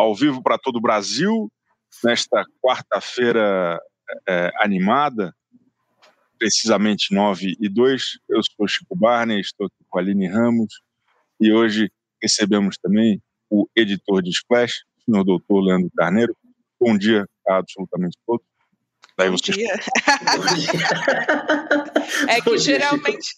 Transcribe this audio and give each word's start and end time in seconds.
ao 0.00 0.14
vivo 0.14 0.42
para 0.42 0.58
todo 0.58 0.76
o 0.76 0.80
Brasil, 0.80 1.50
nesta 2.02 2.44
quarta-feira 2.62 3.78
é, 4.28 4.50
animada, 4.56 5.34
precisamente 6.38 7.14
9 7.14 7.56
e 7.60 7.68
2. 7.68 8.02
Eu 8.28 8.40
sou 8.42 8.66
Chico 8.66 8.96
Barney, 8.96 9.40
estou 9.40 9.66
aqui 9.66 9.84
com 9.88 9.98
a 9.98 10.02
Aline 10.02 10.26
Ramos 10.26 10.72
e 11.38 11.52
hoje 11.52 11.90
recebemos 12.22 12.76
também 12.82 13.20
o 13.50 13.68
editor 13.76 14.22
de 14.22 14.30
Splash, 14.30 14.84
o 14.98 15.02
senhor 15.04 15.24
doutor 15.24 15.60
Leandro 15.60 15.90
Carneiro. 15.96 16.34
Bom 16.80 16.96
dia 16.96 17.26
a 17.46 17.56
absolutamente 17.58 18.16
todos. 18.26 18.46
Daí 19.18 19.28
Bom 19.28 19.36
você... 19.36 19.52
dia. 19.52 19.74
é 22.28 22.40
que 22.40 22.58
geralmente 22.58 23.34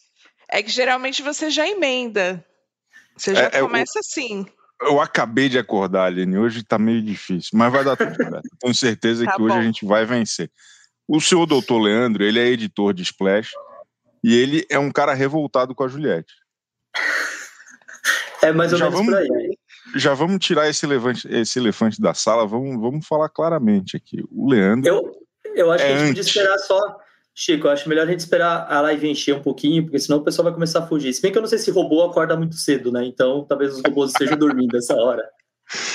é 0.49 0.63
que 0.63 0.71
geralmente 0.71 1.23
você 1.23 1.51
já 1.51 1.67
emenda. 1.67 2.47
Você 3.17 3.35
já 3.35 3.45
é, 3.45 3.61
começa 3.61 3.99
é, 3.99 4.01
assim. 4.01 4.47
Eu 4.85 5.01
acabei 5.01 5.49
de 5.49 5.59
acordar, 5.59 6.07
Aline. 6.07 6.39
Hoje 6.39 6.63
tá 6.63 6.79
meio 6.79 7.03
difícil, 7.03 7.51
mas 7.55 7.73
vai 7.73 7.85
dar 7.85 7.97
tudo 7.97 8.15
certo. 8.17 8.49
Tenho 8.61 8.75
certeza 8.75 9.25
tá 9.25 9.33
que 9.33 9.39
bom. 9.39 9.45
hoje 9.45 9.57
a 9.57 9.63
gente 9.63 9.85
vai 9.85 10.05
vencer. 10.05 10.51
O 11.07 11.21
senhor 11.21 11.47
doutor 11.47 11.79
Leandro, 11.79 12.23
ele 12.23 12.39
é 12.39 12.47
editor 12.47 12.93
de 12.93 13.03
Splash 13.03 13.51
e 14.23 14.35
ele 14.35 14.65
é 14.71 14.79
um 14.79 14.91
cara 14.91 15.15
revoltado 15.15 15.75
com 15.75 15.85
a 15.85 15.89
Juliette. 15.89 16.33
É 18.43 18.53
mais 18.53 18.73
ou 18.73 18.79
já 18.79 18.91
menos 18.91 19.07
vamos, 19.07 19.15
por 19.15 19.37
aí. 19.37 19.59
Já 19.97 20.15
vamos 20.15 20.39
tirar 20.45 20.69
esse 20.69 20.85
elefante, 20.87 21.29
esse 21.31 21.59
elefante 21.59 22.01
da 22.01 22.15
sala, 22.15 22.47
vamos, 22.47 22.81
vamos 22.81 23.07
falar 23.07 23.29
claramente 23.29 23.97
aqui. 23.97 24.25
O 24.31 24.51
Leandro. 24.51 24.89
Eu, 24.89 25.13
eu 25.55 25.71
acho 25.71 25.85
é 25.85 25.87
que 25.87 25.93
a 25.93 25.99
gente 25.99 26.09
podia 26.09 26.21
esperar 26.23 26.59
só. 26.59 27.02
Chico, 27.35 27.67
eu 27.67 27.71
acho 27.71 27.89
melhor 27.89 28.07
a 28.07 28.11
gente 28.11 28.21
esperar 28.21 28.67
a 28.71 28.81
live 28.83 29.09
encher 29.09 29.35
um 29.35 29.43
pouquinho, 29.43 29.85
porque 29.85 29.99
senão 29.99 30.19
o 30.19 30.25
pessoal 30.25 30.45
vai 30.45 30.53
começar 30.53 30.81
a 30.81 30.87
fugir. 30.87 31.13
Se 31.13 31.23
bem 31.23 31.33
que 31.33 31.39
eu 31.39 31.43
não 31.43 31.49
sei 31.49 31.59
se 31.59 31.71
robô 31.71 32.03
acorda 32.05 32.37
muito 32.37 32.57
cedo, 32.57 32.93
né? 32.93 33.05
Então 33.07 33.47
talvez 33.49 33.75
os 33.75 33.83
robôs 33.83 34.11
estejam 34.11 34.37
dormindo 34.37 34.77
essa 34.77 34.95
hora. 34.95 35.23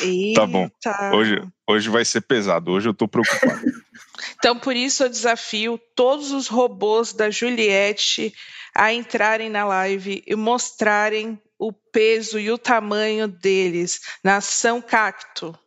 Eita. 0.02 0.42
Tá 0.42 0.48
bom. 0.48 0.70
Hoje, 1.14 1.42
hoje 1.67 1.89
vai 1.89 2.03
ser 2.03 2.22
pesado, 2.22 2.72
hoje 2.72 2.89
eu 2.89 2.94
tô 2.94 3.08
preocupado. 3.08 3.61
então, 4.38 4.58
por 4.58 4.76
isso 4.76 5.03
eu 5.03 5.09
desafio 5.09 5.80
todos 5.95 6.31
os 6.31 6.48
robôs 6.48 7.14
da 7.14 7.30
Juliette 7.30 8.33
a 8.73 8.92
entrarem 8.92 9.50
na 9.50 9.66
live 9.66 10.23
e 10.26 10.36
mostrarem 10.36 11.39
o 11.59 11.72
peso 11.72 12.39
e 12.39 12.52
o 12.52 12.58
tamanho 12.58 13.28
deles. 13.28 14.02
Nação 14.23 14.81
Cacto. 14.81 15.58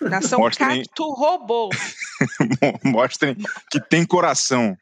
Nação 0.00 0.38
Mostrem... 0.38 0.84
Cacto 0.84 1.10
Robô. 1.10 1.70
Mostrem 2.84 3.36
que 3.70 3.80
tem 3.80 4.06
coração, 4.06 4.76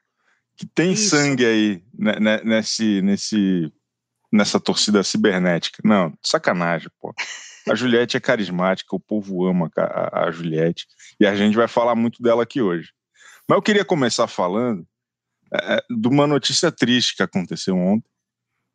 que 0.57 0.67
tem 0.67 0.93
Isso. 0.93 1.11
sangue 1.11 1.45
aí 1.45 1.83
né, 1.97 2.19
né, 2.19 2.41
nesse, 2.45 3.03
nesse, 3.03 3.73
nessa 4.33 4.59
torcida 4.59 5.03
cibernética. 5.03 5.81
Não, 5.85 6.17
sacanagem, 6.23 6.89
pô. 7.01 7.15
A 7.69 7.75
Juliette 7.75 8.17
é 8.17 8.21
carismática, 8.21 8.95
o 8.95 9.01
povo 9.01 9.45
ama 9.45 9.71
a, 9.77 10.27
a 10.27 10.31
Juliette 10.31 10.87
e 11.19 11.27
a 11.27 11.35
gente 11.35 11.57
vai 11.57 11.67
falar 11.67 11.95
muito 11.95 12.23
dela 12.23 12.43
aqui 12.43 12.63
hoje. 12.63 12.91
Mas 13.49 13.57
eu 13.57 13.63
queria 13.63 13.85
começar 13.85 14.27
falando 14.27 14.87
é, 15.53 15.83
de 15.91 16.09
uma 16.09 16.27
notícia 16.27 16.71
triste 16.71 17.17
que 17.17 17.23
aconteceu 17.23 17.77
ontem, 17.77 18.09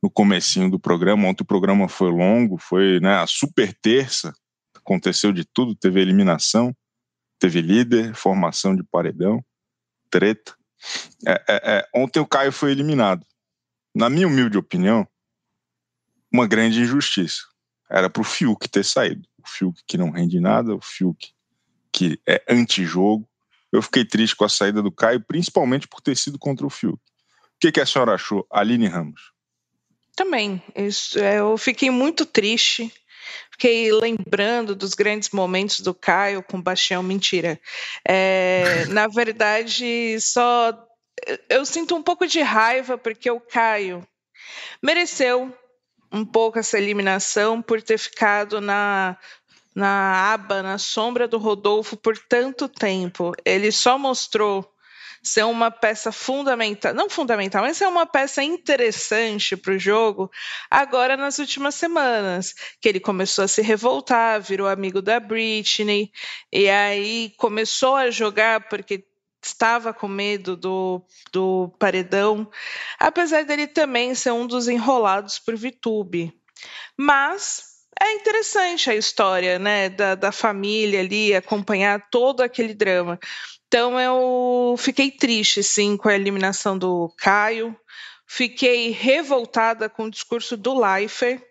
no 0.04 0.10
comecinho 0.10 0.70
do 0.70 0.80
programa. 0.80 1.28
Ontem 1.28 1.44
o 1.44 1.48
programa 1.48 1.88
foi 1.88 2.10
longo, 2.10 2.58
foi 2.58 3.00
né, 3.00 3.16
a 3.16 3.28
super 3.28 3.74
terça, 3.74 4.34
aconteceu 4.76 5.32
de 5.32 5.46
tudo, 5.46 5.76
teve 5.76 6.02
eliminação, 6.02 6.76
teve 7.40 7.62
líder, 7.62 8.16
formação 8.16 8.76
de 8.76 8.84
paredão, 8.84 9.44
treta. 10.10 10.56
É, 11.26 11.32
é, 11.32 11.62
é, 11.78 11.90
ontem 11.94 12.20
o 12.20 12.28
Caio 12.28 12.52
foi 12.52 12.72
eliminado. 12.72 13.26
Na 13.94 14.10
minha 14.10 14.28
humilde 14.28 14.58
opinião, 14.58 15.08
uma 16.32 16.48
grande 16.48 16.82
injustiça. 16.82 17.42
Era 17.90 18.10
para 18.10 18.22
o 18.22 18.26
Fiuk 18.26 18.70
ter 18.70 18.86
saído. 18.86 19.28
O 19.38 19.48
Fiuk 19.48 19.82
que 19.86 19.98
não 19.98 20.12
rende 20.12 20.40
nada, 20.40 20.74
o 20.74 20.82
Fiuk 20.82 21.34
que 21.92 22.20
é 22.28 22.42
antijogo. 22.50 23.28
Eu 23.72 23.82
fiquei 23.82 24.06
triste 24.06 24.36
com 24.36 24.46
a 24.46 24.50
saída 24.50 24.82
do 24.82 24.92
Caio, 24.92 25.22
principalmente 25.22 25.88
por 25.88 26.02
ter 26.02 26.16
sido 26.16 26.40
contra 26.40 26.66
o 26.66 26.70
Fiuk. 26.70 26.98
O 26.98 27.00
que, 27.60 27.72
que 27.72 27.82
a 27.82 27.86
senhora 27.86 28.14
achou, 28.14 28.46
Aline 28.50 28.88
Ramos? 28.88 29.32
Também. 30.16 30.62
É, 30.76 31.40
eu 31.40 31.58
fiquei 31.58 31.90
muito 31.90 32.26
triste. 32.26 32.92
Fiquei 33.62 33.92
lembrando 33.92 34.76
dos 34.76 34.96
grandes 34.96 35.30
momentos 35.30 35.82
do 35.82 35.94
Caio 35.94 36.42
com 36.42 36.58
o 36.58 36.62
Bastião. 36.64 37.04
Mentira. 37.04 37.62
É, 38.04 38.86
na 38.90 39.08
verdade, 39.08 40.20
só. 40.20 40.74
Eu 41.48 41.64
sinto 41.64 41.96
um 41.96 42.02
pouco 42.02 42.26
de 42.26 42.42
raiva 42.42 42.98
porque 42.98 43.30
o 43.30 43.40
Caio 43.40 44.04
mereceu 44.82 45.56
um 46.12 46.26
pouco 46.26 46.58
essa 46.58 46.76
eliminação 46.76 47.62
por 47.62 47.84
ter 47.84 48.00
ficado 48.00 48.60
na 48.60 49.16
na 49.76 50.34
aba, 50.34 50.64
na 50.64 50.80
sombra 50.80 51.28
do 51.28 51.38
Rodolfo 51.38 51.96
por 51.96 52.18
tanto 52.18 52.68
tempo. 52.68 53.32
Ele 53.46 53.72
só 53.72 53.96
mostrou 53.96 54.71
ser 55.24 55.46
uma 55.46 55.70
peça 55.70 56.12
fundamental, 56.12 56.94
não 56.94 57.10
fundamental, 57.10 57.62
mas 57.62 57.78
ser 57.78 57.88
uma 57.88 58.06
peça 58.06 58.44
interessante 58.44 59.56
para 59.56 59.74
o 59.74 59.80
jogo 59.80 60.32
agora 60.70 61.16
nas 61.16 61.38
últimas 61.38 61.76
semanas, 61.76 62.56
que 62.80 62.90
ele 62.90 63.00
começou 63.00 63.46
a 63.46 63.48
se 63.48 63.62
revoltar, 63.62 64.42
virou 64.42 64.68
amigo 64.68 65.02
da 65.02 65.20
Britney, 65.20 66.12
e 66.52 66.70
aí 66.70 67.34
começou 67.38 67.96
a 67.96 68.10
jogar 68.10 68.68
porque 68.68 69.06
estava 69.44 69.94
com 69.94 70.08
medo 70.08 70.56
do, 70.56 71.04
do 71.32 71.74
paredão, 71.80 72.50
apesar 73.00 73.44
dele 73.44 73.68
também 73.68 74.14
ser 74.14 74.32
um 74.32 74.46
dos 74.46 74.68
enrolados 74.68 75.40
por 75.40 75.56
Vitube. 75.56 76.34
Mas 76.98 77.72
é 78.00 78.14
interessante 78.14 78.90
a 78.90 78.96
história 78.96 79.60
né, 79.60 79.90
da, 79.90 80.16
da 80.16 80.32
família 80.32 81.00
ali, 81.00 81.36
acompanhar 81.36 82.10
todo 82.10 82.42
aquele 82.42 82.74
drama. 82.74 83.20
Então 83.72 83.98
eu 83.98 84.76
fiquei 84.78 85.10
triste, 85.10 85.64
sim, 85.64 85.96
com 85.96 86.10
a 86.10 86.14
eliminação 86.14 86.78
do 86.78 87.10
Caio. 87.18 87.74
Fiquei 88.28 88.90
revoltada 88.92 89.88
com 89.88 90.04
o 90.04 90.12
discurso 90.12 90.58
do 90.58 90.78
Leifert, 90.78 91.42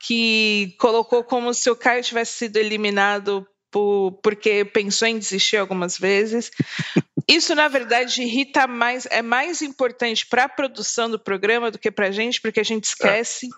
que 0.00 0.74
colocou 0.80 1.22
como 1.22 1.54
se 1.54 1.70
o 1.70 1.76
Caio 1.76 2.02
tivesse 2.02 2.32
sido 2.32 2.56
eliminado 2.56 3.46
por, 3.70 4.18
porque 4.24 4.64
pensou 4.64 5.06
em 5.06 5.20
desistir 5.20 5.56
algumas 5.56 5.96
vezes. 5.96 6.50
Isso, 7.28 7.54
na 7.54 7.68
verdade, 7.68 8.22
irrita 8.22 8.66
mais, 8.66 9.06
é 9.06 9.22
mais 9.22 9.62
importante 9.62 10.26
para 10.26 10.44
a 10.44 10.48
produção 10.48 11.08
do 11.08 11.18
programa 11.18 11.70
do 11.70 11.78
que 11.78 11.92
para 11.92 12.08
a 12.08 12.10
gente, 12.10 12.40
porque 12.40 12.58
a 12.58 12.64
gente 12.64 12.86
esquece. 12.86 13.46
É. 13.46 13.50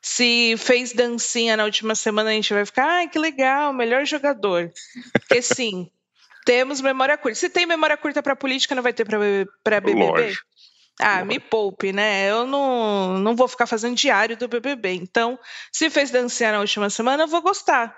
Se 0.00 0.54
fez 0.56 0.92
dancinha 0.92 1.56
na 1.56 1.64
última 1.64 1.96
semana, 1.96 2.30
a 2.30 2.34
gente 2.34 2.54
vai 2.54 2.64
ficar, 2.64 2.86
ai, 2.86 3.08
que 3.08 3.18
legal, 3.18 3.72
melhor 3.72 4.06
jogador. 4.06 4.72
Porque 5.12 5.42
sim, 5.42 5.90
temos 6.44 6.80
memória 6.80 7.16
curta. 7.16 7.38
Se 7.38 7.48
tem 7.48 7.66
memória 7.66 7.96
curta 7.96 8.22
para 8.22 8.36
política, 8.36 8.74
não 8.74 8.82
vai 8.82 8.92
ter 8.92 9.04
para 9.04 9.80
BBB? 9.80 10.04
Lógico. 10.04 10.44
Ah, 11.00 11.24
me 11.24 11.40
poupe, 11.40 11.92
né? 11.92 12.30
Eu 12.30 12.46
não, 12.46 13.18
não 13.18 13.34
vou 13.34 13.48
ficar 13.48 13.66
fazendo 13.66 13.96
diário 13.96 14.36
do 14.36 14.46
BBB. 14.46 14.92
Então, 14.92 15.38
se 15.72 15.90
fez 15.90 16.10
dançar 16.10 16.52
na 16.52 16.60
última 16.60 16.88
semana, 16.88 17.24
eu 17.24 17.28
vou 17.28 17.42
gostar. 17.42 17.96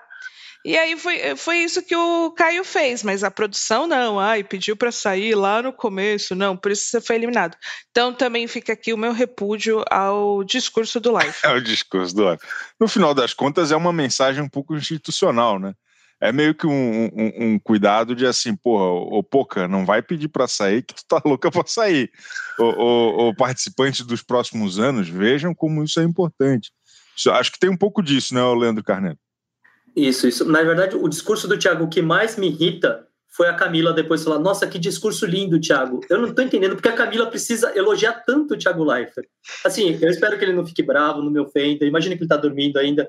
E 0.65 0.75
aí 0.75 0.97
foi, 0.97 1.35
foi 1.35 1.57
isso 1.59 1.81
que 1.83 1.95
o 1.95 2.31
Caio 2.31 2.63
fez, 2.63 3.03
mas 3.03 3.23
a 3.23 3.31
produção 3.31 3.87
não. 3.87 4.19
Ai, 4.19 4.43
pediu 4.43 4.75
para 4.75 4.91
sair 4.91 5.35
lá 5.35 5.61
no 5.61 5.71
começo. 5.71 6.35
Não, 6.35 6.57
por 6.57 6.71
isso 6.71 6.85
você 6.89 6.99
foi 6.99 7.15
eliminado. 7.15 7.55
Então 7.91 8.13
também 8.13 8.47
fica 8.47 8.73
aqui 8.73 8.91
o 8.91 8.97
meu 8.97 9.13
repúdio 9.13 9.83
ao 9.89 10.43
discurso 10.43 10.99
do 10.99 11.17
Life. 11.17 11.39
É 11.47 11.53
o 11.53 11.61
discurso 11.61 12.15
do 12.15 12.29
Life. 12.29 12.45
No 12.79 12.87
final 12.87 13.13
das 13.13 13.33
contas, 13.33 13.71
é 13.71 13.75
uma 13.75 13.93
mensagem 13.93 14.43
um 14.43 14.49
pouco 14.49 14.75
institucional, 14.75 15.59
né? 15.59 15.73
É 16.19 16.31
meio 16.31 16.55
que 16.55 16.65
um, 16.65 17.05
um, 17.05 17.31
um, 17.45 17.59
cuidado 17.59 18.15
de 18.15 18.25
assim, 18.25 18.55
porra, 18.55 18.85
ô 18.85 19.23
Poca, 19.23 19.67
não 19.67 19.85
vai 19.85 20.01
pedir 20.01 20.27
para 20.27 20.47
sair 20.47 20.81
que 20.81 20.95
tu 20.95 21.03
tá 21.07 21.21
louca 21.23 21.51
para 21.51 21.67
sair. 21.67 22.11
O, 22.59 23.33
participantes 23.35 24.05
dos 24.05 24.23
próximos 24.23 24.79
anos, 24.79 25.07
vejam 25.07 25.53
como 25.53 25.83
isso 25.83 25.99
é 25.99 26.03
importante. 26.03 26.71
Isso, 27.15 27.29
acho 27.31 27.51
que 27.51 27.59
tem 27.59 27.69
um 27.69 27.77
pouco 27.77 28.01
disso, 28.01 28.33
né, 28.33 28.41
Leandro 28.55 28.83
Carneiro? 28.83 29.17
Isso, 29.95 30.27
isso. 30.27 30.45
Na 30.45 30.61
verdade, 30.61 30.95
o 30.95 31.07
discurso 31.07 31.47
do 31.47 31.57
Thiago 31.57 31.87
que 31.87 32.01
mais 32.01 32.35
me 32.35 32.47
irrita 32.47 33.07
foi 33.27 33.47
a 33.47 33.53
Camila 33.53 33.93
depois 33.93 34.23
falar: 34.23 34.39
Nossa, 34.39 34.67
que 34.67 34.79
discurso 34.79 35.25
lindo, 35.25 35.59
Thiago. 35.59 36.01
Eu 36.09 36.19
não 36.19 36.33
tô 36.33 36.41
entendendo 36.41 36.75
porque 36.75 36.89
a 36.89 36.95
Camila 36.95 37.27
precisa 37.27 37.75
elogiar 37.77 38.23
tanto 38.25 38.55
o 38.55 38.57
Thiago 38.57 38.83
Leifert. 38.83 39.27
Assim, 39.63 39.97
eu 40.01 40.09
espero 40.09 40.37
que 40.37 40.45
ele 40.45 40.53
não 40.53 40.65
fique 40.65 40.81
bravo, 40.81 41.21
não 41.21 41.31
me 41.31 41.39
ofenda. 41.39 41.85
Imagina 41.85 42.15
que 42.15 42.21
ele 42.21 42.29
tá 42.29 42.37
dormindo 42.37 42.77
ainda 42.77 43.07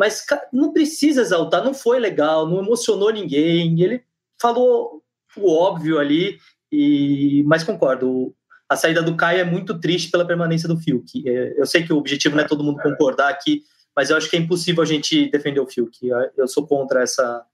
mas 0.00 0.24
não 0.50 0.72
precisa 0.72 1.20
exaltar, 1.20 1.62
não 1.62 1.74
foi 1.74 2.00
legal, 2.00 2.48
não 2.48 2.62
emocionou 2.62 3.12
ninguém. 3.12 3.78
Ele 3.82 4.02
falou 4.40 5.04
o 5.36 5.52
óbvio 5.52 5.98
ali, 5.98 6.38
e 6.72 7.44
mas 7.46 7.62
concordo. 7.62 8.34
A 8.66 8.76
saída 8.76 9.02
do 9.02 9.14
Caio 9.14 9.40
é 9.40 9.44
muito 9.44 9.78
triste 9.78 10.10
pela 10.10 10.26
permanência 10.26 10.66
do 10.66 10.78
Fiuk. 10.78 11.28
É, 11.28 11.60
eu 11.60 11.66
sei 11.66 11.82
que 11.82 11.92
o 11.92 11.98
objetivo 11.98 12.34
não 12.34 12.44
é 12.44 12.46
todo 12.46 12.64
mundo 12.64 12.80
concordar 12.80 13.28
aqui, 13.28 13.62
mas 13.94 14.08
eu 14.08 14.16
acho 14.16 14.30
que 14.30 14.36
é 14.36 14.38
impossível 14.38 14.82
a 14.82 14.86
gente 14.86 15.30
defender 15.30 15.60
o 15.60 15.66
Fiuk. 15.66 16.08
Eu 16.34 16.48
sou 16.48 16.66
contra 16.66 17.02
essa, 17.02 17.44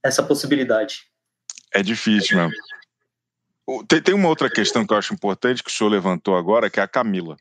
essa 0.00 0.22
possibilidade. 0.22 1.06
É 1.74 1.82
difícil 1.82 2.36
mesmo. 2.36 2.52
Tem, 3.88 4.00
tem 4.00 4.14
uma 4.14 4.28
outra 4.28 4.48
questão 4.48 4.86
que 4.86 4.92
eu 4.92 4.98
acho 4.98 5.12
importante 5.12 5.64
que 5.64 5.70
o 5.70 5.72
senhor 5.72 5.90
levantou 5.90 6.36
agora, 6.36 6.70
que 6.70 6.78
é 6.78 6.84
a 6.84 6.88
Camila. 6.88 7.36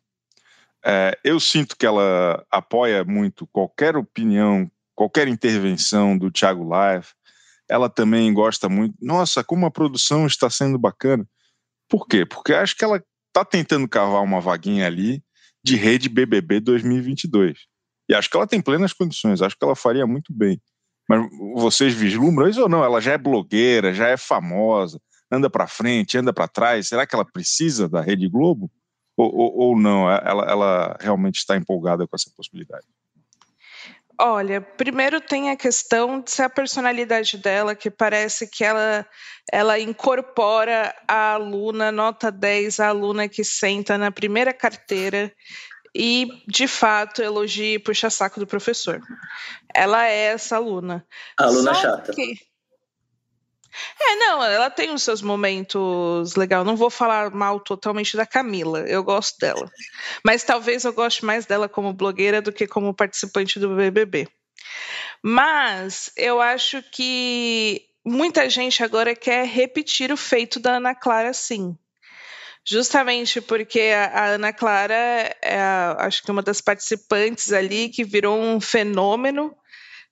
É, 0.86 1.18
eu 1.24 1.40
sinto 1.40 1.76
que 1.78 1.86
ela 1.86 2.46
apoia 2.50 3.04
muito 3.04 3.48
qualquer 3.48 3.98
opinião 3.98 4.70
qualquer 5.00 5.30
intervenção 5.30 6.18
do 6.18 6.30
Thiago 6.30 6.68
Live. 6.68 7.08
Ela 7.70 7.90
também 7.90 8.34
gosta 8.34 8.68
muito. 8.68 8.96
Nossa, 9.02 9.42
como 9.42 9.66
a 9.66 9.72
produção 9.72 10.28
está 10.28 10.50
sendo 10.50 10.78
bacana. 10.78 11.26
Por 11.88 12.06
quê? 12.06 12.26
Porque 12.26 12.54
acho 12.54 12.76
que 12.76 12.84
ela 12.84 13.02
está 13.30 13.46
tentando 13.46 13.88
cavar 13.88 14.22
uma 14.22 14.42
vaguinha 14.42 14.86
ali 14.86 15.24
de 15.64 15.78
rede 15.78 16.10
BBB 16.10 16.60
2022. 16.60 17.60
E 18.10 18.14
acho 18.14 18.30
que 18.30 18.36
ela 18.36 18.46
tem 18.46 18.62
plenas 18.62 18.92
condições, 18.92 19.42
acho 19.42 19.56
que 19.58 19.64
ela 19.64 19.76
faria 19.76 20.06
muito 20.06 20.34
bem. 20.34 20.60
Mas 21.08 21.26
vocês 21.56 21.94
vislumbram 21.94 22.50
isso 22.50 22.62
ou 22.62 22.68
não? 22.68 22.84
Ela 22.84 23.00
já 23.00 23.14
é 23.14 23.18
blogueira, 23.18 23.94
já 23.94 24.10
é 24.10 24.18
famosa, 24.18 25.00
anda 25.32 25.50
para 25.50 25.66
frente, 25.66 26.18
anda 26.18 26.34
para 26.34 26.48
trás. 26.48 26.90
Será 26.90 27.08
que 27.08 27.16
ela 27.16 27.26
precisa 27.26 27.88
da 27.88 28.02
Rede 28.02 28.28
Globo? 28.28 28.70
Ou, 29.20 29.36
ou, 29.36 29.58
ou 29.58 29.78
não? 29.78 30.10
Ela, 30.10 30.50
ela 30.50 30.98
realmente 30.98 31.40
está 31.40 31.58
empolgada 31.58 32.08
com 32.08 32.16
essa 32.16 32.32
possibilidade? 32.34 32.86
Olha, 34.18 34.62
primeiro 34.62 35.20
tem 35.20 35.50
a 35.50 35.58
questão 35.58 36.22
de 36.22 36.32
ser 36.32 36.44
a 36.44 36.50
personalidade 36.50 37.38
dela, 37.38 37.76
que 37.76 37.90
parece 37.90 38.50
que 38.50 38.64
ela, 38.64 39.06
ela 39.52 39.78
incorpora 39.78 40.96
a 41.06 41.34
aluna 41.34 41.92
nota 41.92 42.32
10, 42.32 42.80
a 42.80 42.88
aluna 42.88 43.28
que 43.28 43.44
senta 43.44 43.98
na 43.98 44.10
primeira 44.10 44.54
carteira 44.54 45.34
e, 45.94 46.28
de 46.48 46.66
fato, 46.66 47.22
elogia 47.22 47.76
e 47.76 47.80
puxa 47.80 48.10
saco 48.10 48.40
do 48.40 48.48
professor. 48.48 49.02
Ela 49.74 50.08
é 50.08 50.28
essa 50.28 50.56
aluna. 50.56 51.06
A 51.38 51.46
aluna 51.46 51.74
Só 51.74 51.82
chata. 51.82 52.14
Que... 52.14 52.36
É, 54.00 54.16
não, 54.16 54.44
ela 54.44 54.70
tem 54.70 54.92
os 54.92 55.04
seus 55.04 55.22
momentos 55.22 56.36
legais. 56.36 56.66
Não 56.66 56.76
vou 56.76 56.90
falar 56.90 57.32
mal 57.32 57.60
totalmente 57.60 58.18
da 58.18 58.26
Camila, 58.26 58.80
eu 58.82 59.04
gosto 59.04 59.38
dela. 59.40 59.70
Mas 60.24 60.44
talvez 60.44 60.84
eu 60.86 60.94
goste 60.94 61.26
mais 61.26 61.46
dela 61.46 61.70
como 61.70 61.94
blogueira 61.94 62.42
do 62.42 62.52
que 62.52 62.68
como 62.68 62.94
participante 62.94 63.60
do 63.60 63.76
BBB. 63.76 64.28
Mas 65.22 66.12
eu 66.16 66.42
acho 66.42 66.82
que 66.92 67.86
muita 68.06 68.50
gente 68.50 68.84
agora 68.84 69.16
quer 69.16 69.46
repetir 69.46 70.12
o 70.12 70.18
feito 70.18 70.60
da 70.60 70.78
Ana 70.78 70.96
Clara, 70.96 71.34
sim. 71.34 71.78
Justamente 72.66 73.42
porque 73.42 73.92
a, 73.96 74.26
Ana 74.26 74.54
Clara 74.54 75.36
é, 75.42 75.60
acho 75.98 76.24
que 76.24 76.32
uma 76.32 76.44
das 76.44 76.62
participantes 76.62 77.52
ali 77.52 77.90
que 77.90 78.04
virou 78.04 78.40
um 78.40 78.60
fenômeno 78.60 79.56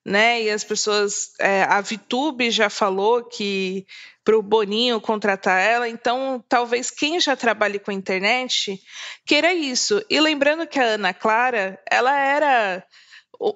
né? 0.07 0.41
E 0.41 0.49
as 0.49 0.63
pessoas, 0.63 1.33
é, 1.37 1.63
a 1.63 1.81
Vitube 1.81 2.49
já 2.49 2.69
falou 2.69 3.25
que 3.25 3.85
para 4.23 4.37
o 4.37 4.41
Boninho 4.41 5.01
contratar 5.01 5.61
ela, 5.61 5.87
então 5.87 6.43
talvez 6.47 6.89
quem 6.89 7.19
já 7.19 7.35
trabalhe 7.35 7.77
com 7.77 7.91
a 7.91 7.93
internet 7.93 8.81
queira 9.25 9.53
isso. 9.53 10.03
E 10.09 10.19
lembrando 10.21 10.65
que 10.65 10.79
a 10.79 10.83
Ana 10.95 11.13
Clara, 11.13 11.77
ela 11.89 12.17
era 12.17 12.83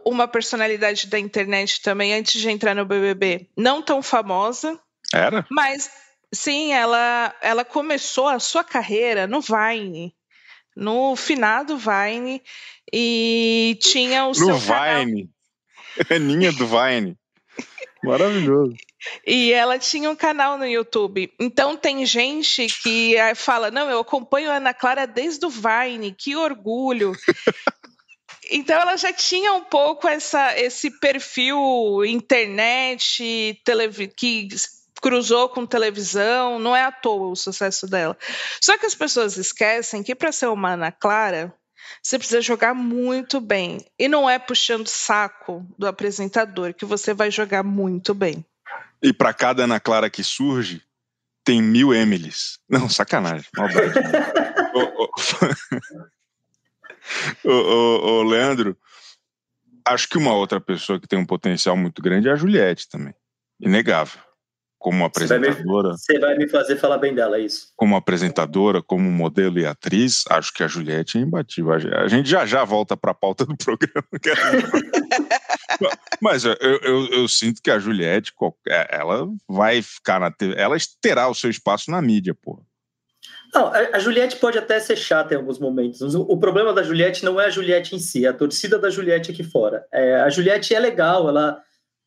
uma 0.06 0.28
personalidade 0.28 1.08
da 1.08 1.18
internet 1.18 1.82
também 1.82 2.14
antes 2.14 2.40
de 2.42 2.50
entrar 2.50 2.76
no 2.76 2.86
BBB, 2.86 3.48
não 3.58 3.82
tão 3.82 4.02
famosa. 4.02 4.78
Era? 5.14 5.46
Mas 5.50 5.90
sim, 6.34 6.74
ela 6.74 7.34
ela 7.42 7.64
começou 7.64 8.28
a 8.28 8.40
sua 8.40 8.64
carreira 8.64 9.26
no 9.26 9.40
Vine. 9.40 10.14
No 10.76 11.16
finado 11.16 11.78
Vine 11.78 12.42
e 12.92 13.78
tinha 13.82 14.26
o 14.26 14.30
no 14.30 14.36
seu 14.36 14.58
Vine. 14.58 14.74
Canal. 14.74 15.41
Aninha 16.10 16.52
do 16.52 16.68
Vine. 16.68 17.18
Maravilhoso. 18.04 18.76
E 19.26 19.54
ela 19.54 19.78
tinha 19.78 20.10
um 20.10 20.16
canal 20.16 20.58
no 20.58 20.66
YouTube. 20.66 21.32
Então 21.40 21.78
tem 21.78 22.06
gente 22.06 22.68
que 22.82 23.16
eh, 23.16 23.36
fala: 23.36 23.70
Não, 23.70 23.90
eu 23.90 24.00
acompanho 24.00 24.50
a 24.50 24.56
Ana 24.56 24.74
Clara 24.74 25.06
desde 25.06 25.46
o 25.46 25.50
Vine, 25.50 26.16
que 26.18 26.36
orgulho. 26.36 27.14
então 28.50 28.80
ela 28.80 28.98
já 28.98 29.14
tinha 29.14 29.54
um 29.54 29.64
pouco 29.64 30.08
essa, 30.08 30.58
esse 30.60 30.90
perfil 31.00 32.04
internet, 32.06 33.62
que 34.18 34.48
cruzou 35.02 35.50
com 35.50 35.66
televisão, 35.66 36.60
não 36.60 36.76
é 36.76 36.84
à 36.84 36.92
toa 36.92 37.30
o 37.30 37.36
sucesso 37.36 37.88
dela. 37.88 38.18
Só 38.62 38.78
que 38.78 38.86
as 38.86 38.96
pessoas 38.96 39.38
esquecem 39.38 40.04
que 40.04 40.16
para 40.16 40.32
ser 40.32 40.48
uma 40.48 40.74
Ana 40.74 40.92
Clara, 40.92 41.54
você 42.02 42.18
precisa 42.18 42.42
jogar 42.42 42.74
muito 42.74 43.40
bem. 43.40 43.86
E 43.98 44.08
não 44.08 44.30
é 44.30 44.38
puxando 44.40 44.88
saco 44.88 45.66
do 45.78 45.88
apresentador 45.88 46.74
que 46.74 46.86
você 46.86 47.14
vai 47.14 47.32
jogar 47.32 47.64
muito 47.64 48.14
bem. 48.14 48.46
E 49.02 49.12
para 49.12 49.34
cada 49.34 49.64
Ana 49.64 49.80
Clara 49.80 50.10
que 50.10 50.24
surge, 50.24 50.82
tem 51.44 51.62
mil 51.62 51.94
Emilys. 51.94 52.60
Não, 52.70 52.88
sacanagem. 52.88 53.48
Maldade. 53.58 53.94
ô, 54.74 55.10
ô, 57.44 57.52
ô, 57.52 58.20
ô, 58.20 58.24
Leandro, 58.24 58.78
acho 59.86 60.08
que 60.08 60.18
uma 60.18 60.34
outra 60.34 60.62
pessoa 60.62 61.00
que 61.00 61.08
tem 61.08 61.18
um 61.18 61.26
potencial 61.26 61.76
muito 61.76 62.02
grande 62.02 62.30
é 62.30 62.32
a 62.32 62.36
Juliette 62.36 62.88
também. 62.88 63.14
Inegável 63.60 64.31
como 64.82 65.06
apresentadora. 65.06 65.92
Você 65.92 66.18
vai, 66.18 66.36
me, 66.36 66.50
fazer 66.50 66.76
falar 66.76 66.98
bem 66.98 67.14
dela, 67.14 67.38
é 67.38 67.42
isso. 67.42 67.68
Como 67.76 67.96
apresentadora, 67.96 68.82
como 68.82 69.12
modelo 69.12 69.60
e 69.60 69.66
atriz, 69.66 70.24
acho 70.28 70.52
que 70.52 70.64
a 70.64 70.68
Juliette 70.68 71.20
é 71.20 71.22
imbatível. 71.22 71.72
A 71.72 72.08
gente 72.08 72.28
já 72.28 72.48
já 72.48 72.66
volta 72.66 72.98
para 72.98 73.12
a 73.12 73.14
pauta 73.14 73.46
do 73.46 73.56
programa. 73.64 74.08
Mas 76.20 76.44
eu, 76.44 76.58
eu, 76.60 77.08
eu, 77.12 77.28
sinto 77.28 77.62
que 77.62 77.70
a 77.70 77.78
Juliette, 77.78 78.34
é, 78.68 78.98
ela 78.98 79.28
vai 79.48 79.84
ficar 79.84 80.20
na 80.20 80.32
TV, 80.32 80.56
ela 80.58 80.76
terá 81.00 81.30
o 81.30 81.36
seu 81.36 81.50
espaço 81.50 81.92
na 81.92 82.02
mídia, 82.02 82.34
pô. 82.34 82.60
Não, 83.54 83.72
a 83.72 84.00
Juliette 84.00 84.38
pode 84.38 84.58
até 84.58 84.80
ser 84.80 84.96
chata 84.96 85.34
em 85.34 85.38
alguns 85.38 85.60
momentos. 85.60 86.16
O 86.16 86.38
problema 86.38 86.74
da 86.74 86.82
Juliette 86.82 87.24
não 87.24 87.40
é 87.40 87.46
a 87.46 87.50
Juliette 87.50 87.96
em 87.96 88.00
si, 88.00 88.26
é 88.26 88.30
a 88.30 88.34
torcida 88.34 88.80
da 88.80 88.90
Juliette 88.90 89.30
aqui 89.30 89.44
fora. 89.44 89.86
É, 89.92 90.16
a 90.22 90.30
Juliette 90.30 90.74
é 90.74 90.80
legal, 90.80 91.30
ela 91.30 91.62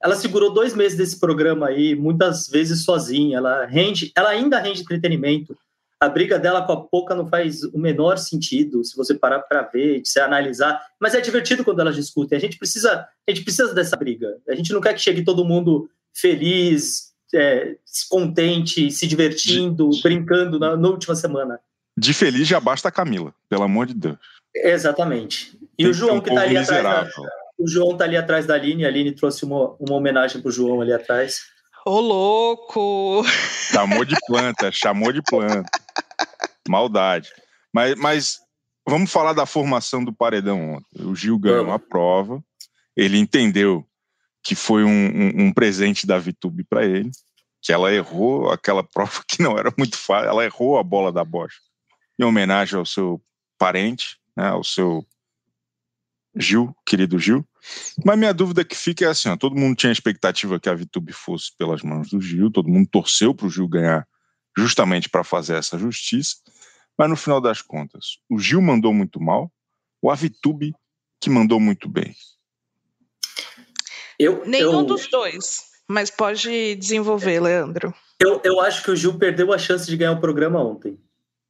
ela 0.04 0.16
segurou 0.16 0.52
dois 0.52 0.74
meses 0.74 0.98
desse 0.98 1.18
programa 1.18 1.68
aí, 1.68 1.94
muitas 1.94 2.46
vezes 2.46 2.84
sozinha. 2.84 3.38
Ela 3.38 3.64
rende, 3.64 4.12
ela 4.14 4.28
ainda 4.28 4.60
rende 4.60 4.82
entretenimento. 4.82 5.56
A 5.98 6.10
briga 6.10 6.38
dela 6.38 6.60
com 6.66 6.72
a 6.72 6.84
Poca 6.84 7.14
não 7.14 7.26
faz 7.26 7.62
o 7.62 7.78
menor 7.78 8.18
sentido 8.18 8.84
se 8.84 8.94
você 8.94 9.14
parar 9.14 9.38
para 9.38 9.62
ver, 9.62 10.02
se 10.04 10.20
analisar. 10.20 10.78
Mas 11.00 11.14
é 11.14 11.22
divertido 11.22 11.64
quando 11.64 11.80
elas 11.80 11.96
discutem. 11.96 12.36
A 12.36 12.40
gente 12.40 12.58
precisa, 12.58 13.08
a 13.26 13.30
gente 13.30 13.42
precisa 13.44 13.72
dessa 13.72 13.96
briga. 13.96 14.36
A 14.46 14.54
gente 14.54 14.74
não 14.74 14.80
quer 14.82 14.92
que 14.92 15.00
chegue 15.00 15.24
todo 15.24 15.42
mundo 15.42 15.88
feliz, 16.12 17.14
é, 17.34 17.76
contente, 18.10 18.90
se 18.90 19.06
divertindo, 19.06 19.88
brincando 20.02 20.58
na, 20.58 20.76
na, 20.76 20.88
última 20.88 21.14
semana. 21.14 21.58
De 21.96 22.12
feliz 22.12 22.46
já 22.46 22.60
basta 22.60 22.88
a 22.88 22.92
Camila, 22.92 23.34
pelo 23.48 23.62
amor 23.62 23.86
de 23.86 23.94
Deus. 23.94 24.18
Exatamente. 24.54 25.58
E 25.78 25.84
Tem 25.84 25.86
o 25.86 25.94
João 25.94 26.20
que, 26.20 26.28
um 26.28 26.34
que 26.34 26.40
tá 26.40 26.42
ali 26.42 26.58
atrás. 26.58 27.14
Da, 27.16 27.43
o 27.58 27.68
João 27.68 27.96
tá 27.96 28.04
ali 28.04 28.16
atrás 28.16 28.46
da 28.46 28.54
Aline, 28.54 28.84
a 28.84 28.88
Aline 28.88 29.12
trouxe 29.12 29.44
uma, 29.44 29.74
uma 29.78 29.94
homenagem 29.94 30.40
pro 30.40 30.50
João 30.50 30.80
ali 30.80 30.92
atrás. 30.92 31.42
Ô, 31.86 32.00
louco! 32.00 33.24
Chamou 33.72 34.04
de 34.04 34.16
planta, 34.26 34.72
chamou 34.72 35.12
de 35.12 35.22
planta. 35.22 35.70
Maldade. 36.68 37.30
Mas, 37.72 37.94
mas 37.96 38.38
vamos 38.88 39.10
falar 39.10 39.32
da 39.32 39.46
formação 39.46 40.04
do 40.04 40.12
paredão 40.12 40.74
ontem. 40.74 41.04
O 41.04 41.14
Gil 41.14 41.38
ganhou 41.38 41.70
a 41.70 41.78
prova, 41.78 42.42
ele 42.96 43.18
entendeu 43.18 43.86
que 44.42 44.54
foi 44.54 44.84
um, 44.84 44.90
um, 44.90 45.46
um 45.46 45.52
presente 45.52 46.06
da 46.06 46.18
Vitube 46.18 46.64
para 46.64 46.84
ele, 46.84 47.10
que 47.62 47.72
ela 47.72 47.92
errou 47.92 48.50
aquela 48.50 48.84
prova 48.84 49.22
que 49.26 49.42
não 49.42 49.58
era 49.58 49.72
muito 49.76 49.96
fácil, 49.96 50.28
ela 50.28 50.44
errou 50.44 50.78
a 50.78 50.82
bola 50.82 51.10
da 51.10 51.24
bocha, 51.24 51.58
em 52.18 52.24
homenagem 52.24 52.78
ao 52.78 52.84
seu 52.84 53.22
parente, 53.58 54.18
né, 54.36 54.48
ao 54.48 54.62
seu 54.62 55.04
Gil, 56.36 56.74
querido 56.84 57.18
Gil. 57.18 57.46
Mas 58.04 58.18
minha 58.18 58.34
dúvida 58.34 58.64
que 58.64 58.76
fica 58.76 59.04
é 59.04 59.08
assim: 59.08 59.28
ó, 59.28 59.36
todo 59.36 59.56
mundo 59.56 59.76
tinha 59.76 59.90
a 59.90 59.92
expectativa 59.92 60.58
que 60.58 60.68
a 60.68 60.74
Vitube 60.74 61.12
fosse 61.12 61.56
pelas 61.56 61.82
mãos 61.82 62.10
do 62.10 62.20
Gil, 62.20 62.50
todo 62.50 62.68
mundo 62.68 62.88
torceu 62.90 63.34
para 63.34 63.46
o 63.46 63.50
Gil 63.50 63.68
ganhar 63.68 64.06
justamente 64.56 65.08
para 65.08 65.24
fazer 65.24 65.54
essa 65.56 65.78
justiça. 65.78 66.36
Mas 66.98 67.08
no 67.08 67.16
final 67.16 67.40
das 67.40 67.62
contas, 67.62 68.18
o 68.28 68.38
Gil 68.38 68.60
mandou 68.60 68.92
muito 68.92 69.20
mal, 69.20 69.50
ou 70.02 70.10
a 70.10 70.14
Vitube 70.14 70.74
que 71.20 71.30
mandou 71.30 71.58
muito 71.58 71.88
bem? 71.88 72.14
Eu, 74.18 74.44
Nenhum 74.44 74.80
eu... 74.80 74.84
dos 74.84 75.08
dois, 75.08 75.64
mas 75.88 76.10
pode 76.10 76.76
desenvolver, 76.76 77.40
Leandro. 77.40 77.94
Eu, 78.20 78.40
eu 78.44 78.60
acho 78.60 78.82
que 78.82 78.90
o 78.90 78.96
Gil 78.96 79.18
perdeu 79.18 79.52
a 79.52 79.58
chance 79.58 79.86
de 79.86 79.96
ganhar 79.96 80.12
o 80.12 80.20
programa 80.20 80.62
ontem. 80.62 80.98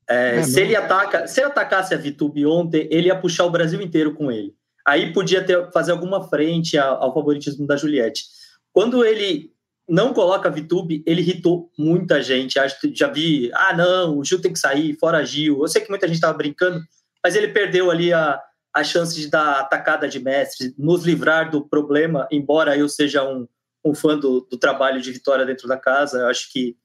É, 0.09 0.39
é 0.39 0.43
se, 0.43 0.61
ele 0.61 0.77
ataca, 0.77 1.27
se 1.27 1.41
ele 1.41 1.49
atacasse 1.49 1.95
a 1.95 1.99
Vitube 1.99 2.45
ontem, 2.47 2.87
ele 2.91 3.09
ia 3.09 3.19
puxar 3.19 3.45
o 3.45 3.51
Brasil 3.51 3.81
inteiro 3.81 4.15
com 4.15 4.31
ele 4.31 4.55
aí 4.87 5.13
podia 5.13 5.45
ter, 5.45 5.71
fazer 5.73 5.93
alguma 5.93 6.29
frente 6.29 6.77
ao, 6.77 7.03
ao 7.03 7.15
favoritismo 7.15 7.67
da 7.67 7.77
Juliette. 7.77 8.25
Quando 8.73 9.05
ele 9.05 9.53
não 9.89 10.13
coloca 10.13 10.49
a 10.49 10.53
Vitube, 10.53 11.03
ele 11.07 11.21
irritou 11.21 11.71
muita 11.79 12.23
gente. 12.23 12.59
Acho 12.59 12.81
que 12.81 12.95
já 12.95 13.09
vi, 13.09 13.51
ah, 13.55 13.75
não, 13.77 14.19
o 14.19 14.25
Gil 14.25 14.41
tem 14.41 14.53
que 14.53 14.59
sair, 14.59 14.97
fora 14.99 15.25
Gil. 15.25 15.61
Eu 15.61 15.69
sei 15.69 15.83
que 15.83 15.91
muita 15.91 16.07
gente 16.07 16.17
estava 16.17 16.37
brincando, 16.37 16.81
mas 17.23 17.37
ele 17.37 17.49
perdeu 17.49 17.91
ali 17.91 18.13
a, 18.13 18.41
a 18.75 18.83
chance 18.83 19.15
de 19.15 19.29
dar 19.29 19.61
atacada 19.61 20.09
de 20.09 20.19
mestre, 20.19 20.75
nos 20.79 21.05
livrar 21.05 21.51
do 21.51 21.67
problema, 21.67 22.27
embora 22.31 22.77
eu 22.77 22.89
seja 22.89 23.23
um, 23.23 23.47
um 23.85 23.95
fã 23.95 24.19
do, 24.19 24.41
do 24.51 24.59
trabalho 24.59 25.01
de 25.01 25.13
Vitória 25.13 25.45
dentro 25.45 25.69
da 25.69 25.77
casa. 25.77 26.21
Eu 26.21 26.29
acho 26.29 26.51
que 26.51 26.77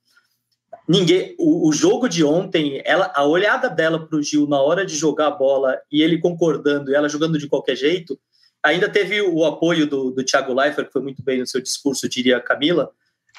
ninguém. 0.90 1.36
O, 1.38 1.70
o, 1.70 1.72
jogo 1.72 2.10
de 2.10 2.24
ontem, 2.24 2.82
ela, 2.84 3.12
a 3.16 3.24
olhada 3.24 3.70
dela 3.70 4.08
para 4.08 4.18
o 4.18 4.24
Gil 4.24 4.48
na 4.48 4.60
hora 4.60 4.84
de 4.84 4.96
jogar 4.96 5.28
a 5.28 5.32
bola 5.32 5.80
e 5.92 6.02
ele 6.02 6.18
concordando 6.18 6.90
e 6.90 6.96
ela 6.96 7.08
jogando 7.08 7.38
de 7.38 7.48
qualquer 7.48 7.76
jeito, 7.76 8.20
ainda 8.64 8.90
teve 8.90 9.22
o 9.22 9.46
apoio 9.46 9.86
do, 9.86 10.10
do 10.10 10.24
Thiago 10.24 10.54
Leifert, 10.54 10.88
que 10.88 10.94
foi 10.94 11.04
muito 11.04 11.24
bem 11.24 11.40
no 11.40 11.48
seu 11.48 11.62
discurso, 11.62 12.10
diria 12.10 12.38
a 12.38 12.42
Camila, 12.42 12.92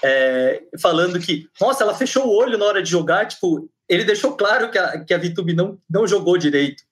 é, 0.03 0.63
falando 0.81 1.19
que, 1.19 1.49
nossa, 1.61 1.83
ela 1.83 1.95
fechou 1.95 2.27
o 2.27 2.37
olho 2.37 2.57
na 2.57 2.65
hora 2.65 2.83
de 2.83 2.89
jogar, 2.89 3.27
tipo, 3.27 3.69
ele 3.89 4.05
deixou 4.05 4.37
claro 4.37 4.71
que 4.71 4.79
a, 4.79 5.05
que 5.05 5.13
a 5.13 5.19
Vitube 5.19 5.53
não, 5.53 5.77
não 5.91 6.07
jogou 6.07 6.39
direito. 6.39 6.85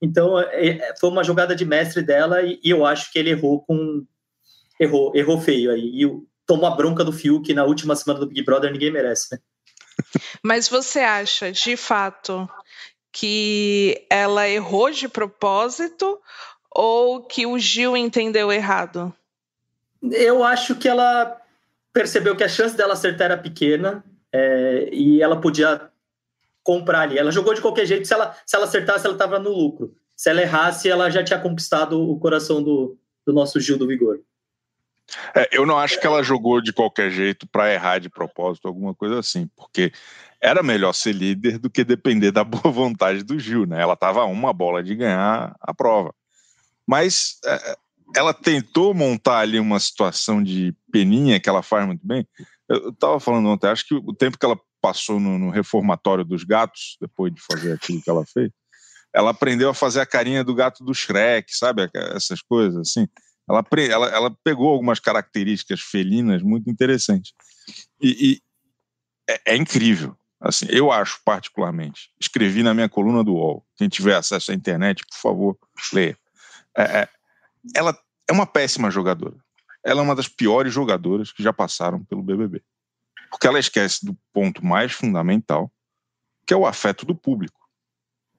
Então, 0.00 0.40
é, 0.40 0.68
é, 0.68 0.94
foi 0.98 1.10
uma 1.10 1.22
jogada 1.22 1.54
de 1.54 1.64
mestre 1.64 2.02
dela 2.02 2.42
e, 2.42 2.58
e, 2.64 2.70
eu 2.70 2.84
acho 2.84 3.12
que 3.12 3.18
ele 3.18 3.30
errou 3.30 3.62
com. 3.62 4.04
Errou, 4.78 5.12
errou 5.14 5.40
feio 5.40 5.70
aí. 5.70 6.02
E 6.02 6.06
tomou 6.46 6.66
a 6.66 6.74
bronca 6.74 7.04
do 7.04 7.12
Fiuk 7.12 7.52
na 7.54 7.64
última 7.64 7.96
semana 7.96 8.20
do 8.20 8.26
Big 8.26 8.42
Brother, 8.42 8.70
ninguém 8.70 8.90
merece, 8.90 9.28
né? 9.32 9.38
Mas 10.42 10.68
você 10.68 11.00
acha, 11.00 11.52
de 11.52 11.76
fato, 11.76 12.48
que 13.12 14.06
ela 14.10 14.48
errou 14.48 14.90
de 14.90 15.08
propósito 15.08 16.20
ou 16.70 17.22
que 17.22 17.46
o 17.46 17.58
Gil 17.58 17.96
entendeu 17.96 18.52
errado? 18.52 19.12
Eu 20.02 20.44
acho 20.44 20.74
que 20.76 20.88
ela 20.88 21.40
percebeu 21.92 22.36
que 22.36 22.44
a 22.44 22.48
chance 22.48 22.76
dela 22.76 22.92
acertar 22.92 23.26
era 23.26 23.38
pequena 23.38 24.04
é, 24.30 24.90
e 24.92 25.22
ela 25.22 25.40
podia 25.40 25.90
comprar 26.62 27.00
ali. 27.00 27.18
Ela 27.18 27.32
jogou 27.32 27.54
de 27.54 27.62
qualquer 27.62 27.86
jeito, 27.86 28.06
se 28.06 28.12
ela, 28.12 28.36
se 28.44 28.54
ela 28.54 28.66
acertasse, 28.66 29.06
ela 29.06 29.14
estava 29.14 29.38
no 29.38 29.50
lucro. 29.50 29.94
Se 30.14 30.28
ela 30.28 30.42
errasse, 30.42 30.88
ela 30.88 31.08
já 31.08 31.24
tinha 31.24 31.38
conquistado 31.38 31.98
o 31.98 32.18
coração 32.18 32.62
do, 32.62 32.98
do 33.24 33.32
nosso 33.32 33.58
Gil 33.60 33.78
do 33.78 33.86
Vigor. 33.86 34.20
É, 35.34 35.48
eu 35.52 35.64
não 35.64 35.78
acho 35.78 36.00
que 36.00 36.06
ela 36.06 36.22
jogou 36.22 36.60
de 36.60 36.72
qualquer 36.72 37.10
jeito 37.10 37.46
para 37.46 37.72
errar 37.72 37.98
de 37.98 38.08
propósito, 38.08 38.66
alguma 38.66 38.94
coisa 38.94 39.18
assim, 39.18 39.48
porque 39.56 39.92
era 40.40 40.62
melhor 40.62 40.92
ser 40.92 41.12
líder 41.12 41.58
do 41.58 41.70
que 41.70 41.84
depender 41.84 42.30
da 42.30 42.42
boa 42.44 42.72
vontade 42.72 43.22
do 43.22 43.38
Gil, 43.38 43.66
né? 43.66 43.80
Ela 43.80 43.94
estava 43.94 44.24
uma 44.24 44.52
bola 44.52 44.82
de 44.82 44.94
ganhar 44.94 45.54
a 45.60 45.74
prova. 45.74 46.14
Mas 46.86 47.38
é, 47.44 47.76
ela 48.14 48.32
tentou 48.32 48.94
montar 48.94 49.38
ali 49.38 49.58
uma 49.58 49.80
situação 49.80 50.42
de 50.42 50.74
peninha 50.92 51.40
que 51.40 51.48
ela 51.48 51.62
faz 51.62 51.86
muito 51.86 52.06
bem. 52.06 52.26
Eu 52.68 52.90
estava 52.90 53.18
falando 53.20 53.48
ontem, 53.48 53.68
acho 53.68 53.86
que 53.86 53.94
o 53.94 54.12
tempo 54.12 54.38
que 54.38 54.44
ela 54.44 54.58
passou 54.80 55.18
no, 55.18 55.38
no, 55.38 55.50
reformatório 55.50 56.24
dos 56.24 56.44
gatos, 56.44 56.96
depois 57.00 57.32
de 57.32 57.40
fazer 57.40 57.72
aquilo 57.72 58.02
que 58.02 58.10
ela 58.10 58.24
fez, 58.24 58.50
ela 59.12 59.30
aprendeu 59.30 59.70
a 59.70 59.74
fazer 59.74 60.00
a 60.00 60.06
carinha 60.06 60.44
do 60.44 60.54
gato 60.54 60.84
do 60.84 60.94
Shrek, 60.94 61.56
sabe? 61.56 61.88
Essas 62.14 62.42
coisas 62.42 62.76
assim. 62.76 63.08
Ela, 63.48 63.64
ela, 63.88 64.08
ela 64.08 64.36
pegou 64.42 64.68
algumas 64.68 64.98
características 64.98 65.80
felinas 65.80 66.42
muito 66.42 66.68
interessantes. 66.68 67.32
E, 68.00 68.32
e 68.32 68.42
é, 69.28 69.54
é, 69.54 69.56
incrível. 69.56 70.16
Assim, 70.40 70.66
eu 70.68 70.90
acho 70.90 71.20
particularmente. 71.24 72.10
Escrevi 72.20 72.62
na 72.62 72.74
minha 72.74 72.88
coluna 72.88 73.22
do 73.22 73.34
UOL. 73.34 73.64
Quem 73.76 73.88
tiver 73.88 74.14
acesso 74.16 74.50
à 74.50 74.54
internet, 74.54 75.04
por 75.06 75.16
favor, 75.16 75.58
leia. 75.92 76.18
É, 76.76 76.82
é, 76.82 77.08
ela 77.74 77.96
é 78.28 78.32
uma 78.32 78.46
péssima 78.46 78.90
jogadora. 78.90 79.36
Ela 79.84 80.00
é 80.00 80.02
uma 80.02 80.16
das 80.16 80.28
piores 80.28 80.74
jogadoras 80.74 81.32
que 81.32 81.42
já 81.42 81.52
passaram 81.52 82.04
pelo 82.04 82.22
BBB. 82.22 82.62
Porque 83.30 83.46
ela 83.46 83.58
esquece 83.58 84.04
do 84.04 84.16
ponto 84.32 84.64
mais 84.64 84.92
fundamental, 84.92 85.72
que 86.46 86.52
é 86.52 86.56
o 86.56 86.66
afeto 86.66 87.06
do 87.06 87.14
público. 87.14 87.60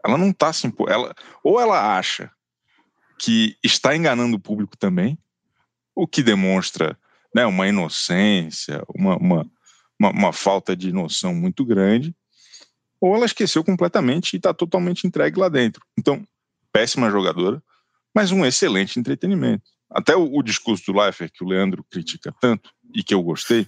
Ela 0.04 0.18
não 0.18 0.30
está 0.30 0.54
se 0.54 0.72
ela 0.88 1.16
Ou 1.44 1.60
ela 1.60 1.98
acha 1.98 2.32
que 3.20 3.58
está 3.64 3.96
enganando 3.96 4.38
o 4.38 4.40
público 4.40 4.78
também, 4.78 5.18
o 5.96 6.08
que 6.08 6.22
demonstra 6.22 6.98
né, 7.34 7.46
uma 7.46 7.68
inocência, 7.68 8.84
uma, 8.96 9.18
uma, 9.18 9.52
uma, 10.00 10.10
uma 10.12 10.34
falta 10.34 10.76
de 10.76 10.92
noção 10.92 11.34
muito 11.34 11.66
grande, 11.66 12.16
ou 13.00 13.16
ela 13.16 13.26
esqueceu 13.26 13.64
completamente 13.64 14.34
e 14.34 14.38
está 14.38 14.54
totalmente 14.54 15.06
entregue 15.06 15.40
lá 15.40 15.50
dentro. 15.50 15.84
Então, 15.98 16.26
péssima 16.72 17.10
jogadora, 17.10 17.62
mas 18.14 18.32
um 18.32 18.46
excelente 18.46 19.00
entretenimento. 19.00 19.64
Até 19.90 20.16
o, 20.16 20.38
o 20.38 20.44
discurso 20.44 20.92
do 20.92 21.00
Leifert, 21.00 21.32
que 21.32 21.44
o 21.44 21.48
Leandro 21.48 21.84
critica 21.90 22.34
tanto 22.42 22.72
e 22.94 23.04
que 23.04 23.14
eu 23.14 23.22
gostei, 23.22 23.68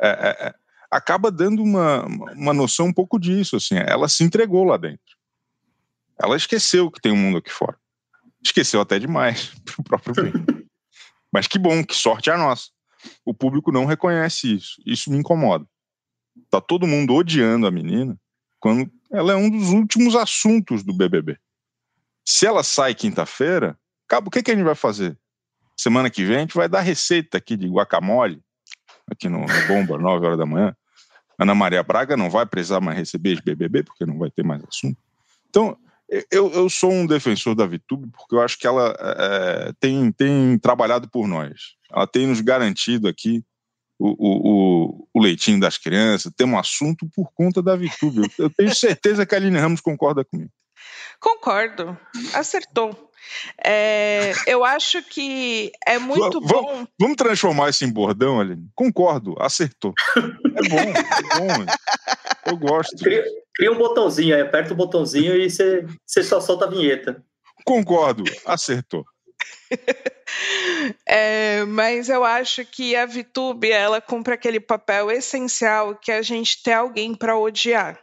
é, 0.00 0.08
é, 0.08 0.46
é 0.48 0.54
acaba 0.90 1.30
dando 1.30 1.62
uma, 1.62 2.04
uma 2.34 2.54
noção 2.54 2.86
um 2.86 2.92
pouco 2.92 3.18
disso. 3.18 3.56
Assim, 3.56 3.76
ela 3.76 4.08
se 4.08 4.24
entregou 4.24 4.64
lá 4.64 4.76
dentro. 4.76 5.16
Ela 6.18 6.36
esqueceu 6.36 6.90
que 6.90 7.00
tem 7.00 7.12
um 7.12 7.16
mundo 7.16 7.38
aqui 7.38 7.50
fora. 7.50 7.76
Esqueceu 8.46 8.80
até 8.80 8.98
demais 8.98 9.52
pro 9.64 9.82
próprio 9.82 10.14
bem. 10.14 10.32
Mas 11.32 11.46
que 11.48 11.58
bom, 11.58 11.84
que 11.84 11.94
sorte 11.94 12.30
é 12.30 12.34
a 12.34 12.38
nossa. 12.38 12.70
O 13.24 13.34
público 13.34 13.72
não 13.72 13.84
reconhece 13.84 14.54
isso. 14.54 14.80
Isso 14.86 15.10
me 15.10 15.18
incomoda. 15.18 15.66
Tá 16.48 16.60
todo 16.60 16.86
mundo 16.86 17.14
odiando 17.14 17.66
a 17.66 17.70
menina 17.70 18.16
quando 18.60 18.90
ela 19.12 19.32
é 19.32 19.36
um 19.36 19.50
dos 19.50 19.70
últimos 19.70 20.14
assuntos 20.14 20.82
do 20.82 20.94
BBB. 20.94 21.36
Se 22.24 22.46
ela 22.46 22.62
sai 22.62 22.94
quinta-feira, 22.94 23.78
o 24.24 24.30
que, 24.30 24.42
que 24.42 24.50
a 24.50 24.54
gente 24.54 24.64
vai 24.64 24.74
fazer? 24.74 25.18
Semana 25.76 26.08
que 26.08 26.24
vem 26.24 26.36
a 26.36 26.40
gente 26.40 26.54
vai 26.54 26.68
dar 26.68 26.80
receita 26.80 27.38
aqui 27.38 27.56
de 27.56 27.68
guacamole, 27.68 28.40
aqui 29.10 29.28
no, 29.28 29.40
no 29.40 29.66
Bomba, 29.66 29.98
9 29.98 30.26
horas 30.26 30.38
da 30.38 30.46
manhã. 30.46 30.74
Ana 31.38 31.54
Maria 31.54 31.82
Braga 31.82 32.16
não 32.16 32.30
vai 32.30 32.46
precisar 32.46 32.80
mais 32.80 32.96
receber 32.96 33.36
de 33.36 33.42
BBB, 33.42 33.82
porque 33.82 34.06
não 34.06 34.18
vai 34.18 34.30
ter 34.30 34.42
mais 34.42 34.62
assunto. 34.64 34.98
Então, 35.48 35.76
eu, 36.30 36.52
eu 36.52 36.68
sou 36.70 36.92
um 36.92 37.06
defensor 37.06 37.54
da 37.54 37.66
VTube 37.66 38.10
porque 38.12 38.34
eu 38.34 38.40
acho 38.40 38.58
que 38.58 38.66
ela 38.66 38.94
é, 38.98 39.72
tem, 39.80 40.12
tem 40.12 40.58
trabalhado 40.58 41.08
por 41.10 41.26
nós. 41.26 41.74
Ela 41.90 42.06
tem 42.06 42.26
nos 42.26 42.40
garantido 42.40 43.08
aqui 43.08 43.44
o, 43.98 44.14
o, 44.18 45.08
o, 45.14 45.22
leitinho 45.22 45.58
das 45.58 45.78
crianças, 45.78 46.32
tem 46.36 46.46
um 46.46 46.58
assunto 46.58 47.08
por 47.14 47.30
conta 47.32 47.62
da 47.62 47.76
VTube. 47.76 48.18
Eu, 48.18 48.44
eu 48.44 48.50
tenho 48.50 48.74
certeza 48.74 49.24
que 49.24 49.34
a 49.34 49.38
Aline 49.38 49.58
Ramos 49.58 49.80
concorda 49.80 50.24
comigo. 50.24 50.50
Concordo, 51.18 51.98
acertou. 52.34 53.05
É, 53.64 54.32
eu 54.46 54.64
acho 54.64 55.02
que 55.02 55.72
é 55.86 55.98
muito 55.98 56.40
v 56.40 56.46
bom. 56.46 56.86
Vamos 56.98 57.16
transformar 57.16 57.70
isso 57.70 57.84
em 57.84 57.92
bordão, 57.92 58.40
Aline? 58.40 58.68
Concordo, 58.74 59.34
acertou. 59.38 59.94
É 60.16 60.68
bom, 60.68 60.78
é 60.78 61.38
bom. 61.38 61.66
Eu 62.46 62.56
gosto. 62.56 62.96
Cria, 62.96 63.24
cria 63.54 63.72
um 63.72 63.78
botãozinho 63.78 64.34
aí, 64.34 64.40
aperta 64.40 64.72
o 64.72 64.76
botãozinho 64.76 65.36
e 65.36 65.50
você, 65.50 65.86
só 66.22 66.40
solta 66.40 66.66
a 66.66 66.70
vinheta. 66.70 67.22
Concordo, 67.64 68.24
acertou. 68.44 69.04
É, 71.04 71.64
mas 71.64 72.08
eu 72.08 72.24
acho 72.24 72.64
que 72.64 72.94
a 72.94 73.06
VTube 73.06 73.70
ela 73.70 74.00
cumpre 74.00 74.34
aquele 74.34 74.60
papel 74.60 75.10
essencial 75.10 75.94
que 75.96 76.12
é 76.12 76.18
a 76.18 76.22
gente 76.22 76.62
ter 76.62 76.72
alguém 76.72 77.14
para 77.14 77.38
odiar. 77.38 77.98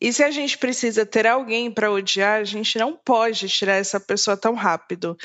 E 0.00 0.12
se 0.12 0.22
a 0.22 0.30
gente 0.30 0.58
precisa 0.58 1.06
ter 1.06 1.26
alguém 1.26 1.70
para 1.70 1.90
odiar, 1.90 2.40
a 2.40 2.44
gente 2.44 2.78
não 2.78 2.94
pode 2.96 3.48
tirar 3.48 3.74
essa 3.74 3.98
pessoa 3.98 4.36
tão 4.36 4.54
rápido. 4.54 5.16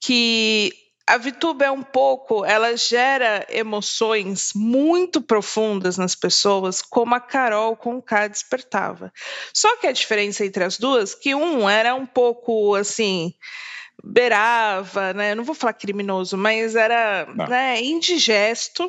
Que 0.00 0.72
a 1.06 1.16
VTube 1.16 1.64
é 1.64 1.70
um 1.70 1.82
pouco, 1.82 2.44
ela 2.44 2.76
gera 2.76 3.46
emoções 3.48 4.50
muito 4.54 5.22
profundas 5.22 5.96
nas 5.96 6.14
pessoas, 6.14 6.82
como 6.82 7.14
a 7.14 7.20
Carol 7.20 7.74
com 7.74 8.02
K 8.02 8.28
despertava. 8.28 9.10
Só 9.54 9.74
que 9.78 9.86
a 9.86 9.92
diferença 9.92 10.44
entre 10.44 10.62
as 10.62 10.76
duas, 10.76 11.14
que 11.14 11.34
um 11.34 11.68
era 11.68 11.94
um 11.94 12.04
pouco 12.04 12.74
assim, 12.74 13.32
beirava, 14.04 15.14
né? 15.14 15.34
Não 15.34 15.44
vou 15.44 15.54
falar 15.54 15.72
criminoso, 15.72 16.36
mas 16.36 16.76
era 16.76 17.26
né, 17.48 17.80
indigesto 17.82 18.86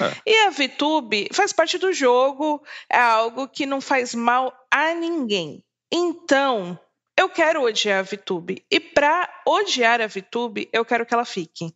é. 0.00 0.16
E 0.26 0.36
a 0.46 0.50
VTube 0.50 1.28
faz 1.32 1.52
parte 1.52 1.78
do 1.78 1.92
jogo, 1.92 2.62
é 2.90 2.98
algo 2.98 3.48
que 3.48 3.66
não 3.66 3.80
faz 3.80 4.14
mal 4.14 4.52
a 4.70 4.94
ninguém. 4.94 5.64
Então, 5.90 6.78
eu 7.16 7.28
quero 7.28 7.62
odiar 7.62 8.00
a 8.00 8.02
VTube. 8.02 8.64
E 8.70 8.80
para 8.80 9.28
odiar 9.46 10.00
a 10.00 10.06
VTube, 10.06 10.68
eu 10.72 10.84
quero 10.84 11.04
que 11.04 11.12
ela 11.12 11.24
fique. 11.24 11.74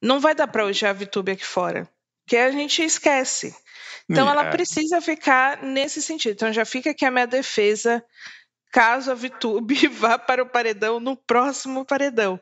Não 0.00 0.20
vai 0.20 0.34
dar 0.34 0.46
para 0.46 0.64
odiar 0.64 0.90
a 0.90 0.98
VTube 0.98 1.32
aqui 1.32 1.44
fora, 1.44 1.88
que 2.26 2.36
a 2.36 2.50
gente 2.50 2.82
esquece. 2.82 3.54
Então, 4.08 4.28
ela 4.28 4.46
é. 4.46 4.50
precisa 4.50 5.00
ficar 5.00 5.62
nesse 5.62 6.00
sentido. 6.02 6.32
Então, 6.32 6.52
já 6.52 6.64
fica 6.64 6.90
aqui 6.90 7.04
a 7.04 7.10
minha 7.10 7.26
defesa 7.26 8.04
caso 8.72 9.10
a 9.10 9.14
VTube 9.14 9.86
vá 9.88 10.18
para 10.18 10.42
o 10.42 10.48
paredão 10.48 11.00
no 11.00 11.16
próximo 11.16 11.84
paredão. 11.84 12.40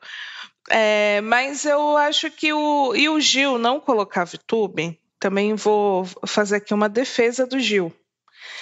É, 0.71 1.21
mas 1.23 1.65
eu 1.65 1.97
acho 1.97 2.31
que 2.31 2.53
o. 2.53 2.95
E 2.95 3.09
o 3.09 3.21
Gil 3.21 3.59
não 3.59 3.81
colocar 3.81 4.25
VTube, 4.25 4.99
também 5.19 5.55
vou 5.55 6.07
fazer 6.27 6.57
aqui 6.57 6.75
uma 6.75 6.89
defesa 6.89 7.47
do 7.47 7.59
Gil. 7.59 7.93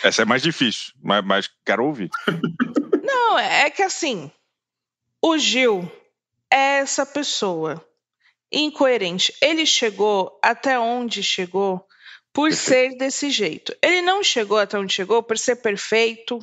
Essa 0.03 0.23
é 0.23 0.25
mais 0.25 0.43
difícil, 0.43 0.93
mas, 1.03 1.25
mas 1.25 1.51
quero 1.65 1.85
ouvir. 1.85 2.11
Não, 3.03 3.39
é 3.39 3.71
que 3.71 3.83
assim, 3.83 4.31
o 5.23 5.39
Gil 5.39 5.91
é 6.51 6.79
essa 6.79 7.05
pessoa 7.07 7.85
incoerente. 8.51 9.35
Ele 9.41 9.67
chegou 9.67 10.39
até 10.43 10.79
onde 10.79 11.23
chegou 11.23 11.87
por 12.33 12.53
ser 12.53 12.97
desse 12.97 13.31
jeito. 13.31 13.75
Ele 13.81 14.03
não 14.03 14.23
chegou 14.23 14.59
até 14.59 14.79
onde 14.79 14.93
chegou 14.93 15.23
por 15.23 15.39
ser 15.39 15.57
perfeito, 15.57 16.39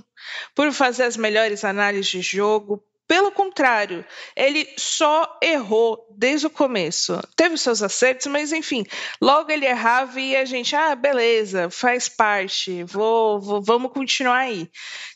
por 0.56 0.72
fazer 0.72 1.04
as 1.04 1.16
melhores 1.16 1.64
análises 1.64 2.10
de 2.10 2.22
jogo, 2.22 2.84
Pelo 3.08 3.32
contrário, 3.32 4.06
ele 4.36 4.68
só 4.78 5.38
errou 5.42 6.08
desde 6.18 6.48
o 6.48 6.50
começo. 6.50 7.20
Teve 7.36 7.58
seus 7.58 7.84
acertos, 7.84 8.28
mas 8.28 8.54
enfim, 8.54 8.86
logo 9.22 9.52
ele 9.52 9.66
errava 9.66 10.20
e 10.20 10.36
a 10.36 10.46
gente, 10.46 10.76
ah, 10.76 10.96
beleza, 10.96 11.70
faz 11.70 12.08
parte, 12.08 12.84
vou, 12.84 13.42
vou, 13.42 13.62
vamos 13.62 13.92
continuar 13.92 14.38
aí. 14.38 14.70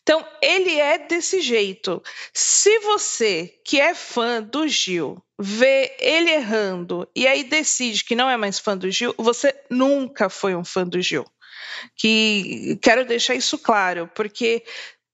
Então, 0.04 0.26
ele 0.42 0.78
é 0.80 0.98
desse 0.98 1.40
jeito. 1.42 2.02
Se 2.34 2.78
você, 2.80 3.54
que 3.66 3.80
é 3.80 3.94
fã 3.94 4.42
do 4.44 4.68
Gil, 4.68 5.22
vê 5.40 5.96
ele 6.00 6.32
errando 6.32 7.10
e 7.16 7.26
aí 7.28 7.44
decide 7.44 8.04
que 8.04 8.16
não 8.16 8.30
é 8.30 8.36
mais 8.36 8.60
fã 8.60 8.76
do 8.78 8.90
Gil, 8.92 9.14
você 9.18 9.56
nunca 9.70 10.30
foi 10.30 10.56
um 10.56 10.64
fã 10.64 10.86
do 10.86 11.02
Gil. 11.02 11.26
Que 11.96 12.78
quero 12.82 13.06
deixar 13.06 13.36
isso 13.36 13.58
claro, 13.58 14.10
porque 14.16 14.64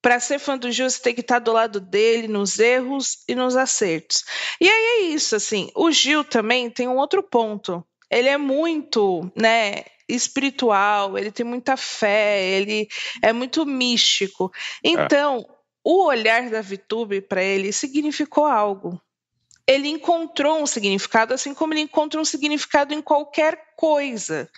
para 0.04 0.20
ser 0.20 0.38
fã 0.38 0.58
do 0.58 0.70
Gil, 0.70 0.90
você 0.90 1.02
tem 1.02 1.16
que 1.16 1.22
estar 1.22 1.40
do 1.40 1.54
lado 1.54 1.80
dele 1.80 2.28
nos 2.28 2.60
erros 2.60 3.24
e 3.26 3.34
nos 3.34 3.56
acertos. 3.56 4.26
E 4.60 4.68
aí 4.68 4.86
é 4.86 5.02
isso, 5.04 5.34
assim. 5.34 5.72
O 5.74 5.90
Gil 5.94 6.26
também 6.26 6.70
tem 6.70 6.90
um 6.90 6.98
outro 6.98 7.24
ponto. 7.24 7.82
Ele 8.12 8.28
é 8.28 8.38
muito, 8.38 9.32
né, 9.34 9.86
espiritual, 10.08 11.18
ele 11.18 11.32
tem 11.32 11.46
muita 11.46 11.78
fé, 11.78 12.44
ele 12.44 12.90
é 13.22 13.32
muito 13.32 13.66
místico. 13.66 14.52
Então, 14.84 15.38
é. 15.38 15.54
o 15.86 16.06
olhar 16.06 16.50
da 16.50 16.62
VTube 16.62 17.22
para 17.22 17.42
ele 17.42 17.72
significou 17.72 18.46
algo. 18.46 19.02
Ele 19.66 19.88
encontrou 19.88 20.62
um 20.62 20.68
significado, 20.68 21.34
assim 21.34 21.54
como 21.54 21.74
ele 21.74 21.80
encontra 21.80 22.20
um 22.20 22.26
significado 22.26 22.94
em 22.94 23.02
qualquer 23.02 23.74
coisa. 23.78 24.50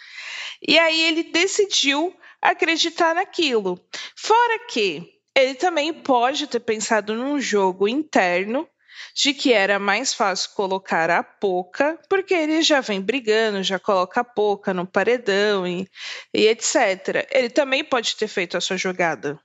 E 0.67 0.79
aí 0.79 1.03
ele 1.03 1.21
decidiu 1.25 2.15
acreditar 2.41 3.13
naquilo. 3.13 3.79
Fora 4.15 4.65
que 4.67 5.14
ele 5.35 5.55
também 5.55 5.93
pode 5.93 6.47
ter 6.47 6.61
pensado 6.61 7.13
num 7.13 7.39
jogo 7.39 7.87
interno 7.87 8.67
de 9.13 9.33
que 9.33 9.51
era 9.51 9.77
mais 9.77 10.13
fácil 10.13 10.51
colocar 10.55 11.09
a 11.09 11.23
Poca, 11.23 11.99
porque 12.09 12.33
ele 12.33 12.61
já 12.61 12.81
vem 12.81 13.01
brigando, 13.01 13.61
já 13.61 13.77
coloca 13.77 14.21
a 14.21 14.23
Poca 14.23 14.73
no 14.73 14.85
paredão 14.85 15.67
e, 15.67 15.87
e 16.33 16.47
etc. 16.47 17.27
Ele 17.31 17.49
também 17.49 17.83
pode 17.83 18.15
ter 18.15 18.27
feito 18.27 18.55
a 18.57 18.61
sua 18.61 18.77
jogada. 18.77 19.39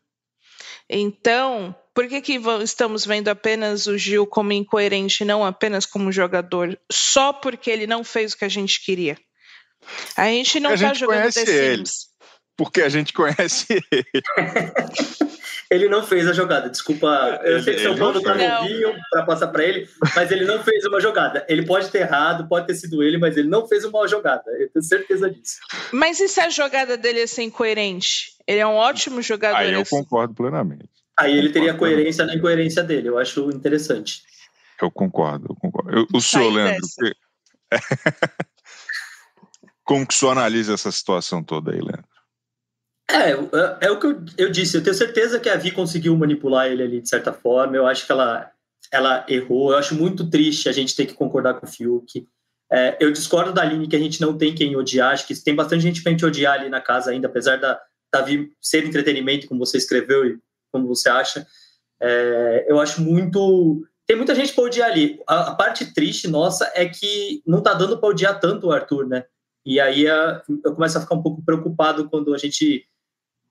Então, 0.88 1.74
por 1.94 2.08
que, 2.08 2.20
que 2.20 2.40
estamos 2.62 3.04
vendo 3.04 3.28
apenas 3.28 3.86
o 3.86 3.96
Gil 3.96 4.26
como 4.26 4.52
incoerente, 4.52 5.24
não 5.24 5.44
apenas 5.44 5.86
como 5.86 6.10
jogador, 6.10 6.78
só 6.90 7.32
porque 7.32 7.70
ele 7.70 7.86
não 7.86 8.02
fez 8.02 8.32
o 8.32 8.38
que 8.38 8.44
a 8.44 8.48
gente 8.48 8.84
queria? 8.84 9.16
A 10.16 10.26
gente 10.26 10.60
não 10.60 10.74
está 10.74 10.92
jogando 10.92 11.32
The 11.32 11.46
Sims. 11.46 12.10
Porque 12.56 12.82
a 12.82 12.88
gente 12.88 13.12
conhece 13.12 13.66
ele. 13.90 14.06
ele 15.70 15.88
não 15.88 16.02
fez 16.02 16.26
a 16.26 16.32
jogada. 16.32 16.68
Desculpa, 16.68 17.40
eu 17.44 17.62
sei 17.62 17.76
que 17.76 17.82
São 17.82 17.96
Paulo 17.96 18.20
tá 18.20 18.34
novinho 18.34 18.92
para 19.10 19.24
passar 19.24 19.46
para 19.48 19.64
ele, 19.64 19.88
mas 20.16 20.30
ele 20.32 20.44
não 20.44 20.62
fez 20.64 20.84
uma 20.84 21.00
jogada. 21.00 21.46
Ele 21.48 21.64
pode 21.64 21.88
ter 21.90 22.00
errado, 22.00 22.48
pode 22.48 22.66
ter 22.66 22.74
sido 22.74 23.02
ele, 23.02 23.18
mas 23.18 23.36
ele 23.36 23.48
não 23.48 23.68
fez 23.68 23.84
uma 23.84 24.08
jogada. 24.08 24.42
Eu 24.58 24.68
tenho 24.68 24.82
certeza 24.82 25.30
disso. 25.30 25.60
Mas 25.92 26.18
e 26.18 26.26
se 26.26 26.40
a 26.40 26.50
jogada 26.50 26.96
dele 26.96 27.20
é 27.20 27.26
ser 27.26 27.44
incoerente? 27.44 28.32
Ele 28.46 28.58
é 28.58 28.66
um 28.66 28.74
ótimo 28.74 29.22
jogador. 29.22 29.56
Aí 29.56 29.72
eu 29.72 29.86
concordo 29.86 30.34
plenamente. 30.34 30.90
Aí 31.16 31.38
ele 31.38 31.50
teria 31.50 31.74
coerência 31.74 32.26
na 32.26 32.34
incoerência 32.34 32.82
dele. 32.82 33.08
Eu 33.08 33.18
acho 33.18 33.48
interessante. 33.50 34.22
Eu 34.82 34.90
concordo, 34.90 35.46
eu 35.50 35.54
concordo. 35.54 35.90
Eu, 35.90 36.06
o 36.12 36.20
senhor, 36.20 36.50
Leandro, 36.50 36.86
que... 36.98 37.14
como 39.84 40.06
que 40.06 40.14
o 40.14 40.16
senhor 40.16 40.32
analisa 40.32 40.74
essa 40.74 40.90
situação 40.90 41.44
toda 41.44 41.70
aí, 41.70 41.78
Leandro? 41.78 42.19
É, 43.10 43.32
é, 43.32 43.86
é 43.88 43.90
o 43.90 43.98
que 43.98 44.06
eu, 44.06 44.24
eu, 44.38 44.50
disse. 44.50 44.76
Eu 44.76 44.82
tenho 44.82 44.94
certeza 44.94 45.40
que 45.40 45.48
a 45.48 45.56
Vi 45.56 45.72
conseguiu 45.72 46.16
manipular 46.16 46.66
ele 46.66 46.82
ali 46.82 47.00
de 47.00 47.08
certa 47.08 47.32
forma. 47.32 47.76
Eu 47.76 47.86
acho 47.86 48.06
que 48.06 48.12
ela, 48.12 48.50
ela 48.92 49.26
errou. 49.28 49.72
Eu 49.72 49.78
acho 49.78 49.94
muito 49.94 50.30
triste 50.30 50.68
a 50.68 50.72
gente 50.72 50.94
ter 50.94 51.06
que 51.06 51.14
concordar 51.14 51.54
com 51.54 51.66
o 51.66 51.68
Fiuk. 51.68 52.26
É, 52.72 52.96
eu 53.00 53.10
discordo 53.10 53.52
da 53.52 53.62
Aline 53.62 53.88
que 53.88 53.96
a 53.96 54.00
gente 54.00 54.20
não 54.20 54.38
tem 54.38 54.54
quem 54.54 54.76
odiar. 54.76 55.12
Acho 55.12 55.26
que 55.26 55.34
tem 55.34 55.54
bastante 55.54 55.82
gente 55.82 56.02
pra 56.02 56.12
gente 56.12 56.24
odiar 56.24 56.60
ali 56.60 56.68
na 56.68 56.80
casa 56.80 57.10
ainda, 57.10 57.26
apesar 57.26 57.56
da, 57.56 57.80
da 58.12 58.22
Vi 58.22 58.52
ser 58.60 58.86
entretenimento, 58.86 59.48
como 59.48 59.64
você 59.64 59.76
escreveu 59.76 60.24
e 60.24 60.38
como 60.72 60.86
você 60.86 61.08
acha. 61.08 61.44
É, 62.00 62.66
eu 62.68 62.80
acho 62.80 63.02
muito. 63.02 63.84
Tem 64.06 64.16
muita 64.16 64.34
gente 64.34 64.52
pra 64.52 64.64
odiar 64.64 64.90
ali. 64.90 65.20
A, 65.26 65.50
a, 65.50 65.54
parte 65.54 65.92
triste 65.92 66.28
nossa 66.28 66.70
é 66.74 66.88
que 66.88 67.42
não 67.44 67.60
tá 67.60 67.74
dando 67.74 67.98
pra 67.98 68.08
odiar 68.08 68.38
tanto 68.38 68.68
o 68.68 68.72
Arthur, 68.72 69.06
né? 69.06 69.24
E 69.66 69.80
aí 69.80 70.08
a, 70.08 70.42
eu 70.64 70.74
começo 70.74 70.96
a 70.96 71.00
ficar 71.00 71.14
um 71.14 71.22
pouco 71.22 71.44
preocupado 71.44 72.08
quando 72.08 72.32
a 72.32 72.38
gente 72.38 72.86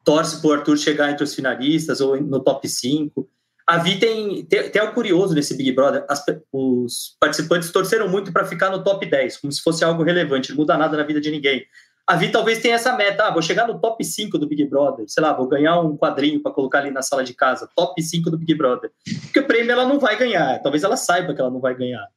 torce 0.03 0.41
para 0.41 0.49
o 0.49 0.53
Arthur 0.53 0.77
chegar 0.77 1.11
entre 1.11 1.23
os 1.23 1.33
finalistas 1.33 2.01
ou 2.01 2.19
no 2.21 2.39
top 2.39 2.67
5. 2.67 3.27
A 3.67 3.77
Vi 3.77 3.99
tem, 3.99 4.43
tem, 4.45 4.69
tem 4.69 4.81
algo 4.81 4.95
curioso 4.95 5.35
nesse 5.35 5.55
Big 5.55 5.71
Brother. 5.71 6.03
As, 6.09 6.23
os 6.51 7.15
participantes 7.19 7.71
torceram 7.71 8.09
muito 8.09 8.31
para 8.31 8.45
ficar 8.45 8.71
no 8.71 8.83
top 8.83 9.05
10, 9.05 9.37
como 9.37 9.53
se 9.53 9.61
fosse 9.61 9.83
algo 9.83 10.01
relevante, 10.01 10.49
não 10.49 10.57
muda 10.57 10.75
nada 10.77 10.97
na 10.97 11.03
vida 11.03 11.21
de 11.21 11.29
ninguém. 11.29 11.63
A 12.09 12.15
Vi 12.15 12.31
talvez 12.31 12.59
tenha 12.59 12.73
essa 12.73 12.95
meta, 12.97 13.27
ah, 13.27 13.31
vou 13.31 13.43
chegar 13.43 13.67
no 13.67 13.79
top 13.79 14.03
5 14.03 14.39
do 14.39 14.47
Big 14.47 14.65
Brother, 14.65 15.05
sei 15.07 15.21
lá, 15.21 15.31
vou 15.31 15.47
ganhar 15.47 15.79
um 15.79 15.95
quadrinho 15.95 16.41
para 16.41 16.51
colocar 16.51 16.79
ali 16.79 16.89
na 16.89 17.03
sala 17.03 17.23
de 17.23 17.35
casa, 17.35 17.69
top 17.75 18.01
5 18.01 18.31
do 18.31 18.37
Big 18.39 18.55
Brother. 18.55 18.89
Porque 19.25 19.41
o 19.41 19.45
prêmio 19.45 19.71
ela 19.71 19.85
não 19.85 19.99
vai 19.99 20.17
ganhar, 20.17 20.59
talvez 20.63 20.83
ela 20.83 20.97
saiba 20.97 21.35
que 21.35 21.39
ela 21.39 21.51
não 21.51 21.59
vai 21.59 21.75
ganhar. 21.75 22.07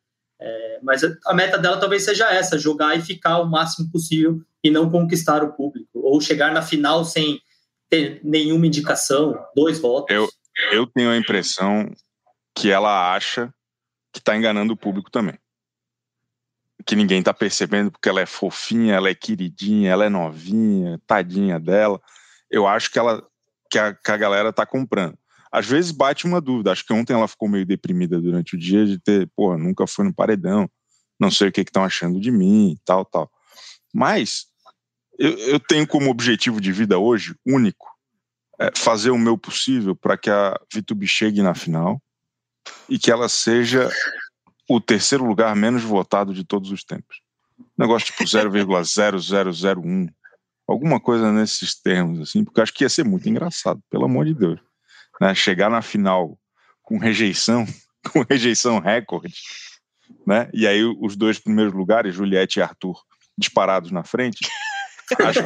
É, 0.40 0.81
mas 0.83 1.03
a 1.27 1.35
meta 1.35 1.59
dela 1.59 1.77
talvez 1.77 2.05
seja 2.05 2.33
essa, 2.33 2.59
jogar 2.59 2.97
e 2.97 3.03
ficar 3.03 3.40
o 3.40 3.47
máximo 3.47 3.92
possível 3.92 4.40
e 4.64 4.71
não 4.71 4.90
conquistar 4.90 5.45
o 5.45 5.53
público, 5.53 5.90
ou 5.95 6.18
chegar 6.23 6.51
na 6.55 6.62
final 6.62 7.05
sem 7.05 7.38
ter 7.92 8.22
nenhuma 8.24 8.66
indicação, 8.66 9.38
dois 9.55 9.78
votos. 9.78 10.16
Eu, 10.16 10.26
eu 10.72 10.87
tenho 10.87 11.11
a 11.11 11.16
impressão 11.16 11.92
que 12.57 12.70
ela 12.70 13.14
acha 13.14 13.52
que 14.11 14.18
está 14.18 14.35
enganando 14.35 14.72
o 14.72 14.76
público 14.76 15.11
também. 15.11 15.38
Que 16.87 16.96
ninguém 16.96 17.18
está 17.18 17.35
percebendo 17.35 17.90
porque 17.90 18.09
ela 18.09 18.22
é 18.22 18.26
fofinha, 18.26 18.94
ela 18.94 19.11
é 19.11 19.14
queridinha, 19.14 19.90
ela 19.90 20.07
é 20.07 20.09
novinha, 20.09 20.98
tadinha 21.07 21.61
dela. 21.61 22.00
Eu 22.50 22.66
acho 22.66 22.90
que 22.90 22.98
ela 22.98 23.22
que 23.70 23.78
a, 23.78 23.94
que 23.94 24.11
a 24.11 24.16
galera 24.16 24.48
está 24.48 24.64
comprando. 24.64 25.16
Às 25.50 25.66
vezes 25.66 25.90
bate 25.90 26.24
uma 26.24 26.40
dúvida. 26.40 26.72
Acho 26.72 26.87
que 26.87 26.94
ontem 26.94 27.12
ela 27.12 27.28
ficou 27.28 27.46
meio 27.46 27.66
deprimida 27.66 28.18
durante 28.18 28.57
o 28.57 28.59
dia 28.59 28.87
de 28.87 28.98
ter, 28.98 29.31
pô, 29.37 29.57
nunca 29.59 29.87
foi 29.87 30.07
no 30.07 30.14
paredão, 30.14 30.66
não 31.20 31.31
sei 31.31 31.48
o 31.48 31.52
que 31.52 31.61
estão 31.61 31.85
achando 31.85 32.18
de 32.18 32.31
mim, 32.31 32.78
tal, 32.87 33.05
tal. 33.05 33.31
Mas 33.92 34.46
eu, 35.22 35.38
eu 35.38 35.61
tenho 35.61 35.87
como 35.87 36.11
objetivo 36.11 36.61
de 36.61 36.72
vida 36.72 36.98
hoje, 36.98 37.37
único, 37.46 37.87
é 38.58 38.72
fazer 38.76 39.11
o 39.11 39.18
meu 39.18 39.38
possível 39.38 39.94
para 39.94 40.18
que 40.18 40.28
a 40.28 40.58
Vitube 40.74 41.06
chegue 41.06 41.40
na 41.40 41.54
final 41.54 42.02
e 42.88 42.98
que 42.98 43.08
ela 43.08 43.28
seja 43.28 43.88
o 44.68 44.80
terceiro 44.80 45.24
lugar 45.24 45.54
menos 45.54 45.85
votado 45.85 46.35
de 46.35 46.42
todos 46.42 46.72
os 46.72 46.82
tempos. 46.82 47.20
Negócio 47.78 48.08
tipo 48.08 48.24
0,0001. 48.26 50.12
Alguma 50.66 50.98
coisa 50.98 51.30
nesses 51.30 51.80
termos, 51.80 52.20
assim, 52.20 52.44
porque 52.44 52.58
eu 52.58 52.64
acho 52.64 52.74
que 52.74 52.82
ia 52.82 52.88
ser 52.88 53.04
muito 53.04 53.28
engraçado, 53.28 53.80
pelo 53.88 54.06
amor 54.06 54.24
de 54.24 54.35
Deus. 54.35 54.61
Né? 55.20 55.32
Chegar 55.37 55.70
na 55.70 55.82
final 55.82 56.37
com 56.82 56.98
rejeição, 56.98 57.64
com 58.12 58.24
rejeição 58.28 58.80
recorde, 58.80 59.35
né? 60.26 60.50
E 60.52 60.66
aí 60.66 60.82
os 60.82 61.14
dois 61.14 61.38
primeiros 61.38 61.72
lugares, 61.72 62.12
Juliette 62.12 62.58
e 62.58 62.62
Arthur, 62.62 63.00
disparados 63.38 63.92
na 63.92 64.02
frente, 64.02 64.40
Acho, 65.18 65.40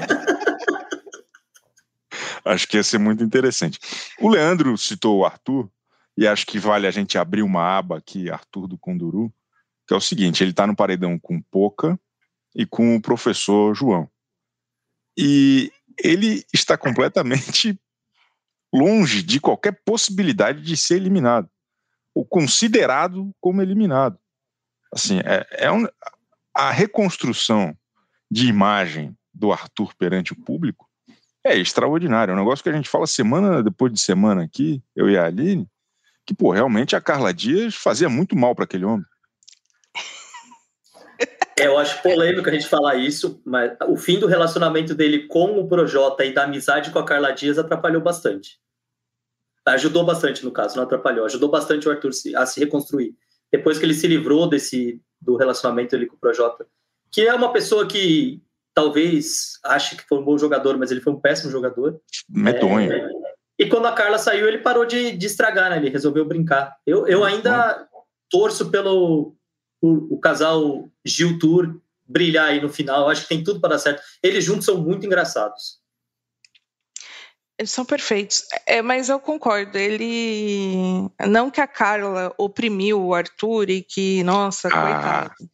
acho 2.44 2.68
que 2.68 2.76
ia 2.76 2.82
ser 2.82 2.98
muito 2.98 3.22
interessante. 3.22 3.78
O 4.20 4.28
Leandro 4.28 4.76
citou 4.76 5.18
o 5.18 5.24
Arthur, 5.24 5.70
e 6.16 6.26
acho 6.26 6.46
que 6.46 6.58
vale 6.58 6.86
a 6.86 6.90
gente 6.90 7.18
abrir 7.18 7.42
uma 7.42 7.76
aba 7.76 7.98
aqui, 7.98 8.30
Arthur 8.30 8.66
do 8.66 8.78
Conduru, 8.78 9.32
que 9.86 9.92
é 9.92 9.96
o 9.96 10.00
seguinte: 10.00 10.42
ele 10.42 10.50
está 10.50 10.66
no 10.66 10.74
paredão 10.74 11.18
com 11.18 11.42
Poca 11.42 11.98
e 12.54 12.64
com 12.64 12.96
o 12.96 13.02
professor 13.02 13.74
João. 13.74 14.08
E 15.16 15.70
ele 15.98 16.44
está 16.52 16.76
completamente 16.76 17.78
longe 18.72 19.22
de 19.22 19.40
qualquer 19.40 19.80
possibilidade 19.84 20.62
de 20.62 20.76
ser 20.76 20.96
eliminado, 20.96 21.48
ou 22.14 22.24
considerado 22.24 23.34
como 23.40 23.62
eliminado. 23.62 24.18
Assim, 24.92 25.18
é, 25.20 25.46
é 25.66 25.72
um, 25.72 25.86
a 26.54 26.70
reconstrução 26.70 27.76
de 28.30 28.46
imagem 28.46 29.16
do 29.36 29.52
Arthur 29.52 29.94
perante 29.96 30.32
o 30.32 30.36
público 30.36 30.88
é 31.46 31.56
extraordinário. 31.56 32.32
É 32.32 32.34
um 32.34 32.38
negócio 32.38 32.62
que 32.62 32.68
a 32.68 32.72
gente 32.72 32.88
fala 32.88 33.06
semana 33.06 33.62
depois 33.62 33.92
de 33.92 34.00
semana 34.00 34.42
aqui, 34.42 34.82
eu 34.94 35.08
e 35.08 35.16
a 35.16 35.26
Aline, 35.26 35.68
que, 36.26 36.34
pô, 36.34 36.50
realmente 36.50 36.96
a 36.96 37.00
Carla 37.00 37.32
Dias 37.32 37.74
fazia 37.74 38.08
muito 38.08 38.36
mal 38.36 38.54
para 38.54 38.64
aquele 38.64 38.84
homem. 38.84 39.06
É, 41.58 41.68
eu 41.68 41.78
acho 41.78 42.02
polêmico 42.02 42.46
a 42.46 42.52
gente 42.52 42.68
falar 42.68 42.96
isso, 42.96 43.40
mas 43.42 43.74
o 43.88 43.96
fim 43.96 44.18
do 44.18 44.26
relacionamento 44.26 44.94
dele 44.94 45.26
com 45.26 45.58
o 45.58 45.66
Projota 45.66 46.22
e 46.22 46.30
da 46.30 46.44
amizade 46.44 46.90
com 46.90 46.98
a 46.98 47.04
Carla 47.04 47.32
Dias 47.32 47.56
atrapalhou 47.56 48.02
bastante. 48.02 48.60
Ajudou 49.64 50.04
bastante, 50.04 50.44
no 50.44 50.52
caso, 50.52 50.76
não 50.76 50.82
atrapalhou. 50.82 51.24
Ajudou 51.24 51.48
bastante 51.48 51.88
o 51.88 51.90
Arthur 51.90 52.10
a 52.36 52.44
se 52.44 52.60
reconstruir. 52.60 53.16
Depois 53.50 53.78
que 53.78 53.86
ele 53.86 53.94
se 53.94 54.06
livrou 54.06 54.46
desse 54.46 55.00
do 55.18 55.36
relacionamento 55.36 55.92
dele 55.92 56.04
com 56.04 56.16
o 56.16 56.18
Projota, 56.18 56.66
que 57.10 57.22
é 57.22 57.32
uma 57.32 57.50
pessoa 57.50 57.88
que 57.88 58.42
talvez 58.76 59.58
ache 59.64 59.96
que 59.96 60.06
foi 60.06 60.18
um 60.18 60.24
bom 60.24 60.36
jogador, 60.36 60.76
mas 60.76 60.90
ele 60.90 61.00
foi 61.00 61.14
um 61.14 61.18
péssimo 61.18 61.50
jogador. 61.50 61.98
Medonho. 62.28 62.92
É, 62.92 63.08
E 63.58 63.66
quando 63.70 63.86
a 63.86 63.92
Carla 63.92 64.18
saiu, 64.18 64.46
ele 64.46 64.58
parou 64.58 64.84
de, 64.84 65.12
de 65.12 65.26
estragar, 65.26 65.70
né? 65.70 65.78
Ele 65.78 65.88
resolveu 65.88 66.26
brincar. 66.26 66.76
Eu, 66.86 67.06
eu 67.08 67.24
ainda 67.24 67.88
torço 68.30 68.70
pelo 68.70 69.34
o, 69.80 70.16
o 70.16 70.20
casal 70.20 70.90
Gil 71.02 71.38
Tour 71.38 71.80
brilhar 72.06 72.48
aí 72.48 72.60
no 72.60 72.68
final. 72.68 73.08
Acho 73.08 73.22
que 73.22 73.28
tem 73.28 73.42
tudo 73.42 73.60
para 73.60 73.70
dar 73.70 73.78
certo. 73.78 74.02
Eles 74.22 74.44
juntos 74.44 74.66
são 74.66 74.76
muito 74.76 75.06
engraçados. 75.06 75.80
Eles 77.58 77.70
são 77.70 77.86
perfeitos. 77.86 78.42
É, 78.66 78.82
mas 78.82 79.08
eu 79.08 79.18
concordo. 79.18 79.78
Ele. 79.78 81.08
Não 81.26 81.50
que 81.50 81.62
a 81.62 81.66
Carla 81.66 82.34
oprimiu 82.36 83.02
o 83.02 83.14
Arthur 83.14 83.70
e 83.70 83.82
que, 83.82 84.22
nossa, 84.22 84.68
ah, 84.68 84.70
coitado. 84.70 85.50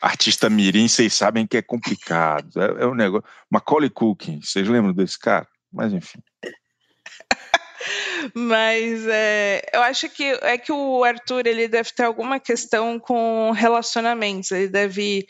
Artista 0.00 0.48
Mirim, 0.48 0.88
vocês 0.88 1.14
sabem 1.14 1.46
que 1.46 1.56
é 1.56 1.62
complicado. 1.62 2.50
É, 2.60 2.84
é 2.84 2.86
um 2.86 2.94
negócio. 2.94 3.28
Macaulay 3.50 3.90
Culkin, 3.90 4.40
vocês 4.40 4.68
lembram 4.68 4.92
desse 4.92 5.18
cara? 5.18 5.46
Mas 5.72 5.92
enfim. 5.92 6.20
Mas 8.34 9.06
é, 9.06 9.62
eu 9.72 9.80
acho 9.82 10.08
que 10.08 10.24
é 10.42 10.58
que 10.58 10.72
o 10.72 11.04
Arthur 11.04 11.46
ele 11.46 11.68
deve 11.68 11.92
ter 11.92 12.04
alguma 12.04 12.38
questão 12.38 12.98
com 12.98 13.50
relacionamentos. 13.52 14.50
Ele 14.50 14.68
deve 14.68 15.26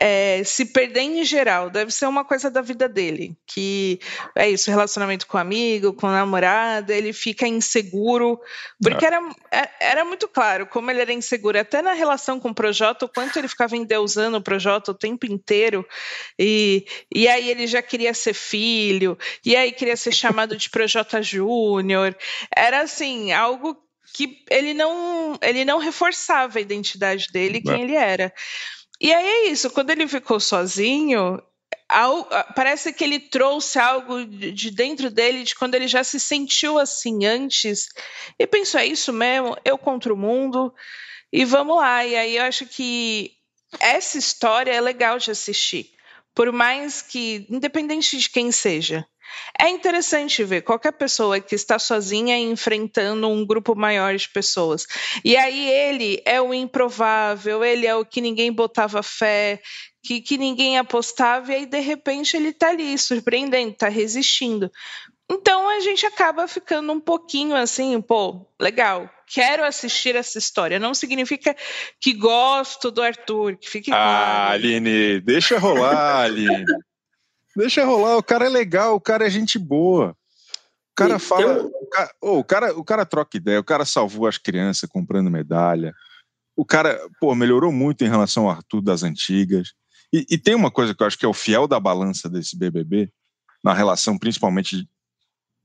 é, 0.00 0.42
se 0.44 0.66
perder 0.66 1.00
em 1.00 1.24
geral. 1.24 1.70
Deve 1.70 1.90
ser 1.90 2.06
uma 2.06 2.24
coisa 2.24 2.50
da 2.50 2.60
vida 2.60 2.88
dele. 2.88 3.36
Que 3.46 3.98
é 4.34 4.48
isso, 4.48 4.70
relacionamento 4.70 5.26
com 5.26 5.38
amigo, 5.38 5.92
com 5.92 6.08
namorada, 6.08 6.94
ele 6.94 7.12
fica 7.12 7.46
inseguro. 7.46 8.40
Porque 8.82 9.04
é. 9.04 9.08
era, 9.08 9.20
é, 9.50 9.68
era 9.80 10.04
muito 10.04 10.28
claro 10.28 10.66
como 10.66 10.90
ele 10.90 11.00
era 11.00 11.12
inseguro, 11.12 11.58
até 11.58 11.80
na 11.80 11.92
relação 11.92 12.38
com 12.38 12.50
o 12.50 12.54
Projota, 12.54 13.06
o 13.06 13.08
quanto 13.08 13.38
ele 13.38 13.48
ficava 13.48 13.76
endeusando 13.76 14.36
o 14.36 14.42
Projota 14.42 14.90
o 14.90 14.94
tempo 14.94 15.26
inteiro. 15.26 15.86
E, 16.38 16.86
e 17.14 17.28
aí 17.28 17.48
ele 17.48 17.66
já 17.66 17.80
queria 17.80 18.12
ser 18.12 18.34
filho, 18.34 19.16
e 19.44 19.56
aí 19.56 19.72
queria 19.72 19.96
ser 19.96 20.12
chamado 20.12 20.56
de 20.56 20.68
Projota 20.70 21.22
Júnior. 21.22 22.16
Era 22.54 22.82
assim, 22.82 23.32
algo 23.32 23.76
que 24.14 24.44
ele 24.50 24.72
não, 24.72 25.38
ele 25.42 25.64
não 25.64 25.78
reforçava 25.78 26.58
a 26.58 26.62
identidade 26.62 27.26
dele, 27.32 27.60
quem 27.60 27.82
ele 27.82 27.94
era. 27.94 28.32
E 29.00 29.12
aí 29.12 29.26
é 29.26 29.48
isso, 29.48 29.70
quando 29.70 29.90
ele 29.90 30.08
ficou 30.08 30.40
sozinho, 30.40 31.42
parece 32.54 32.92
que 32.92 33.04
ele 33.04 33.20
trouxe 33.20 33.78
algo 33.78 34.24
de 34.24 34.70
dentro 34.70 35.10
dele, 35.10 35.42
de 35.42 35.54
quando 35.54 35.74
ele 35.74 35.86
já 35.86 36.02
se 36.02 36.18
sentiu 36.18 36.78
assim 36.78 37.26
antes, 37.26 37.88
e 38.38 38.46
pensou: 38.46 38.80
é 38.80 38.86
isso 38.86 39.12
mesmo, 39.12 39.56
eu 39.64 39.76
contra 39.76 40.14
o 40.14 40.16
mundo, 40.16 40.72
e 41.32 41.44
vamos 41.44 41.76
lá. 41.76 42.06
E 42.06 42.16
aí 42.16 42.36
eu 42.36 42.44
acho 42.44 42.64
que 42.66 43.32
essa 43.80 44.16
história 44.16 44.72
é 44.72 44.80
legal 44.80 45.18
de 45.18 45.30
assistir, 45.30 45.90
por 46.34 46.50
mais 46.52 47.02
que, 47.02 47.46
independente 47.50 48.16
de 48.16 48.30
quem 48.30 48.50
seja. 48.50 49.06
É 49.58 49.68
interessante 49.68 50.44
ver 50.44 50.62
qualquer 50.62 50.92
pessoa 50.92 51.40
que 51.40 51.54
está 51.54 51.78
sozinha 51.78 52.36
enfrentando 52.38 53.28
um 53.28 53.44
grupo 53.44 53.74
maior 53.74 54.14
de 54.16 54.28
pessoas. 54.28 54.86
E 55.24 55.36
aí 55.36 55.70
ele 55.70 56.22
é 56.24 56.40
o 56.40 56.52
improvável, 56.52 57.64
ele 57.64 57.86
é 57.86 57.94
o 57.94 58.04
que 58.04 58.20
ninguém 58.20 58.52
botava 58.52 59.02
fé, 59.02 59.60
que, 60.02 60.20
que 60.20 60.38
ninguém 60.38 60.78
apostava, 60.78 61.52
e 61.52 61.56
aí 61.56 61.66
de 61.66 61.80
repente 61.80 62.36
ele 62.36 62.50
está 62.50 62.68
ali, 62.68 62.96
surpreendendo, 62.96 63.72
está 63.72 63.88
resistindo. 63.88 64.70
Então 65.28 65.68
a 65.68 65.80
gente 65.80 66.06
acaba 66.06 66.46
ficando 66.46 66.92
um 66.92 67.00
pouquinho 67.00 67.56
assim, 67.56 68.00
pô, 68.00 68.46
legal, 68.60 69.10
quero 69.26 69.64
assistir 69.64 70.14
essa 70.14 70.38
história. 70.38 70.78
Não 70.78 70.94
significa 70.94 71.54
que 72.00 72.12
gosto 72.12 72.90
do 72.92 73.02
Arthur, 73.02 73.56
que 73.56 73.68
fique 73.68 73.90
ah, 73.90 73.94
claro. 73.94 74.52
Aline, 74.52 75.20
deixa 75.20 75.58
rolar, 75.58 76.22
Aline. 76.22 76.64
Deixa 77.56 77.84
rolar, 77.84 78.18
o 78.18 78.22
cara 78.22 78.46
é 78.46 78.48
legal, 78.48 78.94
o 78.94 79.00
cara 79.00 79.26
é 79.26 79.30
gente 79.30 79.58
boa. 79.58 80.10
O 80.10 80.94
cara 80.94 81.18
fala. 81.18 81.62
O 81.64 81.86
cara, 81.88 82.14
oh, 82.20 82.38
o, 82.38 82.44
cara, 82.44 82.78
o 82.78 82.84
cara 82.84 83.06
troca 83.06 83.36
ideia, 83.36 83.58
o 83.58 83.64
cara 83.64 83.84
salvou 83.84 84.26
as 84.26 84.38
crianças 84.38 84.88
comprando 84.88 85.30
medalha. 85.30 85.94
O 86.54 86.64
cara, 86.64 86.98
pô, 87.20 87.34
melhorou 87.34 87.72
muito 87.72 88.04
em 88.04 88.08
relação 88.08 88.44
ao 88.44 88.50
Arthur 88.50 88.82
das 88.82 89.02
antigas. 89.02 89.72
E, 90.12 90.26
e 90.30 90.38
tem 90.38 90.54
uma 90.54 90.70
coisa 90.70 90.94
que 90.94 91.02
eu 91.02 91.06
acho 91.06 91.18
que 91.18 91.24
é 91.24 91.28
o 91.28 91.34
fiel 91.34 91.66
da 91.66 91.80
balança 91.80 92.28
desse 92.28 92.56
BBB, 92.56 93.10
na 93.64 93.74
relação 93.74 94.18
principalmente 94.18 94.88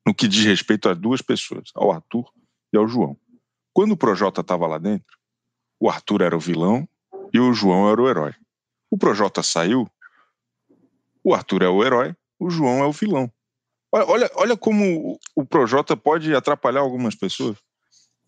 no 0.05 0.13
que 0.13 0.27
diz 0.27 0.43
respeito 0.45 0.89
a 0.89 0.93
duas 0.93 1.21
pessoas, 1.21 1.69
ao 1.75 1.91
Arthur 1.91 2.29
e 2.73 2.77
ao 2.77 2.87
João. 2.87 3.17
Quando 3.73 3.91
o 3.91 3.97
Projota 3.97 4.41
estava 4.41 4.67
lá 4.67 4.77
dentro, 4.77 5.17
o 5.79 5.89
Arthur 5.89 6.21
era 6.21 6.35
o 6.35 6.39
vilão 6.39 6.87
e 7.33 7.39
o 7.39 7.53
João 7.53 7.89
era 7.89 8.01
o 8.01 8.09
herói. 8.09 8.33
O 8.89 8.97
Projota 8.97 9.41
saiu, 9.41 9.89
o 11.23 11.33
Arthur 11.33 11.63
é 11.63 11.69
o 11.69 11.83
herói, 11.83 12.15
o 12.39 12.49
João 12.49 12.83
é 12.83 12.85
o 12.85 12.91
vilão. 12.91 13.31
Olha, 13.91 14.29
olha 14.35 14.55
como 14.55 15.19
o 15.35 15.45
Projota 15.45 15.97
pode 15.97 16.33
atrapalhar 16.33 16.79
algumas 16.79 17.13
pessoas. 17.13 17.57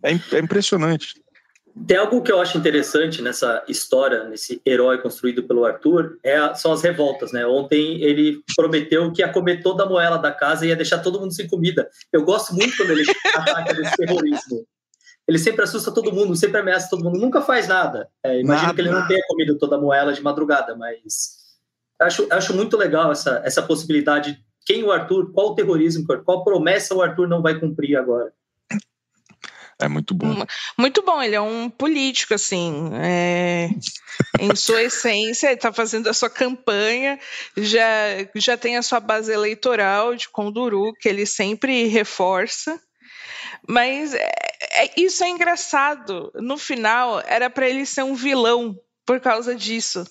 É, 0.03 0.11
é 0.11 0.39
impressionante. 0.39 1.13
Tem 1.87 1.97
algo 1.97 2.21
que 2.21 2.31
eu 2.31 2.39
acho 2.39 2.57
interessante 2.57 3.21
nessa 3.21 3.63
história, 3.67 4.25
nesse 4.25 4.61
herói 4.63 5.01
construído 5.01 5.43
pelo 5.43 5.65
Arthur, 5.65 6.19
é, 6.23 6.53
são 6.53 6.71
as 6.71 6.83
revoltas, 6.83 7.31
né? 7.31 7.47
Ontem 7.47 7.99
ele 8.03 8.43
prometeu 8.55 9.11
que 9.11 9.23
ia 9.23 9.31
comer 9.31 9.63
toda 9.63 9.83
a 9.83 9.89
moela 9.89 10.17
da 10.17 10.31
casa 10.31 10.65
e 10.65 10.69
ia 10.69 10.75
deixar 10.75 10.99
todo 10.99 11.19
mundo 11.19 11.33
sem 11.33 11.47
comida. 11.47 11.89
Eu 12.11 12.23
gosto 12.23 12.53
muito 12.53 12.77
quando 12.77 12.91
ele 12.91 13.03
ataca 13.33 13.73
desse 13.73 13.95
terrorismo. 13.95 14.67
Ele 15.27 15.39
sempre 15.39 15.63
assusta 15.63 15.91
todo 15.91 16.11
mundo, 16.11 16.35
sempre 16.35 16.59
ameaça 16.59 16.89
todo 16.89 17.03
mundo, 17.03 17.19
nunca 17.19 17.41
faz 17.41 17.67
nada. 17.67 18.07
É, 18.23 18.39
imagino 18.39 18.67
nada. 18.67 18.75
que 18.75 18.81
ele 18.81 18.91
não 18.91 19.07
tenha 19.07 19.25
comido 19.27 19.57
toda 19.57 19.77
a 19.77 19.81
moela 19.81 20.13
de 20.13 20.21
madrugada, 20.21 20.75
mas 20.75 21.42
acho, 22.03 22.27
acho 22.31 22.53
muito 22.53 22.77
legal 22.77 23.11
essa, 23.11 23.41
essa 23.45 23.61
possibilidade. 23.61 24.37
Quem 24.65 24.83
o 24.83 24.91
Arthur, 24.91 25.31
qual 25.33 25.51
o 25.51 25.55
terrorismo, 25.55 26.05
qual 26.23 26.43
promessa 26.43 26.95
o 26.95 27.01
Arthur 27.01 27.27
não 27.27 27.41
vai 27.41 27.59
cumprir 27.59 27.97
agora? 27.97 28.31
É 29.79 29.87
muito 29.87 30.13
bom. 30.13 30.45
Muito 30.77 31.01
bom, 31.01 31.21
ele 31.21 31.35
é 31.35 31.41
um 31.41 31.69
político, 31.69 32.33
assim. 32.33 32.89
É, 32.93 33.69
em 34.39 34.55
sua 34.55 34.81
essência, 34.83 35.47
ele 35.47 35.55
está 35.55 35.73
fazendo 35.73 36.07
a 36.07 36.13
sua 36.13 36.29
campanha, 36.29 37.19
já, 37.57 37.81
já 38.35 38.55
tem 38.55 38.77
a 38.77 38.81
sua 38.81 38.99
base 38.99 39.31
eleitoral 39.31 40.15
de 40.15 40.29
Conduru, 40.29 40.93
que 40.93 41.09
ele 41.09 41.25
sempre 41.25 41.87
reforça. 41.87 42.79
Mas 43.67 44.13
é, 44.13 44.31
é, 44.71 44.91
isso 44.97 45.23
é 45.23 45.29
engraçado. 45.29 46.31
No 46.35 46.57
final, 46.57 47.21
era 47.25 47.49
para 47.49 47.67
ele 47.67 47.85
ser 47.85 48.03
um 48.03 48.15
vilão 48.15 48.77
por 49.05 49.19
causa 49.19 49.55
disso. 49.55 50.05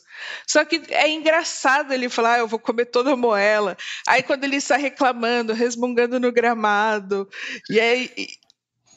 Só 0.47 0.65
que 0.65 0.83
é 0.89 1.09
engraçado 1.11 1.93
ele 1.93 2.09
falar, 2.09 2.35
ah, 2.35 2.39
eu 2.39 2.49
vou 2.49 2.59
comer 2.59 2.87
toda 2.87 3.13
a 3.13 3.17
moela. 3.17 3.77
Aí 4.07 4.23
quando 4.23 4.45
ele 4.45 4.57
está 4.57 4.77
reclamando, 4.77 5.53
resmungando 5.53 6.21
no 6.21 6.33
gramado, 6.33 7.29
e 7.71 7.81
aí 7.81 8.11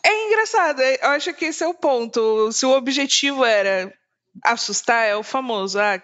é 0.04 0.28
engraçado. 0.28 0.82
É, 0.82 0.96
eu 1.02 1.10
acho 1.10 1.34
que 1.34 1.46
esse 1.46 1.64
é 1.64 1.68
o 1.68 1.74
ponto. 1.74 2.52
Se 2.52 2.66
o 2.66 2.72
objetivo 2.72 3.44
era 3.44 3.94
assustar, 4.44 5.08
é 5.08 5.16
o 5.16 5.24
famoso, 5.24 5.80
ah, 5.80 6.02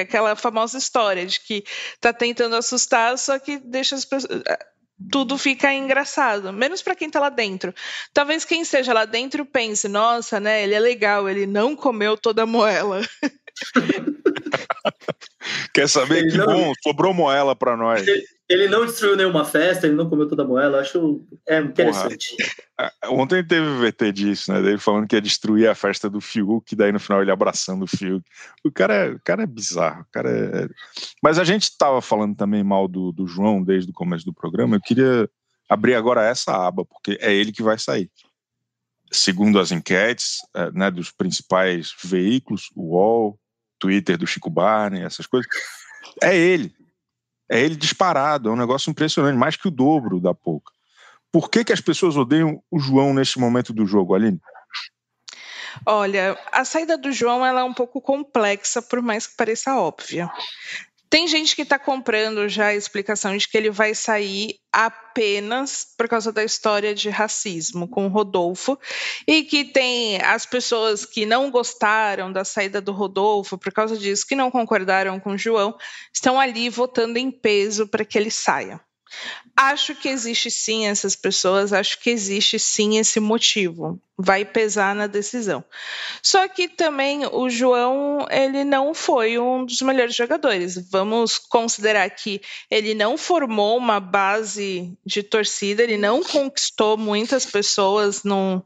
aquela 0.00 0.36
famosa 0.36 0.78
história 0.78 1.26
de 1.26 1.40
que 1.40 1.64
tá 2.00 2.12
tentando 2.12 2.54
assustar, 2.56 3.18
só 3.18 3.38
que 3.38 3.58
deixa 3.58 3.96
as 3.96 4.04
pessoas 4.04 4.42
tudo 5.10 5.38
fica 5.38 5.72
engraçado, 5.72 6.52
menos 6.52 6.82
para 6.82 6.94
quem 6.94 7.08
tá 7.08 7.20
lá 7.20 7.28
dentro. 7.28 7.72
Talvez 8.12 8.44
quem 8.44 8.62
esteja 8.62 8.92
lá 8.92 9.04
dentro 9.04 9.44
pense, 9.44 9.88
nossa, 9.88 10.40
né, 10.40 10.62
ele 10.62 10.74
é 10.74 10.80
legal, 10.80 11.28
ele 11.28 11.46
não 11.46 11.76
comeu 11.76 12.16
toda 12.16 12.42
a 12.42 12.46
moela. 12.46 13.00
Quer 15.72 15.88
saber 15.88 16.18
ele 16.18 16.30
que 16.30 16.38
não... 16.38 16.46
bom, 16.46 16.72
sobrou 16.82 17.14
moela 17.14 17.54
para 17.54 17.76
nós. 17.76 18.06
Ele, 18.48 18.68
não 18.68 18.86
destruiu 18.86 19.16
nenhuma 19.16 19.44
festa, 19.44 19.86
ele 19.86 19.96
não 19.96 20.08
comeu 20.08 20.26
toda 20.26 20.42
a 20.42 20.46
moela, 20.46 20.80
acho 20.80 21.22
é 21.46 21.58
interessante. 21.60 22.34
Porra, 22.76 22.92
ontem 23.06 23.44
teve 23.44 23.66
o 23.66 23.78
VT 23.78 24.12
disso, 24.12 24.52
né? 24.52 24.58
Ele 24.60 24.78
falando 24.78 25.06
que 25.06 25.16
ia 25.16 25.20
destruir 25.20 25.68
a 25.68 25.74
festa 25.74 26.08
do 26.08 26.20
Fiuk, 26.20 26.74
daí 26.74 26.90
no 26.90 27.00
final 27.00 27.20
ele 27.20 27.30
abraçando 27.30 27.84
o 27.84 27.86
Fiuk. 27.86 28.24
O 28.64 28.72
cara 28.72 28.94
é, 28.94 29.10
o 29.10 29.20
cara 29.22 29.42
é 29.42 29.46
bizarro, 29.46 30.02
o 30.02 30.12
cara 30.12 30.30
é... 30.30 30.68
Mas 31.22 31.38
a 31.38 31.44
gente 31.44 31.64
estava 31.64 32.00
falando 32.00 32.36
também 32.36 32.64
mal 32.64 32.88
do, 32.88 33.12
do 33.12 33.26
João 33.26 33.62
desde 33.62 33.90
o 33.90 33.94
começo 33.94 34.24
do 34.24 34.32
programa, 34.32 34.76
eu 34.76 34.80
queria 34.80 35.28
abrir 35.68 35.94
agora 35.94 36.24
essa 36.24 36.66
aba, 36.66 36.84
porque 36.84 37.18
é 37.20 37.34
ele 37.34 37.52
que 37.52 37.62
vai 37.62 37.78
sair 37.78 38.10
segundo 39.10 39.58
as 39.58 39.72
enquetes 39.72 40.38
é, 40.54 40.70
né, 40.72 40.90
dos 40.90 41.10
principais 41.10 41.94
veículos, 42.02 42.70
o 42.74 42.94
UOL, 42.94 43.38
Twitter 43.78 44.16
do 44.16 44.26
Chico 44.26 44.50
Barney, 44.50 45.02
essas 45.02 45.26
coisas, 45.26 45.48
é 46.22 46.36
ele. 46.36 46.74
É 47.50 47.60
ele 47.60 47.76
disparado, 47.76 48.48
é 48.48 48.52
um 48.52 48.56
negócio 48.56 48.90
impressionante, 48.90 49.38
mais 49.38 49.56
que 49.56 49.68
o 49.68 49.70
dobro 49.70 50.20
da 50.20 50.34
pouca. 50.34 50.72
Por 51.32 51.50
que, 51.50 51.64
que 51.64 51.72
as 51.72 51.80
pessoas 51.80 52.16
odeiam 52.16 52.62
o 52.70 52.78
João 52.78 53.14
neste 53.14 53.38
momento 53.38 53.72
do 53.72 53.86
jogo, 53.86 54.14
Aline? 54.14 54.40
Olha, 55.86 56.38
a 56.52 56.64
saída 56.64 56.96
do 56.96 57.12
João 57.12 57.44
ela 57.44 57.60
é 57.60 57.64
um 57.64 57.74
pouco 57.74 58.00
complexa, 58.00 58.82
por 58.82 59.00
mais 59.00 59.26
que 59.26 59.36
pareça 59.36 59.76
óbvia. 59.76 60.30
Tem 61.10 61.26
gente 61.26 61.56
que 61.56 61.62
está 61.62 61.78
comprando 61.78 62.48
já 62.48 62.66
a 62.66 62.74
explicação 62.74 63.36
de 63.36 63.48
que 63.48 63.56
ele 63.56 63.70
vai 63.70 63.94
sair 63.94 64.56
apenas 64.72 65.86
por 65.96 66.06
causa 66.06 66.30
da 66.30 66.44
história 66.44 66.94
de 66.94 67.08
racismo 67.08 67.88
com 67.88 68.06
o 68.06 68.10
Rodolfo 68.10 68.78
e 69.26 69.42
que 69.42 69.64
tem 69.64 70.20
as 70.22 70.44
pessoas 70.44 71.06
que 71.06 71.24
não 71.24 71.50
gostaram 71.50 72.30
da 72.30 72.44
saída 72.44 72.80
do 72.80 72.92
Rodolfo 72.92 73.56
por 73.56 73.72
causa 73.72 73.96
disso, 73.96 74.26
que 74.26 74.36
não 74.36 74.50
concordaram 74.50 75.18
com 75.18 75.32
o 75.32 75.38
João, 75.38 75.76
estão 76.12 76.38
ali 76.38 76.68
votando 76.68 77.18
em 77.18 77.30
peso 77.30 77.88
para 77.88 78.04
que 78.04 78.18
ele 78.18 78.30
saia. 78.30 78.80
Acho 79.60 79.92
que 79.92 80.08
existe 80.08 80.52
sim 80.52 80.86
essas 80.86 81.16
pessoas, 81.16 81.72
acho 81.72 81.98
que 81.98 82.10
existe 82.10 82.60
sim 82.60 82.96
esse 82.96 83.18
motivo. 83.18 84.00
Vai 84.16 84.44
pesar 84.44 84.94
na 84.94 85.08
decisão. 85.08 85.64
Só 86.22 86.46
que 86.46 86.68
também 86.68 87.26
o 87.26 87.50
João, 87.50 88.24
ele 88.30 88.62
não 88.62 88.94
foi 88.94 89.36
um 89.36 89.64
dos 89.64 89.82
melhores 89.82 90.14
jogadores. 90.14 90.78
Vamos 90.88 91.38
considerar 91.38 92.08
que 92.10 92.40
ele 92.70 92.94
não 92.94 93.18
formou 93.18 93.76
uma 93.76 93.98
base 93.98 94.96
de 95.04 95.24
torcida, 95.24 95.82
ele 95.82 95.96
não 95.96 96.22
conquistou 96.22 96.96
muitas 96.96 97.44
pessoas 97.44 98.22
no, 98.22 98.64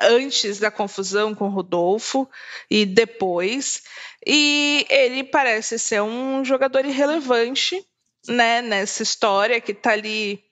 antes 0.00 0.60
da 0.60 0.70
confusão 0.70 1.34
com 1.34 1.48
Rodolfo 1.48 2.30
e 2.70 2.86
depois. 2.86 3.82
E 4.24 4.86
ele 4.88 5.24
parece 5.24 5.80
ser 5.80 6.00
um 6.00 6.44
jogador 6.44 6.84
irrelevante 6.84 7.84
né, 8.28 8.62
nessa 8.62 9.02
história 9.02 9.60
que 9.60 9.72
está 9.72 9.92
ali. 9.92 10.42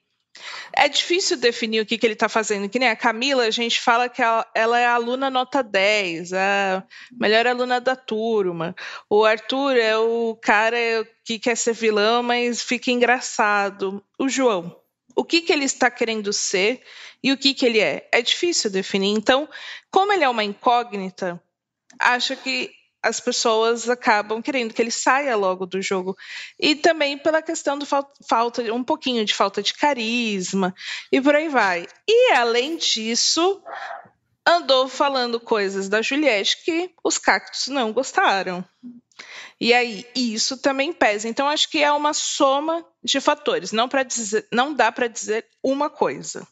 É 0.73 0.87
difícil 0.87 1.37
definir 1.37 1.81
o 1.81 1.85
que, 1.85 1.97
que 1.97 2.05
ele 2.05 2.13
está 2.13 2.29
fazendo. 2.29 2.69
Que 2.69 2.79
nem 2.79 2.89
a 2.89 2.95
Camila, 2.95 3.43
a 3.43 3.51
gente 3.51 3.79
fala 3.79 4.07
que 4.07 4.21
ela, 4.21 4.49
ela 4.55 4.79
é 4.79 4.85
a 4.85 4.95
aluna 4.95 5.29
nota 5.29 5.61
10, 5.61 6.33
a 6.33 6.83
melhor 7.11 7.45
aluna 7.45 7.81
da 7.81 7.95
turma. 7.95 8.73
O 9.09 9.25
Arthur 9.25 9.75
é 9.75 9.97
o 9.97 10.35
cara 10.41 10.77
que 11.25 11.37
quer 11.37 11.57
ser 11.57 11.73
vilão, 11.73 12.23
mas 12.23 12.61
fica 12.61 12.91
engraçado. 12.91 14.03
O 14.17 14.29
João, 14.29 14.75
o 15.15 15.23
que, 15.23 15.41
que 15.41 15.51
ele 15.51 15.65
está 15.65 15.91
querendo 15.91 16.31
ser 16.31 16.81
e 17.23 17.31
o 17.31 17.37
que, 17.37 17.53
que 17.53 17.65
ele 17.65 17.79
é? 17.79 18.07
É 18.11 18.21
difícil 18.21 18.71
definir. 18.71 19.09
Então, 19.09 19.47
como 19.91 20.13
ele 20.13 20.23
é 20.23 20.29
uma 20.29 20.43
incógnita, 20.43 21.41
acho 21.99 22.35
que 22.37 22.71
as 23.01 23.19
pessoas 23.19 23.89
acabam 23.89 24.41
querendo 24.41 24.73
que 24.73 24.81
ele 24.81 24.91
saia 24.91 25.35
logo 25.35 25.65
do 25.65 25.81
jogo. 25.81 26.15
E 26.59 26.75
também 26.75 27.17
pela 27.17 27.41
questão 27.41 27.77
do 27.77 27.85
falta 27.85 28.61
um 28.73 28.83
pouquinho 28.83 29.25
de 29.25 29.33
falta 29.33 29.61
de 29.63 29.73
carisma 29.73 30.73
e 31.11 31.19
por 31.19 31.35
aí 31.35 31.49
vai. 31.49 31.87
E 32.07 32.33
além 32.33 32.77
disso, 32.77 33.61
andou 34.45 34.87
falando 34.87 35.39
coisas 35.39 35.89
da 35.89 36.01
Juliette 36.01 36.63
que 36.63 36.91
os 37.03 37.17
cactos 37.17 37.67
não 37.67 37.91
gostaram. 37.91 38.63
E 39.59 39.73
aí, 39.73 40.07
isso 40.15 40.57
também 40.57 40.91
pesa. 40.91 41.27
Então, 41.27 41.47
acho 41.47 41.69
que 41.69 41.83
é 41.83 41.91
uma 41.91 42.13
soma 42.13 42.83
de 43.03 43.19
fatores. 43.19 43.71
Não, 43.71 43.87
dizer, 44.07 44.47
não 44.51 44.73
dá 44.73 44.91
para 44.91 45.07
dizer 45.07 45.45
uma 45.61 45.89
coisa. 45.89 46.47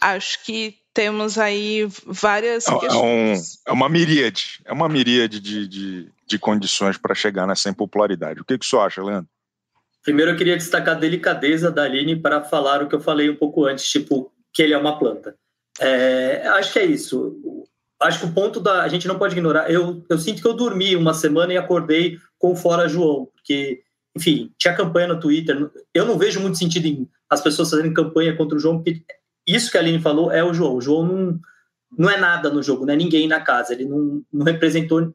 Acho 0.00 0.44
que 0.44 0.76
temos 0.94 1.38
aí 1.38 1.86
várias 2.06 2.66
é, 2.66 2.72
é, 2.72 2.92
um, 2.92 3.34
é 3.66 3.72
uma 3.72 3.88
miríade, 3.88 4.60
é 4.64 4.72
uma 4.72 4.88
miríade 4.88 5.40
de, 5.40 5.68
de, 5.68 6.08
de 6.26 6.38
condições 6.38 6.96
para 6.98 7.14
chegar 7.14 7.46
nessa 7.46 7.68
impopularidade. 7.68 8.40
O 8.40 8.44
que, 8.44 8.58
que 8.58 8.66
você 8.66 8.76
acha, 8.76 9.02
Leandro? 9.02 9.28
Primeiro 10.02 10.32
eu 10.32 10.36
queria 10.36 10.56
destacar 10.56 10.96
a 10.96 10.98
delicadeza 10.98 11.70
da 11.70 11.82
Aline 11.82 12.16
para 12.16 12.42
falar 12.42 12.82
o 12.82 12.88
que 12.88 12.94
eu 12.94 13.00
falei 13.00 13.28
um 13.28 13.36
pouco 13.36 13.64
antes, 13.64 13.88
tipo, 13.88 14.32
que 14.52 14.62
ele 14.62 14.72
é 14.72 14.78
uma 14.78 14.98
planta. 14.98 15.36
É, 15.80 16.48
acho 16.48 16.72
que 16.72 16.78
é 16.78 16.84
isso. 16.84 17.66
Acho 18.00 18.20
que 18.20 18.26
o 18.26 18.32
ponto 18.32 18.60
da. 18.60 18.82
A 18.82 18.88
gente 18.88 19.08
não 19.08 19.18
pode 19.18 19.34
ignorar. 19.34 19.70
Eu, 19.70 20.04
eu 20.08 20.18
sinto 20.18 20.40
que 20.40 20.48
eu 20.48 20.54
dormi 20.54 20.96
uma 20.96 21.14
semana 21.14 21.52
e 21.52 21.56
acordei 21.56 22.18
com 22.38 22.54
fora 22.54 22.88
João, 22.88 23.28
porque, 23.34 23.82
enfim, 24.16 24.52
tinha 24.56 24.74
campanha 24.74 25.08
no 25.08 25.20
Twitter. 25.20 25.70
Eu 25.92 26.06
não 26.06 26.16
vejo 26.16 26.40
muito 26.40 26.58
sentido 26.58 26.86
em 26.86 27.08
as 27.28 27.40
pessoas 27.40 27.70
fazerem 27.70 27.92
campanha 27.92 28.36
contra 28.36 28.56
o 28.56 28.60
João, 28.60 28.76
porque 28.82 29.02
isso 29.54 29.70
que 29.70 29.76
a 29.76 29.80
Aline 29.80 30.00
falou 30.00 30.30
é 30.30 30.44
o 30.44 30.52
João. 30.52 30.76
O 30.76 30.80
João 30.80 31.06
não, 31.06 31.40
não 31.96 32.10
é 32.10 32.18
nada 32.18 32.50
no 32.50 32.62
jogo, 32.62 32.84
não 32.84 32.92
é 32.92 32.96
ninguém 32.96 33.26
na 33.26 33.40
casa. 33.40 33.72
Ele 33.72 33.86
não, 33.86 34.22
não 34.32 34.44
representou 34.44 35.14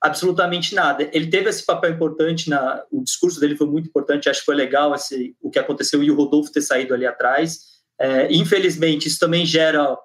absolutamente 0.00 0.74
nada. 0.74 1.08
Ele 1.12 1.28
teve 1.28 1.48
esse 1.48 1.64
papel 1.64 1.90
importante, 1.92 2.50
na, 2.50 2.82
o 2.90 3.02
discurso 3.02 3.40
dele 3.40 3.56
foi 3.56 3.66
muito 3.66 3.88
importante, 3.88 4.28
acho 4.28 4.40
que 4.40 4.46
foi 4.46 4.54
legal 4.54 4.94
esse, 4.94 5.34
o 5.40 5.50
que 5.50 5.58
aconteceu 5.58 6.02
e 6.02 6.10
o 6.10 6.14
Rodolfo 6.14 6.52
ter 6.52 6.60
saído 6.60 6.92
ali 6.92 7.06
atrás. 7.06 7.60
É, 7.98 8.30
infelizmente, 8.30 9.08
isso 9.08 9.18
também 9.18 9.46
gera 9.46 9.96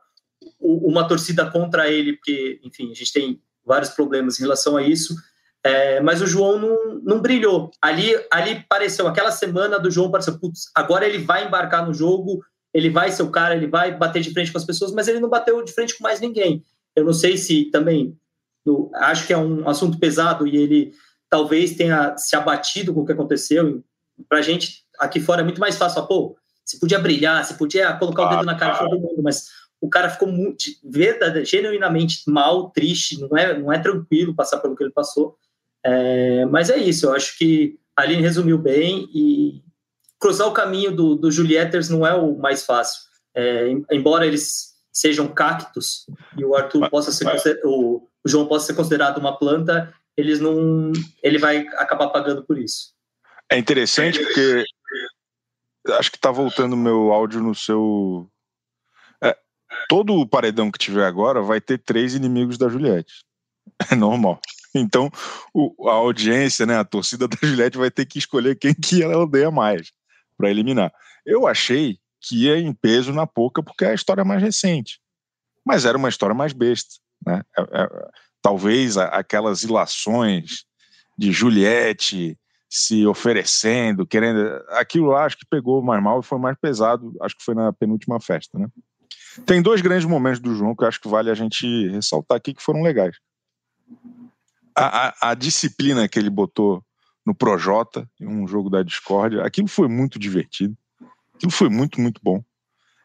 uma 0.59 1.07
torcida 1.07 1.49
contra 1.49 1.89
ele, 1.89 2.13
porque, 2.13 2.61
enfim, 2.63 2.91
a 2.91 2.95
gente 2.95 3.11
tem 3.11 3.41
vários 3.65 3.89
problemas 3.89 4.39
em 4.39 4.43
relação 4.43 4.77
a 4.77 4.83
isso. 4.83 5.15
É, 5.63 5.99
mas 5.99 6.21
o 6.21 6.27
João 6.27 6.57
não, 6.57 7.01
não 7.03 7.19
brilhou. 7.19 7.69
Ali, 7.81 8.13
ali 8.31 8.63
pareceu, 8.69 9.07
aquela 9.07 9.31
semana 9.31 9.77
do 9.77 9.91
João 9.91 10.09
pareceu, 10.09 10.39
putz, 10.39 10.71
agora 10.73 11.05
ele 11.05 11.17
vai 11.17 11.45
embarcar 11.45 11.85
no 11.85 11.93
jogo, 11.93 12.41
ele 12.79 12.89
vai 12.89 13.11
ser 13.11 13.23
o 13.23 13.31
cara, 13.31 13.55
ele 13.55 13.67
vai 13.67 13.95
bater 13.95 14.21
de 14.21 14.31
frente 14.31 14.51
com 14.51 14.57
as 14.57 14.65
pessoas, 14.65 14.91
mas 14.91 15.07
ele 15.07 15.19
não 15.19 15.29
bateu 15.29 15.63
de 15.63 15.71
frente 15.71 15.97
com 15.97 16.03
mais 16.03 16.19
ninguém. 16.19 16.63
Eu 16.95 17.05
não 17.05 17.13
sei 17.13 17.37
se 17.37 17.65
também, 17.65 18.17
acho 18.95 19.27
que 19.27 19.33
é 19.33 19.37
um 19.37 19.67
assunto 19.67 19.99
pesado 19.99 20.47
e 20.47 20.55
ele 20.55 20.93
talvez 21.29 21.75
tenha 21.75 22.17
se 22.17 22.35
abatido 22.35 22.93
com 22.93 23.01
o 23.01 23.05
que 23.05 23.11
aconteceu. 23.11 23.83
Para 24.27 24.39
a 24.39 24.41
gente 24.41 24.83
aqui 24.97 25.19
fora 25.19 25.41
é 25.41 25.43
muito 25.43 25.61
mais 25.61 25.77
fácil, 25.77 26.05
pô, 26.07 26.35
se 26.65 26.79
podia 26.79 26.99
brilhar, 26.99 27.43
se 27.45 27.55
podia 27.55 27.93
colocar 27.93 28.25
o 28.25 28.29
dedo 28.29 28.45
na 28.45 28.55
cara 28.55 28.73
de 28.73 28.79
todo 28.79 28.99
mundo, 28.99 29.21
mas 29.23 29.47
o 29.81 29.89
cara 29.89 30.09
ficou 30.09 30.27
muito, 30.27 30.65
verdade, 30.83 31.45
genuinamente 31.45 32.23
mal, 32.27 32.69
triste, 32.71 33.19
não 33.19 33.37
é, 33.37 33.57
não 33.57 33.71
é 33.71 33.79
tranquilo 33.79 34.35
passar 34.35 34.59
pelo 34.59 34.75
que 34.75 34.83
ele 34.83 34.91
passou. 34.91 35.37
É, 35.83 36.45
mas 36.45 36.69
é 36.69 36.77
isso, 36.77 37.05
eu 37.05 37.13
acho 37.13 37.37
que 37.37 37.79
a 37.95 38.01
Aline 38.01 38.21
resumiu 38.21 38.57
bem 38.57 39.09
e 39.13 39.63
cruzar 40.19 40.47
o 40.47 40.53
caminho 40.53 40.91
do, 40.91 41.15
do 41.15 41.31
Julieters 41.31 41.89
não 41.89 42.05
é 42.05 42.13
o 42.13 42.37
mais 42.37 42.65
fácil. 42.65 43.01
É, 43.33 43.69
embora 43.91 44.27
eles 44.27 44.75
sejam 44.91 45.27
cactos 45.27 46.05
e 46.37 46.43
o 46.43 46.55
Arthur 46.55 46.89
possa 46.89 47.11
ser 47.11 47.61
o, 47.63 48.03
o 48.23 48.29
João 48.29 48.47
possa 48.47 48.67
ser 48.67 48.73
considerado 48.73 49.17
uma 49.17 49.37
planta, 49.37 49.93
eles 50.17 50.39
não, 50.39 50.91
ele 51.23 51.37
vai 51.37 51.59
acabar 51.77 52.09
pagando 52.09 52.43
por 52.43 52.57
isso. 52.57 52.93
É 53.49 53.57
interessante 53.57 54.19
porque 54.19 54.65
acho 55.97 56.11
que 56.11 56.17
está 56.17 56.31
voltando 56.31 56.75
meu 56.75 57.11
áudio 57.13 57.39
no 57.39 57.55
seu. 57.55 58.29
É, 59.23 59.35
todo 59.87 60.13
o 60.15 60.27
paredão 60.27 60.69
que 60.69 60.77
tiver 60.77 61.05
agora 61.05 61.41
vai 61.41 61.61
ter 61.61 61.77
três 61.77 62.13
inimigos 62.13 62.57
da 62.57 62.67
Juliette. 62.67 63.23
É 63.89 63.95
normal. 63.95 64.41
Então, 64.75 65.09
o, 65.53 65.89
a 65.89 65.93
audiência, 65.93 66.65
né, 66.65 66.77
a 66.77 66.83
torcida 66.83 67.27
da 67.27 67.37
Juliette 67.41 67.77
vai 67.77 67.89
ter 67.89 68.05
que 68.05 68.19
escolher 68.19 68.55
quem 68.55 68.73
que 68.73 69.01
ela 69.01 69.17
odeia 69.17 69.49
mais 69.49 69.91
para 70.39 70.49
eliminar. 70.49 70.91
Eu 71.25 71.45
achei 71.45 71.99
que 72.21 72.45
ia 72.45 72.57
em 72.57 72.73
peso 72.73 73.11
na 73.11 73.27
Poca 73.27 73.61
porque 73.61 73.83
é 73.83 73.91
a 73.91 73.93
história 73.93 74.23
mais 74.23 74.41
recente, 74.41 75.01
mas 75.65 75.83
era 75.83 75.97
uma 75.97 76.07
história 76.07 76.33
mais 76.33 76.53
besta, 76.53 76.95
né? 77.25 77.43
É, 77.57 77.61
é, 77.61 78.09
talvez 78.41 78.97
aquelas 78.97 79.63
ilações 79.63 80.63
de 81.17 81.33
Juliette 81.33 82.39
se 82.69 83.05
oferecendo, 83.05 84.05
querendo, 84.05 84.39
aquilo 84.69 85.07
lá 85.07 85.25
acho 85.25 85.37
que 85.37 85.45
pegou 85.45 85.81
mais 85.81 86.01
mal 86.01 86.21
e 86.21 86.23
foi 86.23 86.39
mais 86.39 86.57
pesado, 86.57 87.13
acho 87.21 87.35
que 87.35 87.43
foi 87.43 87.55
na 87.55 87.73
penúltima 87.73 88.19
festa, 88.21 88.57
né? 88.57 88.67
Tem 89.45 89.61
dois 89.61 89.81
grandes 89.81 90.05
momentos 90.05 90.39
do 90.39 90.55
João 90.55 90.75
que 90.75 90.83
eu 90.83 90.87
acho 90.87 91.01
que 91.01 91.07
vale 91.07 91.29
a 91.29 91.33
gente 91.33 91.87
ressaltar 91.89 92.37
aqui 92.37 92.53
que 92.53 92.61
foram 92.61 92.81
legais. 92.81 93.17
A, 94.75 95.07
a, 95.07 95.31
a 95.31 95.33
disciplina 95.33 96.07
que 96.07 96.17
ele 96.17 96.29
botou 96.29 96.83
no 97.29 97.35
Projota, 97.35 98.09
um 98.19 98.47
jogo 98.47 98.71
da 98.71 98.81
Discord. 98.81 99.39
Aquilo 99.41 99.67
foi 99.67 99.87
muito 99.87 100.17
divertido. 100.17 100.75
Aquilo 101.35 101.51
foi 101.51 101.69
muito, 101.69 102.01
muito 102.01 102.19
bom. 102.23 102.43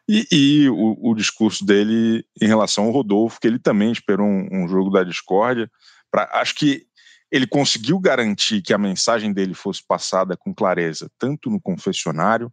E, 0.09 0.27
e 0.31 0.69
o, 0.69 1.11
o, 1.11 1.13
discurso 1.13 1.63
dele 1.63 2.25
em 2.41 2.47
relação 2.47 2.85
ao 2.85 2.91
Rodolfo, 2.91 3.39
que 3.39 3.45
ele 3.45 3.59
também 3.59 3.91
esperou 3.91 4.25
um, 4.25 4.47
um 4.51 4.67
jogo 4.67 4.89
da 4.89 5.03
Discord. 5.03 5.69
Pra, 6.09 6.27
acho 6.33 6.55
que 6.55 6.87
ele 7.31 7.45
conseguiu 7.45 7.99
garantir 7.99 8.63
que 8.63 8.73
a 8.73 8.79
mensagem 8.79 9.31
dele 9.31 9.53
fosse 9.53 9.83
passada 9.87 10.35
com 10.35 10.55
clareza, 10.55 11.07
tanto 11.19 11.51
no 11.51 11.61
confessionário 11.61 12.51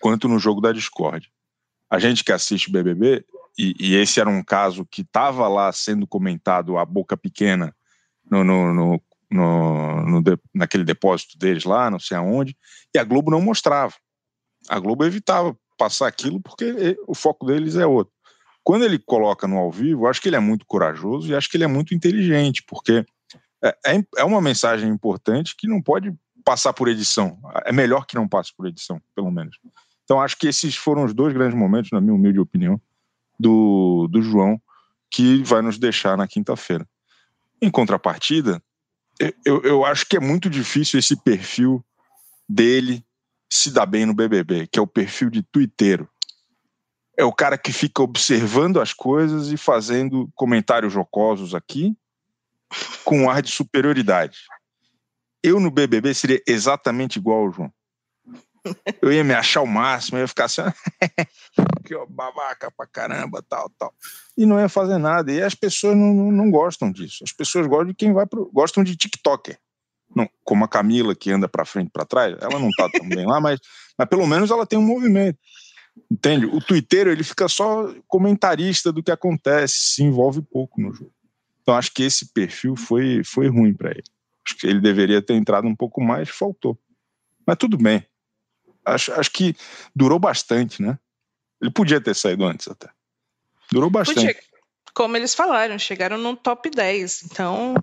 quanto 0.00 0.28
no 0.28 0.38
jogo 0.38 0.62
da 0.62 0.72
Discord. 0.72 1.30
A 1.90 1.98
gente 1.98 2.24
que 2.24 2.32
assiste 2.32 2.72
BBB, 2.72 3.22
e, 3.58 3.74
e 3.78 3.96
esse 3.96 4.18
era 4.18 4.30
um 4.30 4.42
caso 4.42 4.86
que 4.86 5.02
estava 5.02 5.46
lá 5.46 5.70
sendo 5.72 6.06
comentado 6.06 6.78
a 6.78 6.86
boca 6.86 7.18
pequena 7.18 7.74
no, 8.30 8.42
no, 8.42 8.72
no 8.72 9.02
no, 9.32 10.02
no 10.06 10.22
naquele 10.54 10.84
depósito 10.84 11.38
deles 11.38 11.64
lá, 11.64 11.90
não 11.90 11.98
sei 11.98 12.16
aonde, 12.16 12.56
e 12.94 12.98
a 12.98 13.04
Globo 13.04 13.30
não 13.30 13.40
mostrava. 13.40 13.94
A 14.68 14.78
Globo 14.78 15.04
evitava 15.04 15.56
passar 15.76 16.06
aquilo 16.06 16.40
porque 16.40 16.96
o 17.06 17.14
foco 17.14 17.46
deles 17.46 17.76
é 17.76 17.86
outro. 17.86 18.12
Quando 18.62 18.84
ele 18.84 18.98
coloca 18.98 19.48
no 19.48 19.58
ao 19.58 19.72
vivo, 19.72 20.06
acho 20.06 20.20
que 20.20 20.28
ele 20.28 20.36
é 20.36 20.40
muito 20.40 20.64
corajoso 20.66 21.28
e 21.28 21.34
acho 21.34 21.50
que 21.50 21.56
ele 21.56 21.64
é 21.64 21.68
muito 21.68 21.94
inteligente, 21.94 22.62
porque 22.66 23.04
é, 23.62 23.76
é, 23.86 24.04
é 24.18 24.24
uma 24.24 24.40
mensagem 24.40 24.88
importante 24.88 25.56
que 25.56 25.66
não 25.66 25.82
pode 25.82 26.14
passar 26.44 26.72
por 26.72 26.88
edição. 26.88 27.38
É 27.64 27.72
melhor 27.72 28.06
que 28.06 28.14
não 28.14 28.28
passe 28.28 28.54
por 28.54 28.66
edição, 28.66 29.00
pelo 29.14 29.30
menos. 29.30 29.58
Então 30.04 30.20
acho 30.20 30.36
que 30.36 30.46
esses 30.46 30.76
foram 30.76 31.04
os 31.04 31.14
dois 31.14 31.32
grandes 31.32 31.56
momentos, 31.56 31.90
na 31.90 32.00
minha 32.00 32.14
humilde 32.14 32.38
opinião, 32.38 32.80
do, 33.38 34.08
do 34.10 34.22
João, 34.22 34.60
que 35.10 35.42
vai 35.42 35.62
nos 35.62 35.78
deixar 35.78 36.16
na 36.16 36.28
quinta-feira. 36.28 36.86
Em 37.60 37.70
contrapartida, 37.70 38.62
eu, 39.44 39.62
eu 39.62 39.84
acho 39.84 40.06
que 40.06 40.16
é 40.16 40.20
muito 40.20 40.48
difícil 40.50 40.98
esse 40.98 41.16
perfil 41.16 41.84
dele 42.48 43.04
se 43.50 43.70
dar 43.70 43.86
bem 43.86 44.06
no 44.06 44.14
BBB, 44.14 44.66
que 44.66 44.78
é 44.78 44.82
o 44.82 44.86
perfil 44.86 45.30
de 45.30 45.42
twitteiro. 45.42 46.08
É 47.16 47.24
o 47.24 47.32
cara 47.32 47.58
que 47.58 47.72
fica 47.72 48.02
observando 48.02 48.80
as 48.80 48.92
coisas 48.92 49.52
e 49.52 49.56
fazendo 49.56 50.30
comentários 50.34 50.92
jocosos 50.92 51.54
aqui, 51.54 51.94
com 53.04 53.22
um 53.22 53.30
ar 53.30 53.42
de 53.42 53.50
superioridade. 53.50 54.38
Eu 55.42 55.60
no 55.60 55.70
BBB 55.70 56.14
seria 56.14 56.40
exatamente 56.46 57.16
igual 57.16 57.40
ao 57.40 57.52
João. 57.52 57.72
Eu 59.00 59.12
ia 59.12 59.24
me 59.24 59.34
achar 59.34 59.60
o 59.60 59.66
máximo, 59.66 60.18
eu 60.18 60.22
ia 60.22 60.28
ficar 60.28 60.44
assim, 60.44 60.62
que 61.84 61.94
babaca 62.08 62.70
pra 62.70 62.86
caramba, 62.86 63.42
tal, 63.48 63.70
tal. 63.78 63.92
E 64.36 64.46
não 64.46 64.58
ia 64.58 64.68
fazer 64.68 64.98
nada. 64.98 65.32
E 65.32 65.42
as 65.42 65.54
pessoas 65.54 65.96
não, 65.96 66.14
não, 66.14 66.32
não 66.32 66.50
gostam 66.50 66.90
disso. 66.90 67.24
As 67.24 67.32
pessoas 67.32 67.66
gostam 67.66 67.88
de 67.88 67.94
quem 67.94 68.12
vai 68.12 68.26
pro, 68.26 68.50
gostam 68.52 68.84
de 68.84 68.96
TikToker. 68.96 69.58
Não, 70.14 70.28
como 70.44 70.64
a 70.64 70.68
Camila 70.68 71.14
que 71.14 71.30
anda 71.30 71.48
para 71.48 71.64
frente 71.64 71.90
para 71.90 72.04
trás, 72.04 72.36
ela 72.40 72.58
não 72.58 72.70
tá 72.76 72.88
tão 72.90 73.08
bem 73.08 73.26
lá, 73.26 73.40
mas, 73.40 73.60
mas 73.98 74.08
pelo 74.08 74.26
menos 74.26 74.50
ela 74.50 74.66
tem 74.66 74.78
um 74.78 74.86
movimento. 74.86 75.38
Entende? 76.10 76.46
O 76.46 76.60
Twitter 76.60 77.06
ele 77.08 77.24
fica 77.24 77.48
só 77.48 77.92
comentarista 78.06 78.92
do 78.92 79.02
que 79.02 79.10
acontece, 79.10 79.74
se 79.76 80.02
envolve 80.02 80.42
pouco 80.42 80.80
no 80.80 80.92
jogo. 80.92 81.12
Então 81.62 81.74
acho 81.74 81.92
que 81.92 82.02
esse 82.02 82.32
perfil 82.32 82.76
foi, 82.76 83.22
foi 83.24 83.48
ruim 83.48 83.74
para 83.74 83.90
ele. 83.90 84.04
Acho 84.46 84.56
que 84.56 84.66
ele 84.66 84.80
deveria 84.80 85.22
ter 85.22 85.34
entrado 85.34 85.66
um 85.66 85.76
pouco 85.76 86.02
mais, 86.02 86.28
faltou. 86.28 86.78
Mas 87.46 87.56
tudo 87.56 87.76
bem. 87.76 88.04
Acho, 88.84 89.12
acho 89.12 89.30
que 89.30 89.54
durou 89.94 90.18
bastante, 90.18 90.82
né? 90.82 90.98
Ele 91.60 91.70
podia 91.70 92.00
ter 92.00 92.14
saído 92.14 92.44
antes 92.44 92.68
até. 92.68 92.88
Durou 93.70 93.88
bastante. 93.88 94.26
Podia. 94.26 94.52
Como 94.94 95.16
eles 95.16 95.34
falaram, 95.34 95.78
chegaram 95.78 96.18
no 96.18 96.36
top 96.36 96.70
10. 96.70 97.22
Então, 97.24 97.74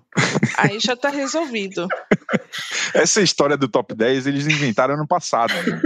aí 0.56 0.78
já 0.78 0.94
tá 0.94 1.08
resolvido. 1.08 1.88
Essa 2.94 3.20
história 3.20 3.56
do 3.56 3.66
top 3.66 3.94
10 3.94 4.26
eles 4.26 4.46
inventaram 4.46 4.94
ano 4.94 5.08
passado. 5.08 5.52
Né? 5.52 5.82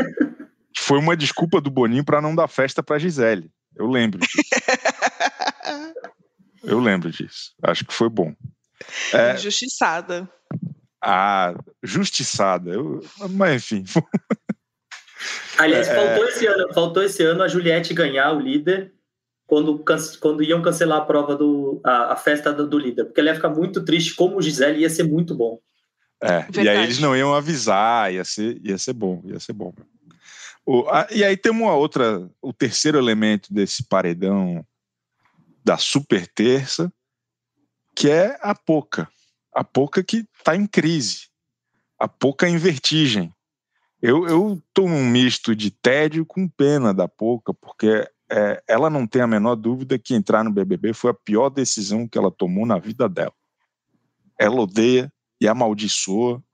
Foi 0.76 0.98
uma 0.98 1.16
desculpa 1.16 1.60
do 1.60 1.70
Boninho 1.70 2.04
para 2.04 2.20
não 2.20 2.34
dar 2.34 2.48
festa 2.48 2.82
para 2.82 2.98
Gisele. 2.98 3.50
Eu 3.74 3.86
lembro 3.86 4.20
disso. 4.20 4.36
Eu 6.62 6.80
lembro 6.80 7.10
disso. 7.10 7.52
Acho 7.62 7.84
que 7.84 7.92
foi 7.92 8.08
bom. 8.08 8.34
É... 9.12 9.36
Justiçada. 9.36 10.28
Ah, 11.00 11.54
justiçada. 11.82 12.70
Eu... 12.70 13.04
Mas 13.30 13.70
enfim. 13.70 13.84
Aliás, 15.58 15.88
é... 15.88 15.94
faltou, 15.94 16.28
esse 16.28 16.46
ano, 16.46 16.74
faltou 16.74 17.02
esse 17.02 17.22
ano 17.22 17.42
a 17.42 17.48
Juliette 17.48 17.94
ganhar 17.94 18.32
o 18.32 18.40
líder 18.40 18.92
quando, 19.46 19.84
quando 20.20 20.42
iam 20.42 20.62
cancelar 20.62 20.98
a 20.98 21.04
prova 21.04 21.36
do 21.36 21.80
a, 21.84 22.12
a 22.12 22.16
festa 22.16 22.52
do, 22.52 22.66
do, 22.66 22.78
líder, 22.78 23.04
porque 23.04 23.20
ela 23.20 23.30
ia 23.30 23.34
ficar 23.34 23.50
muito 23.50 23.84
triste 23.84 24.14
como 24.14 24.36
o 24.36 24.42
Gisele 24.42 24.80
ia 24.80 24.90
ser 24.90 25.04
muito 25.04 25.34
bom. 25.34 25.58
É, 26.20 26.40
Verdade. 26.40 26.64
e 26.64 26.68
aí 26.68 26.82
eles 26.84 26.98
não 26.98 27.16
iam 27.16 27.34
avisar, 27.34 28.12
ia 28.12 28.24
ser, 28.24 28.58
ia 28.64 28.78
ser 28.78 28.94
bom, 28.94 29.22
ia 29.26 29.38
ser 29.38 29.52
bom. 29.52 29.74
O, 30.64 30.88
a, 30.88 31.06
e 31.10 31.22
aí 31.22 31.36
tem 31.36 31.52
uma 31.52 31.74
outra, 31.74 32.26
o 32.40 32.52
terceiro 32.52 32.96
elemento 32.96 33.52
desse 33.52 33.84
paredão 33.84 34.64
da 35.62 35.76
super 35.76 36.26
terça, 36.26 36.92
que 37.94 38.10
é 38.10 38.38
a 38.40 38.54
Poca. 38.54 39.08
A 39.52 39.62
Poca 39.62 40.02
que 40.02 40.26
está 40.38 40.56
em 40.56 40.66
crise. 40.66 41.28
A 41.98 42.08
Poca 42.08 42.48
em 42.48 42.56
vertigem. 42.56 43.33
Eu, 44.06 44.28
eu 44.28 44.62
tô 44.74 44.86
num 44.86 45.02
misto 45.02 45.56
de 45.56 45.70
tédio 45.70 46.26
com 46.26 46.46
pena 46.46 46.92
da 46.92 47.08
Poca, 47.08 47.54
porque 47.54 48.06
é, 48.30 48.62
ela 48.68 48.90
não 48.90 49.06
tem 49.06 49.22
a 49.22 49.26
menor 49.26 49.54
dúvida 49.54 49.98
que 49.98 50.14
entrar 50.14 50.44
no 50.44 50.52
BBB 50.52 50.92
foi 50.92 51.10
a 51.10 51.14
pior 51.14 51.48
decisão 51.48 52.06
que 52.06 52.18
ela 52.18 52.30
tomou 52.30 52.66
na 52.66 52.78
vida 52.78 53.08
dela. 53.08 53.32
Ela 54.38 54.60
odeia 54.60 55.10
e 55.40 55.48
amaldiçoa 55.48 56.44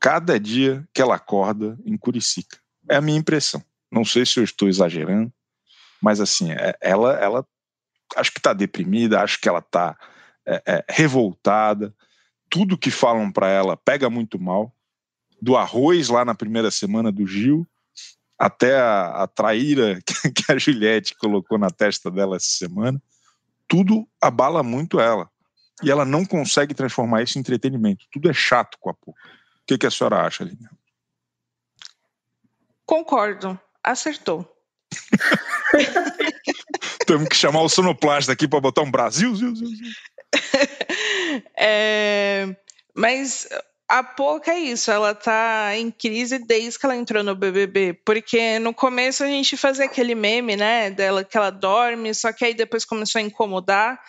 cada 0.00 0.36
dia 0.40 0.84
que 0.92 1.00
ela 1.00 1.14
acorda 1.14 1.78
em 1.84 1.96
Curicica. 1.96 2.58
É 2.88 2.96
a 2.96 3.00
minha 3.00 3.20
impressão. 3.20 3.62
Não 3.88 4.04
sei 4.04 4.26
se 4.26 4.40
eu 4.40 4.42
estou 4.42 4.68
exagerando, 4.68 5.32
mas 6.02 6.20
assim, 6.20 6.50
é, 6.50 6.76
ela, 6.80 7.12
ela 7.20 7.46
acho 8.16 8.32
que 8.32 8.40
está 8.40 8.52
deprimida, 8.52 9.22
acho 9.22 9.40
que 9.40 9.48
ela 9.48 9.60
está 9.60 9.96
é, 10.44 10.60
é, 10.66 10.84
revoltada. 10.88 11.94
Tudo 12.50 12.76
que 12.76 12.90
falam 12.90 13.30
para 13.30 13.48
ela 13.48 13.76
pega 13.76 14.10
muito 14.10 14.40
mal. 14.40 14.74
Do 15.40 15.56
arroz 15.56 16.08
lá 16.08 16.24
na 16.24 16.34
primeira 16.34 16.70
semana 16.70 17.10
do 17.10 17.26
Gil 17.26 17.66
até 18.40 18.80
a, 18.80 19.22
a 19.22 19.26
traíra 19.26 20.00
que 20.34 20.50
a 20.50 20.56
Juliette 20.56 21.14
colocou 21.16 21.58
na 21.58 21.70
testa 21.70 22.10
dela 22.10 22.36
essa 22.36 22.48
semana, 22.48 23.00
tudo 23.68 24.08
abala 24.18 24.62
muito 24.62 24.98
ela. 24.98 25.30
E 25.82 25.90
ela 25.90 26.06
não 26.06 26.24
consegue 26.24 26.74
transformar 26.74 27.22
isso 27.22 27.36
em 27.36 27.40
entretenimento. 27.40 28.06
Tudo 28.10 28.30
é 28.30 28.32
chato 28.32 28.78
com 28.80 28.90
a 28.90 28.94
pouco. 28.94 29.18
O 29.20 29.66
que, 29.66 29.78
que 29.78 29.86
a 29.86 29.90
senhora 29.90 30.26
acha, 30.26 30.42
Lina? 30.42 30.70
Concordo. 32.86 33.60
Acertou. 33.82 34.50
Temos 37.06 37.28
que 37.28 37.36
chamar 37.36 37.62
o 37.62 37.68
sonoplasta 37.68 38.32
aqui 38.32 38.48
para 38.48 38.60
botar 38.60 38.82
um 38.82 38.90
Brasil. 38.90 39.34
é, 41.56 42.54
mas 42.94 43.48
a 43.90 44.04
pouca 44.04 44.52
é 44.52 44.58
isso, 44.60 44.88
ela 44.90 45.14
tá 45.14 45.76
em 45.76 45.90
crise 45.90 46.38
desde 46.38 46.78
que 46.78 46.86
ela 46.86 46.94
entrou 46.94 47.24
no 47.24 47.34
BBB, 47.34 47.94
porque 48.04 48.60
no 48.60 48.72
começo 48.72 49.24
a 49.24 49.26
gente 49.26 49.56
fazia 49.56 49.86
aquele 49.86 50.14
meme, 50.14 50.54
né, 50.54 50.90
dela 50.90 51.24
que 51.24 51.36
ela 51.36 51.50
dorme, 51.50 52.14
só 52.14 52.32
que 52.32 52.44
aí 52.44 52.54
depois 52.54 52.84
começou 52.84 53.18
a 53.18 53.22
incomodar 53.22 54.00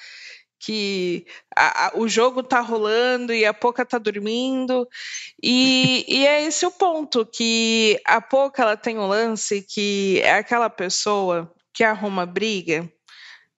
que 0.60 1.26
a, 1.58 1.88
a, 1.88 1.92
o 1.98 2.08
jogo 2.08 2.44
tá 2.44 2.60
rolando 2.60 3.34
e 3.34 3.44
a 3.44 3.54
Poca 3.54 3.84
tá 3.84 3.98
dormindo. 3.98 4.88
E, 5.42 6.06
e 6.08 6.28
é 6.28 6.44
esse 6.44 6.64
o 6.68 6.72
ponto, 6.72 7.26
que 7.26 8.00
a 8.06 8.22
Poca 8.22 8.62
ela 8.62 8.78
tem 8.78 9.00
um 9.00 9.08
lance 9.08 9.64
que 9.64 10.22
é 10.24 10.34
aquela 10.36 10.70
pessoa 10.70 11.52
que 11.74 11.84
arruma 11.84 12.28
briga, 12.28 12.88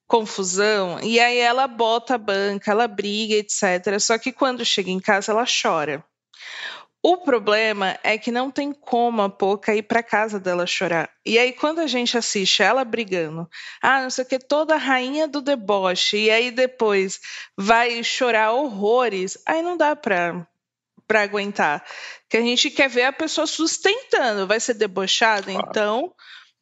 confusão, 0.08 1.00
e 1.02 1.20
aí 1.20 1.40
ela 1.40 1.68
bota 1.68 2.16
a 2.16 2.18
banca, 2.18 2.72
ela 2.72 2.88
briga, 2.88 3.36
etc. 3.36 4.00
Só 4.00 4.18
que 4.18 4.32
quando 4.32 4.64
chega 4.64 4.90
em 4.90 5.02
casa 5.02 5.34
ela 5.34 5.44
chora. 5.46 6.02
O 7.06 7.18
problema 7.18 8.00
é 8.02 8.18
que 8.18 8.32
não 8.32 8.50
tem 8.50 8.72
como 8.72 9.22
a 9.22 9.30
Poca 9.30 9.76
ir 9.76 9.84
para 9.84 10.02
casa 10.02 10.40
dela 10.40 10.66
chorar. 10.66 11.10
E 11.26 11.38
aí, 11.38 11.52
quando 11.52 11.80
a 11.80 11.88
gente 11.88 12.18
assiste 12.18 12.64
ela 12.64 12.86
brigando, 12.86 13.50
ah, 13.82 14.02
não 14.02 14.10
sei 14.10 14.24
o 14.24 14.28
que, 14.28 14.40
toda 14.40 14.76
a 14.76 14.78
rainha 14.78 15.28
do 15.28 15.42
deboche, 15.42 16.18
e 16.18 16.32
aí 16.32 16.50
depois 16.50 17.20
vai 17.58 18.02
chorar 18.06 18.54
horrores, 18.54 19.38
aí 19.46 19.62
não 19.62 19.76
dá 19.76 19.96
para 19.96 20.48
para 21.06 21.24
aguentar. 21.24 21.86
Que 22.30 22.38
a 22.38 22.42
gente 22.42 22.72
quer 22.72 22.88
ver 22.88 23.04
a 23.04 23.12
pessoa 23.12 23.46
sustentando, 23.46 24.48
vai 24.48 24.60
ser 24.62 24.76
debochada, 24.76 25.52
claro. 25.52 25.68
então 25.70 26.14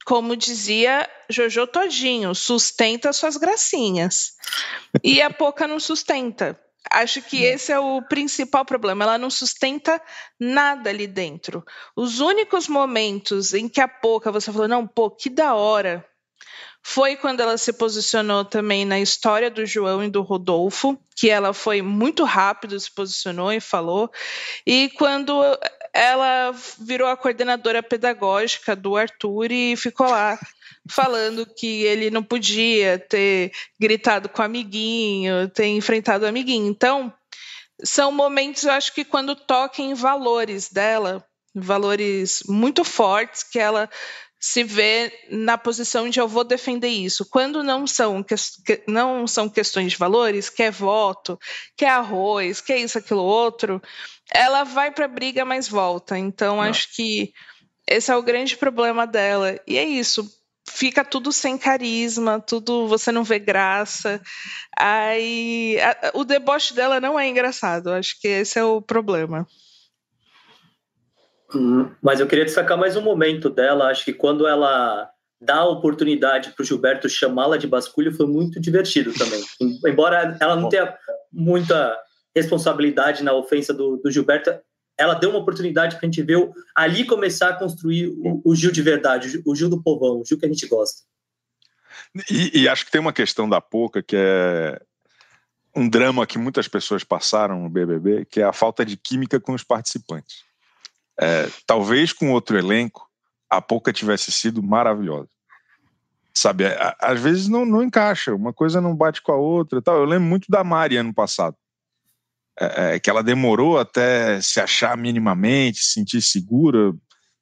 como 0.06 0.36
dizia 0.36 1.08
Jojo 1.30 1.68
Todinho, 1.68 2.34
sustenta 2.34 3.14
suas 3.14 3.38
gracinhas. 3.38 4.34
E 5.04 5.22
a 5.22 5.30
Poca 5.30 5.68
não 5.68 5.80
sustenta. 5.80 6.60
Acho 6.90 7.22
que 7.22 7.46
é. 7.46 7.54
esse 7.54 7.72
é 7.72 7.80
o 7.80 8.02
principal 8.02 8.66
problema. 8.66 9.04
Ela 9.04 9.18
não 9.18 9.30
sustenta 9.30 10.02
nada 10.40 10.90
ali 10.90 11.08
dentro. 11.08 11.64
Os 11.96 12.20
únicos 12.20 12.68
momentos 12.68 13.54
em 13.54 13.70
que 13.70 13.80
a 13.80 13.88
Poca 13.88 14.32
você 14.32 14.52
falou, 14.52 14.68
não, 14.68 14.88
pô, 14.88 15.10
que 15.12 15.30
da 15.30 15.54
hora, 15.54 16.06
foi 16.84 17.16
quando 17.16 17.42
ela 17.42 17.58
se 17.58 17.72
posicionou 17.72 18.44
também 18.44 18.86
na 18.86 19.00
história 19.00 19.52
do 19.52 19.66
João 19.66 20.04
e 20.04 20.10
do 20.10 20.22
Rodolfo, 20.22 20.98
que 21.16 21.30
ela 21.30 21.54
foi 21.54 21.82
muito 21.82 22.24
rápido, 22.24 22.80
se 22.80 22.92
posicionou 22.92 23.54
e 23.54 23.62
falou. 23.62 24.10
E 24.66 24.90
quando 24.98 25.32
ela 25.94 26.52
virou 26.80 27.08
a 27.08 27.18
coordenadora 27.18 27.84
pedagógica 27.84 28.76
do 28.76 28.96
Arthur 28.96 29.52
e 29.52 29.76
ficou 29.76 30.10
lá 30.10 30.40
falando 30.90 31.46
que 31.46 31.84
ele 31.84 32.10
não 32.10 32.24
podia 32.24 32.98
ter 32.98 33.52
gritado 33.80 34.30
com 34.30 34.42
o 34.42 34.46
amiguinho, 34.46 35.50
ter 35.50 35.68
enfrentado 35.68 36.26
o 36.26 36.28
amiguinho. 36.28 36.68
Então, 36.68 37.14
são 37.84 38.12
momentos, 38.12 38.64
eu 38.64 38.72
acho 38.72 38.94
que 38.94 39.04
quando 39.04 39.36
toca 39.36 39.82
em 39.82 39.94
valores 39.94 40.70
dela, 40.70 41.26
valores 41.54 42.44
muito 42.48 42.84
fortes, 42.84 43.44
que 43.44 43.60
ela 43.60 43.90
se 44.40 44.64
vê 44.64 45.14
na 45.30 45.56
posição 45.56 46.10
de 46.10 46.20
eu 46.20 46.28
vou 46.28 46.44
defender 46.44 46.88
isso. 46.88 47.24
Quando 47.30 47.62
não 47.62 47.86
são, 47.86 48.24
que, 48.24 48.34
não 48.88 49.28
são 49.28 49.48
questões 49.48 49.92
de 49.92 49.98
valores, 50.00 50.50
que 50.50 50.64
é 50.64 50.72
voto, 50.72 51.40
que 51.78 51.86
é 51.86 51.90
arroz, 51.90 52.60
que 52.60 52.74
é 52.74 52.80
isso, 52.80 52.98
aquilo, 52.98 53.22
outro, 53.22 53.80
ela 54.34 54.64
vai 54.64 54.92
para 54.92 55.06
a 55.06 55.10
briga, 55.10 55.44
mas 55.44 55.68
volta. 55.68 56.18
Então, 56.18 56.58
não. 56.58 56.64
acho 56.64 56.96
que 56.96 57.34
esse 57.88 58.12
é 58.12 58.16
o 58.16 58.24
grande 58.24 58.56
problema 58.56 59.06
dela. 59.06 59.60
E 59.68 59.78
é 59.78 59.84
isso 59.84 60.26
fica 60.70 61.04
tudo 61.04 61.32
sem 61.32 61.58
carisma, 61.58 62.40
tudo 62.40 62.88
você 62.88 63.12
não 63.12 63.24
vê 63.24 63.40
graça. 63.40 64.22
Aí 64.78 65.78
a, 65.82 66.12
o 66.14 66.24
deboche 66.24 66.74
dela 66.74 67.00
não 67.00 67.20
é 67.20 67.28
engraçado. 67.28 67.92
Acho 67.92 68.20
que 68.20 68.28
esse 68.28 68.58
é 68.58 68.64
o 68.64 68.82
problema. 68.82 69.46
Hum, 71.54 71.92
mas 72.02 72.20
eu 72.20 72.28
queria 72.28 72.46
destacar 72.46 72.78
mais 72.78 72.96
um 72.96 73.02
momento 73.02 73.50
dela. 73.50 73.90
Acho 73.90 74.06
que 74.06 74.14
quando 74.14 74.48
ela 74.48 75.10
dá 75.42 75.58
a 75.58 75.70
oportunidade 75.70 76.52
para 76.52 76.62
o 76.62 76.66
Gilberto 76.66 77.10
chamá-la 77.10 77.58
de 77.58 77.68
basculho 77.68 78.16
foi 78.16 78.28
muito 78.28 78.60
divertido 78.60 79.12
também. 79.14 79.44
Embora 79.86 80.38
ela 80.40 80.56
não 80.56 80.70
tenha 80.70 80.96
muita 81.32 81.98
responsabilidade 82.36 83.24
na 83.24 83.34
ofensa 83.34 83.74
do, 83.74 83.98
do 83.98 84.12
Gilberto, 84.12 84.52
ela 84.98 85.14
deu 85.14 85.30
uma 85.30 85.40
oportunidade 85.40 85.98
para 85.98 86.06
a 86.06 86.10
gente 86.10 86.22
ver 86.22 86.50
ali 86.76 87.06
começar 87.06 87.50
a 87.50 87.56
construir 87.58 88.10
o, 88.10 88.42
o, 88.46 88.56
Gil 88.56 88.72
de 88.72 88.82
verdade, 88.82 89.42
o 89.46 89.56
Gil 89.56 89.70
do 89.70 89.82
povão, 89.82 90.22
o 90.22 90.26
Gil 90.26 90.38
que 90.38 90.46
a 90.46 90.50
gente 90.50 90.68
gosta. 90.68 91.04
E, 92.30 92.62
e 92.62 92.70
acho 92.70 92.86
que 92.86 92.92
tem 92.92 93.02
uma 93.02 93.14
questão 93.14 93.50
da 93.50 93.62
pouca 93.62 94.04
que 94.04 94.16
é 94.16 94.80
um 95.76 95.88
drama 95.88 96.28
que 96.28 96.38
muitas 96.38 96.68
pessoas 96.68 97.04
passaram 97.04 97.62
no 97.62 97.70
BBB, 97.70 98.26
que 98.26 98.42
é 98.42 98.44
a 98.44 98.54
falta 98.54 98.86
de 98.86 98.98
química 98.98 99.40
com 99.40 99.54
os 99.54 99.64
participantes. 99.64 100.44
É, 101.20 101.48
talvez 101.66 102.12
com 102.12 102.32
outro 102.32 102.58
elenco 102.58 103.10
a 103.50 103.62
pouca 103.62 103.94
tivesse 103.94 104.32
sido 104.32 104.62
maravilhosa. 104.62 105.30
Sabe, 106.34 106.64
às 107.00 107.20
vezes 107.20 107.50
não, 107.50 107.66
não 107.66 107.84
encaixa, 107.84 108.34
uma 108.34 108.54
coisa 108.54 108.80
não 108.80 108.96
bate 108.96 109.22
com 109.22 109.34
a 109.34 109.36
outra 109.36 109.82
tal. 109.82 109.98
Eu 109.98 110.06
lembro 110.06 110.28
muito 110.28 110.46
da 110.50 110.64
Mari 110.64 110.96
ano 110.96 111.14
passado, 111.14 111.56
é, 112.62 112.96
é, 112.96 113.00
que 113.00 113.10
ela 113.10 113.24
demorou 113.24 113.80
até 113.80 114.40
se 114.40 114.60
achar 114.60 114.96
minimamente, 114.96 115.80
se 115.80 115.94
sentir 115.94 116.22
segura, 116.22 116.94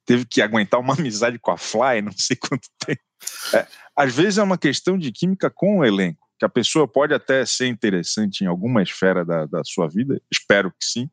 teve 0.06 0.24
que 0.24 0.40
aguentar 0.40 0.80
uma 0.80 0.94
amizade 0.98 1.38
com 1.38 1.50
a 1.50 1.58
Fly, 1.58 2.00
não 2.02 2.12
sei 2.16 2.36
quanto 2.36 2.68
tempo. 2.84 3.02
É, 3.54 3.66
às 3.94 4.14
vezes 4.14 4.38
é 4.38 4.42
uma 4.42 4.56
questão 4.56 4.96
de 4.96 5.12
química 5.12 5.50
com 5.50 5.78
o 5.78 5.84
elenco, 5.84 6.26
que 6.38 6.44
a 6.46 6.48
pessoa 6.48 6.88
pode 6.88 7.12
até 7.12 7.44
ser 7.44 7.66
interessante 7.66 8.42
em 8.42 8.46
alguma 8.46 8.82
esfera 8.82 9.22
da, 9.24 9.44
da 9.44 9.62
sua 9.62 9.86
vida, 9.88 10.20
espero 10.32 10.70
que 10.70 10.84
sim, 10.84 11.10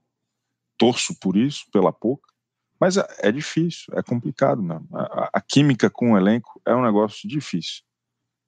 torço 0.78 1.14
por 1.20 1.36
isso, 1.36 1.66
pela 1.72 1.92
pouca, 1.92 2.32
mas 2.80 2.96
é, 2.96 3.06
é 3.20 3.32
difícil, 3.32 3.94
é 3.94 4.02
complicado 4.02 4.62
mesmo. 4.62 4.88
A, 4.94 5.30
a, 5.34 5.42
química 5.42 5.90
com 5.90 6.14
o 6.14 6.18
elenco 6.18 6.62
é 6.66 6.74
um 6.74 6.84
negócio 6.84 7.28
difícil. 7.28 7.84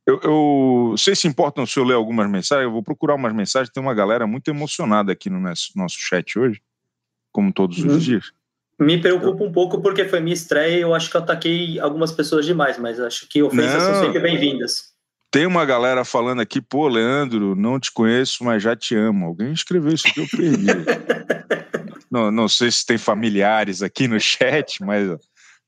Eu, 0.09 0.19
eu 0.23 0.95
sei 0.97 1.15
se 1.15 1.27
importam 1.27 1.67
se 1.67 1.79
eu 1.79 1.83
ler 1.83 1.93
algumas 1.93 2.27
mensagens, 2.27 2.65
eu 2.65 2.71
vou 2.71 2.81
procurar 2.81 3.13
umas 3.13 3.31
mensagens, 3.31 3.69
tem 3.69 3.81
uma 3.81 3.93
galera 3.93 4.25
muito 4.25 4.47
emocionada 4.49 5.11
aqui 5.11 5.29
no 5.29 5.39
nosso, 5.39 5.71
nosso 5.75 5.97
chat 5.99 6.39
hoje, 6.39 6.59
como 7.31 7.53
todos 7.53 7.77
os 7.77 7.85
uhum. 7.85 7.99
dias. 7.99 8.31
Me 8.79 8.99
preocupa 8.99 9.43
um 9.43 9.51
pouco 9.51 9.81
porque 9.81 10.05
foi 10.05 10.19
minha 10.19 10.33
estreia 10.33 10.77
e 10.77 10.81
eu 10.81 10.95
acho 10.95 11.11
que 11.11 11.15
eu 11.15 11.21
ataquei 11.21 11.79
algumas 11.79 12.11
pessoas 12.11 12.43
demais, 12.43 12.79
mas 12.79 12.99
acho 12.99 13.27
que 13.29 13.43
ofensas 13.43 13.83
não, 13.83 13.93
são 13.93 14.05
sempre 14.05 14.19
bem-vindas. 14.19 14.85
Tem 15.29 15.45
uma 15.45 15.63
galera 15.63 16.03
falando 16.03 16.41
aqui, 16.41 16.59
pô, 16.59 16.87
Leandro, 16.87 17.55
não 17.55 17.79
te 17.79 17.91
conheço, 17.91 18.43
mas 18.43 18.63
já 18.63 18.75
te 18.75 18.95
amo. 18.95 19.27
Alguém 19.27 19.51
escreveu 19.51 19.93
isso 19.93 20.11
que 20.11 20.21
eu 20.21 20.27
perdi. 20.27 20.65
não, 22.09 22.31
não 22.31 22.47
sei 22.47 22.71
se 22.71 22.83
tem 22.83 22.97
familiares 22.97 23.83
aqui 23.83 24.07
no 24.07 24.19
chat, 24.19 24.83
mas 24.83 25.07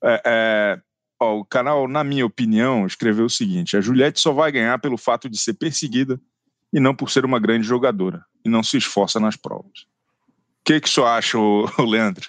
é, 0.03 0.21
é, 0.25 0.79
ó, 1.21 1.37
o 1.37 1.45
canal, 1.45 1.87
na 1.87 2.03
minha 2.03 2.25
opinião, 2.25 2.85
escreveu 2.85 3.25
o 3.25 3.29
seguinte: 3.29 3.77
a 3.77 3.81
Juliette 3.81 4.19
só 4.19 4.33
vai 4.33 4.51
ganhar 4.51 4.79
pelo 4.79 4.97
fato 4.97 5.29
de 5.29 5.39
ser 5.39 5.53
perseguida 5.53 6.19
e 6.73 6.79
não 6.79 6.95
por 6.95 7.11
ser 7.11 7.23
uma 7.23 7.39
grande 7.39 7.65
jogadora 7.65 8.25
e 8.43 8.49
não 8.49 8.63
se 8.63 8.77
esforça 8.77 9.19
nas 9.19 9.35
provas. 9.35 9.85
O 10.61 10.63
que, 10.65 10.79
que 10.79 10.87
o 10.87 10.91
senhor 10.91 11.07
acha, 11.07 11.37
Leandro? 11.79 12.27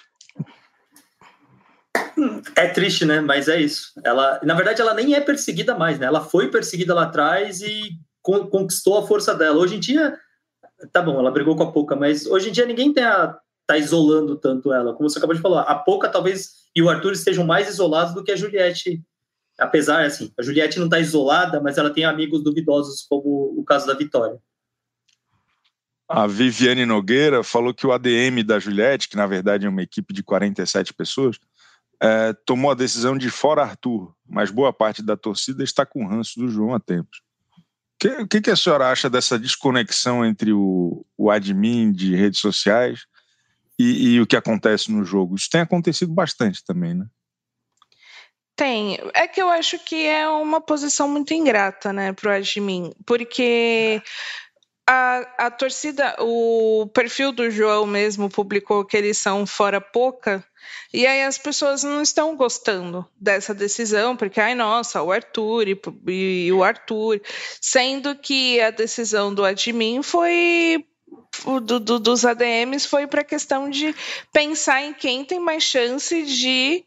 É 2.55 2.67
triste, 2.67 3.05
né? 3.05 3.21
Mas 3.21 3.47
é 3.47 3.59
isso. 3.59 3.91
Ela, 4.03 4.39
na 4.43 4.53
verdade, 4.53 4.81
ela 4.81 4.93
nem 4.93 5.15
é 5.15 5.21
perseguida 5.21 5.75
mais, 5.75 5.97
né? 5.97 6.05
Ela 6.05 6.21
foi 6.21 6.49
perseguida 6.49 6.93
lá 6.93 7.03
atrás 7.03 7.61
e 7.61 7.97
conquistou 8.21 8.97
a 8.97 9.07
força 9.07 9.35
dela. 9.35 9.57
Hoje 9.57 9.75
em 9.75 9.79
dia, 9.79 10.17
tá 10.91 11.01
bom, 11.01 11.19
ela 11.19 11.31
brigou 11.31 11.55
com 11.55 11.63
a 11.63 11.71
Poca, 11.71 11.95
mas 11.95 12.25
hoje 12.25 12.49
em 12.49 12.51
dia 12.51 12.65
ninguém 12.65 12.93
tá, 12.93 13.37
tá 13.65 13.77
isolando 13.77 14.35
tanto 14.35 14.73
ela. 14.73 14.93
Como 14.93 15.09
você 15.09 15.17
acabou 15.17 15.35
de 15.35 15.41
falar, 15.41 15.61
a 15.63 15.75
Poca 15.75 16.09
talvez 16.09 16.63
e 16.75 16.81
o 16.81 16.89
Arthur 16.89 17.13
estejam 17.13 17.45
mais 17.45 17.67
isolados 17.67 18.13
do 18.13 18.23
que 18.23 18.31
a 18.31 18.35
Juliette. 18.35 19.01
Apesar, 19.59 20.03
assim, 20.03 20.31
a 20.37 20.41
Juliette 20.41 20.79
não 20.79 20.89
tá 20.89 20.99
isolada, 20.99 21.61
mas 21.61 21.77
ela 21.77 21.91
tem 21.91 22.05
amigos 22.05 22.43
duvidosos, 22.43 23.05
como 23.07 23.53
o 23.57 23.63
caso 23.63 23.85
da 23.85 23.93
Vitória. 23.93 24.39
A 26.09 26.27
Viviane 26.27 26.85
Nogueira 26.85 27.43
falou 27.43 27.73
que 27.73 27.87
o 27.87 27.91
ADM 27.91 28.43
da 28.45 28.59
Juliette, 28.59 29.07
que 29.07 29.15
na 29.15 29.25
verdade 29.25 29.65
é 29.65 29.69
uma 29.69 29.81
equipe 29.81 30.13
de 30.13 30.21
47 30.21 30.93
pessoas, 30.93 31.39
é, 32.01 32.33
tomou 32.45 32.71
a 32.71 32.75
decisão 32.75 33.17
de 33.17 33.29
fora 33.29 33.63
Arthur, 33.63 34.13
mas 34.27 34.51
boa 34.51 34.73
parte 34.73 35.01
da 35.01 35.15
torcida 35.15 35.63
está 35.63 35.85
com 35.85 36.05
ranço 36.05 36.39
do 36.39 36.49
João 36.49 36.73
há 36.73 36.79
tempos. 36.79 37.21
O 38.21 38.27
que, 38.27 38.41
que, 38.41 38.51
a 38.51 38.55
senhora 38.55 38.91
acha 38.91 39.09
dessa 39.09 39.39
desconexão 39.39 40.25
entre 40.25 40.51
o, 40.51 41.05
o 41.17 41.31
admin 41.31 41.89
de 41.93 42.13
redes 42.13 42.41
sociais 42.41 43.05
e, 43.79 44.13
e, 44.13 44.21
o 44.21 44.27
que 44.27 44.35
acontece 44.35 44.91
no 44.91 45.03
jogo? 45.03 45.35
Isso 45.35 45.49
tem 45.49 45.61
acontecido 45.61 46.13
bastante 46.13 46.63
também, 46.63 46.93
né? 46.93 47.05
Tem. 48.55 48.99
É 49.15 49.27
que 49.27 49.41
eu 49.41 49.49
acho 49.49 49.79
que 49.79 50.05
é 50.05 50.29
uma 50.29 50.61
posição 50.61 51.07
muito 51.07 51.33
ingrata, 51.33 51.91
né, 51.91 52.13
para 52.13 52.29
o 52.29 52.33
admin, 52.33 52.93
porque 53.05 54.01
a, 54.87 55.45
a 55.45 55.51
torcida, 55.51 56.15
o 56.19 56.87
perfil 56.93 57.31
do 57.31 57.49
João 57.49 57.87
mesmo 57.87 58.29
publicou 58.29 58.85
que 58.85 58.95
eles 58.95 59.17
são 59.17 59.45
fora 59.45 59.81
pouca, 59.81 60.45
e 60.93 61.07
aí 61.07 61.23
as 61.23 61.37
pessoas 61.37 61.83
não 61.83 62.01
estão 62.01 62.35
gostando 62.35 63.05
dessa 63.19 63.53
decisão, 63.53 64.15
porque, 64.15 64.39
ai, 64.39 64.53
nossa, 64.53 65.01
o 65.01 65.11
Arthur 65.11 65.67
e, 65.67 65.81
e 66.07 66.51
o 66.51 66.63
Arthur, 66.63 67.21
sendo 67.59 68.15
que 68.15 68.61
a 68.61 68.69
decisão 68.69 69.33
do 69.33 69.43
admin 69.43 70.03
foi 70.03 70.85
do, 71.61 71.79
do, 71.79 71.99
dos 71.99 72.25
ADMs 72.25 72.87
foi 72.87 73.07
para 73.07 73.21
a 73.21 73.25
questão 73.25 73.69
de 73.69 73.93
pensar 74.31 74.81
em 74.81 74.93
quem 74.93 75.25
tem 75.25 75.39
mais 75.39 75.63
chance 75.63 76.23
de 76.23 76.83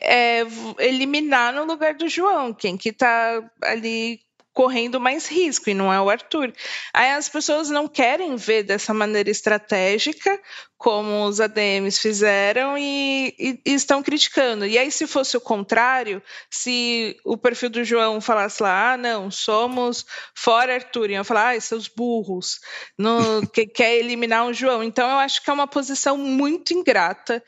é, 0.00 0.42
eliminar 0.78 1.52
no 1.52 1.64
lugar 1.64 1.94
do 1.94 2.08
João, 2.08 2.52
quem 2.52 2.76
que 2.76 2.90
está 2.90 3.42
ali 3.62 4.20
correndo 4.54 5.00
mais 5.00 5.26
risco 5.26 5.68
e 5.68 5.74
não 5.74 5.92
é 5.92 6.00
o 6.00 6.08
Arthur. 6.08 6.52
Aí 6.92 7.10
as 7.10 7.28
pessoas 7.28 7.68
não 7.70 7.88
querem 7.88 8.36
ver 8.36 8.62
dessa 8.62 8.94
maneira 8.94 9.28
estratégica, 9.28 10.40
como 10.78 11.24
os 11.24 11.40
ADMs 11.40 11.98
fizeram, 12.00 12.78
e, 12.78 13.34
e, 13.36 13.60
e, 13.66 13.74
estão 13.74 14.00
criticando. 14.00 14.64
E 14.64 14.78
aí, 14.78 14.92
se 14.92 15.08
fosse 15.08 15.36
o 15.36 15.40
contrário, 15.40 16.22
se 16.48 17.16
o 17.24 17.36
perfil 17.36 17.68
do 17.68 17.84
João 17.84 18.20
falasse 18.20 18.62
lá, 18.62 18.92
ah, 18.92 18.96
não, 18.96 19.30
somos 19.30 20.06
fora 20.34 20.74
Arthur, 20.74 21.10
iam 21.10 21.24
falar, 21.24 21.56
ah, 21.56 21.60
seus 21.60 21.88
burros, 21.88 22.60
no, 22.96 23.44
que 23.52 23.66
quer 23.66 23.96
eliminar 23.96 24.46
o 24.46 24.54
João. 24.54 24.84
Então, 24.84 25.08
eu 25.08 25.16
acho 25.16 25.42
que 25.42 25.50
é 25.50 25.52
uma 25.52 25.66
posição 25.66 26.16
muito 26.16 26.72
ingrata. 26.72 27.42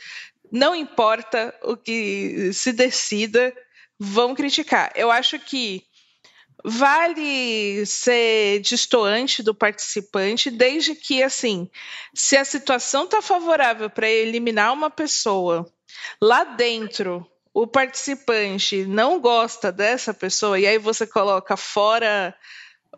Não 0.51 0.75
importa 0.75 1.55
o 1.63 1.77
que 1.77 2.53
se 2.53 2.73
decida, 2.73 3.55
vão 3.99 4.35
criticar. 4.35 4.91
Eu 4.97 5.11
acho 5.11 5.39
que 5.39 5.85
vale 6.65 7.85
ser 7.87 8.61
distoante 8.61 9.43
do 9.43 9.55
participante, 9.55 10.51
desde 10.51 10.95
que, 10.95 11.23
assim, 11.23 11.71
se 12.15 12.37
a 12.37 12.45
situação 12.45 13.05
está 13.05 13.23
favorável 13.23 13.89
para 13.91 14.09
eliminar 14.09 14.73
uma 14.73 14.91
pessoa, 14.91 15.71
lá 16.21 16.45
dentro 16.45 17.27
o 17.53 17.67
participante 17.67 18.85
não 18.85 19.19
gosta 19.19 19.73
dessa 19.73 20.13
pessoa, 20.13 20.59
e 20.59 20.67
aí 20.67 20.77
você 20.77 21.07
coloca 21.07 21.57
fora 21.57 22.37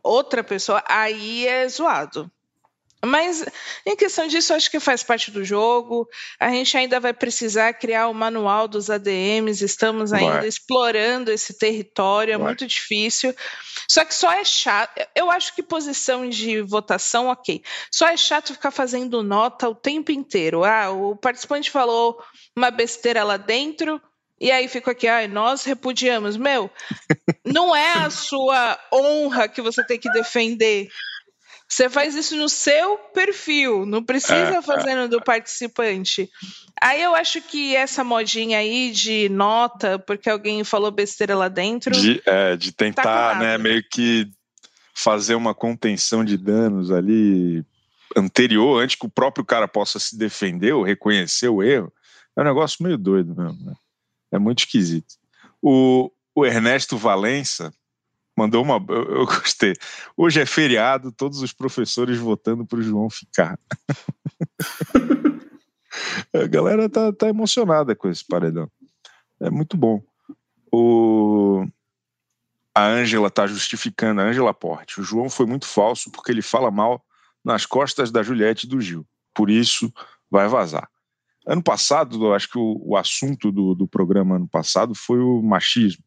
outra 0.03 0.43
pessoa, 0.43 0.83
aí 0.89 1.47
é 1.47 1.69
zoado. 1.69 2.31
Mas 3.05 3.45
em 3.87 3.95
questão 3.95 4.27
disso, 4.27 4.53
acho 4.53 4.71
que 4.71 4.81
faz 4.81 5.03
parte 5.03 5.31
do 5.31 5.45
jogo. 5.45 6.09
A 6.39 6.51
gente 6.51 6.77
ainda 6.77 6.99
vai 6.99 7.13
precisar 7.13 7.73
criar 7.75 8.09
o 8.09 8.15
manual 8.15 8.67
dos 8.67 8.91
ADMs, 8.91 9.65
estamos 9.65 10.13
ainda 10.13 10.41
vai. 10.41 10.49
explorando 10.49 11.31
esse 11.31 11.57
território, 11.57 12.35
é 12.35 12.37
vai. 12.37 12.49
muito 12.49 12.67
difícil. 12.67 13.35
Só 13.89 14.05
que 14.05 14.15
só 14.15 14.33
é 14.33 14.45
chato. 14.45 15.01
Eu 15.15 15.31
acho 15.31 15.55
que 15.55 15.63
posição 15.63 16.29
de 16.29 16.61
votação, 16.61 17.29
ok. 17.29 17.63
Só 17.91 18.09
é 18.09 18.17
chato 18.17 18.53
ficar 18.53 18.71
fazendo 18.71 19.23
nota 19.23 19.69
o 19.69 19.75
tempo 19.75 20.11
inteiro. 20.11 20.65
Ah, 20.65 20.91
o 20.91 21.17
participante 21.17 21.71
falou 21.71 22.21
uma 22.57 22.71
besteira 22.71 23.23
lá 23.23 23.37
dentro, 23.37 24.01
e 24.41 24.53
aí 24.53 24.69
fico 24.69 24.91
aqui, 24.91 25.09
ai, 25.09 25.27
nós 25.27 25.65
repudiamos. 25.65 26.37
Meu, 26.37 26.71
não 27.45 27.75
é 27.75 27.93
a 27.95 28.11
sua 28.11 28.79
honra 28.93 29.49
que 29.49 29.61
você 29.61 29.85
tem 29.85 29.99
que 29.99 30.11
defender. 30.13 30.89
Você 31.69 31.91
faz 31.91 32.15
isso 32.15 32.35
no 32.35 32.49
seu 32.49 32.97
perfil, 33.13 33.85
não 33.85 34.03
precisa 34.03 34.35
é, 34.35 34.63
fazer 34.63 34.95
no 34.95 35.07
do 35.07 35.23
participante. 35.23 36.31
Aí 36.81 37.03
eu 37.03 37.15
acho 37.15 37.43
que 37.43 37.77
essa 37.77 38.03
modinha 38.03 38.59
aí 38.59 38.91
de 38.91 39.29
nota, 39.29 39.99
porque 39.99 40.31
alguém 40.31 40.65
falou 40.65 40.91
besteira 40.91 41.37
lá 41.37 41.49
dentro. 41.49 41.93
De, 41.93 42.23
é, 42.25 42.57
de 42.57 42.73
tá 42.73 42.85
tentar, 42.85 43.03
tá 43.03 43.39
né, 43.39 43.59
meio 43.59 43.85
que 43.87 44.31
fazer 44.95 45.35
uma 45.35 45.55
contenção 45.55 46.25
de 46.25 46.39
danos 46.39 46.91
ali 46.91 47.63
anterior, 48.17 48.83
antes 48.83 48.97
que 48.97 49.07
o 49.07 49.11
próprio 49.11 49.45
cara 49.45 49.69
possa 49.69 49.99
se 49.99 50.17
defender 50.17 50.73
ou 50.73 50.83
reconhecer 50.83 51.49
o 51.49 51.63
erro. 51.63 51.93
É 52.35 52.41
um 52.41 52.45
negócio 52.45 52.83
meio 52.83 52.97
doido 52.97 53.35
mesmo, 53.37 53.59
né? 53.63 53.75
É 54.33 54.39
muito 54.39 54.61
esquisito. 54.61 55.17
O, 55.61 56.11
o 56.35 56.47
Ernesto 56.47 56.97
Valença 56.97 57.73
mandou 58.39 58.63
uma. 58.63 58.77
Eu, 58.89 59.17
eu, 59.17 59.27
gostei. 59.27 59.75
Hoje 60.17 60.41
é 60.41 60.47
feriado, 60.47 61.11
todos 61.11 61.43
os 61.43 61.53
professores 61.53 62.17
votando 62.19 62.65
para 62.65 62.79
o 62.79 62.83
João 62.83 63.11
ficar. 63.11 63.59
A 66.33 66.47
galera 66.47 66.89
tá, 66.89 67.13
tá 67.13 67.29
emocionada 67.29 67.97
com 67.97 68.09
esse 68.09 68.25
paredão. 68.25 68.71
É 69.41 69.51
muito 69.51 69.77
bom. 69.77 70.01
O... 70.73 71.67
A 72.75 72.87
Ângela 72.87 73.29
tá 73.29 73.47
justificando, 73.47 74.21
a 74.21 74.25
Ângela 74.25 74.55
Porte. 74.55 75.01
O 75.01 75.03
João 75.03 75.29
foi 75.29 75.47
muito 75.47 75.67
falso 75.67 76.13
porque 76.13 76.31
ele 76.31 76.43
fala 76.43 76.71
mal 76.71 77.05
nas 77.45 77.67
costas 77.67 78.13
da 78.13 78.23
Juliette 78.23 78.67
e 78.67 78.69
do 78.69 78.81
Gil. 78.81 79.05
Por 79.35 79.51
isso, 79.51 79.93
vai 80.31 80.47
vazar. 80.47 80.89
Ano 81.45 81.63
passado, 81.63 82.25
eu 82.25 82.35
acho 82.35 82.49
que 82.49 82.59
o, 82.59 82.81
o 82.85 82.97
assunto 82.97 83.51
do, 83.51 83.75
do 83.75 83.89
programa 83.89 84.37
ano 84.37 84.47
passado 84.47 84.95
foi 84.95 85.19
o 85.19 85.43
machismo. 85.43 86.05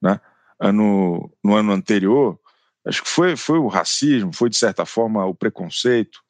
Né? 0.00 0.18
Ano, 0.60 1.30
no 1.42 1.54
ano 1.54 1.72
anterior, 1.72 2.38
acho 2.86 3.02
que 3.02 3.08
foi, 3.08 3.36
foi 3.36 3.58
o 3.58 3.68
racismo, 3.68 4.32
foi 4.32 4.48
de 4.48 4.56
certa 4.56 4.84
forma 4.84 5.24
o 5.26 5.34
preconceito. 5.34 6.20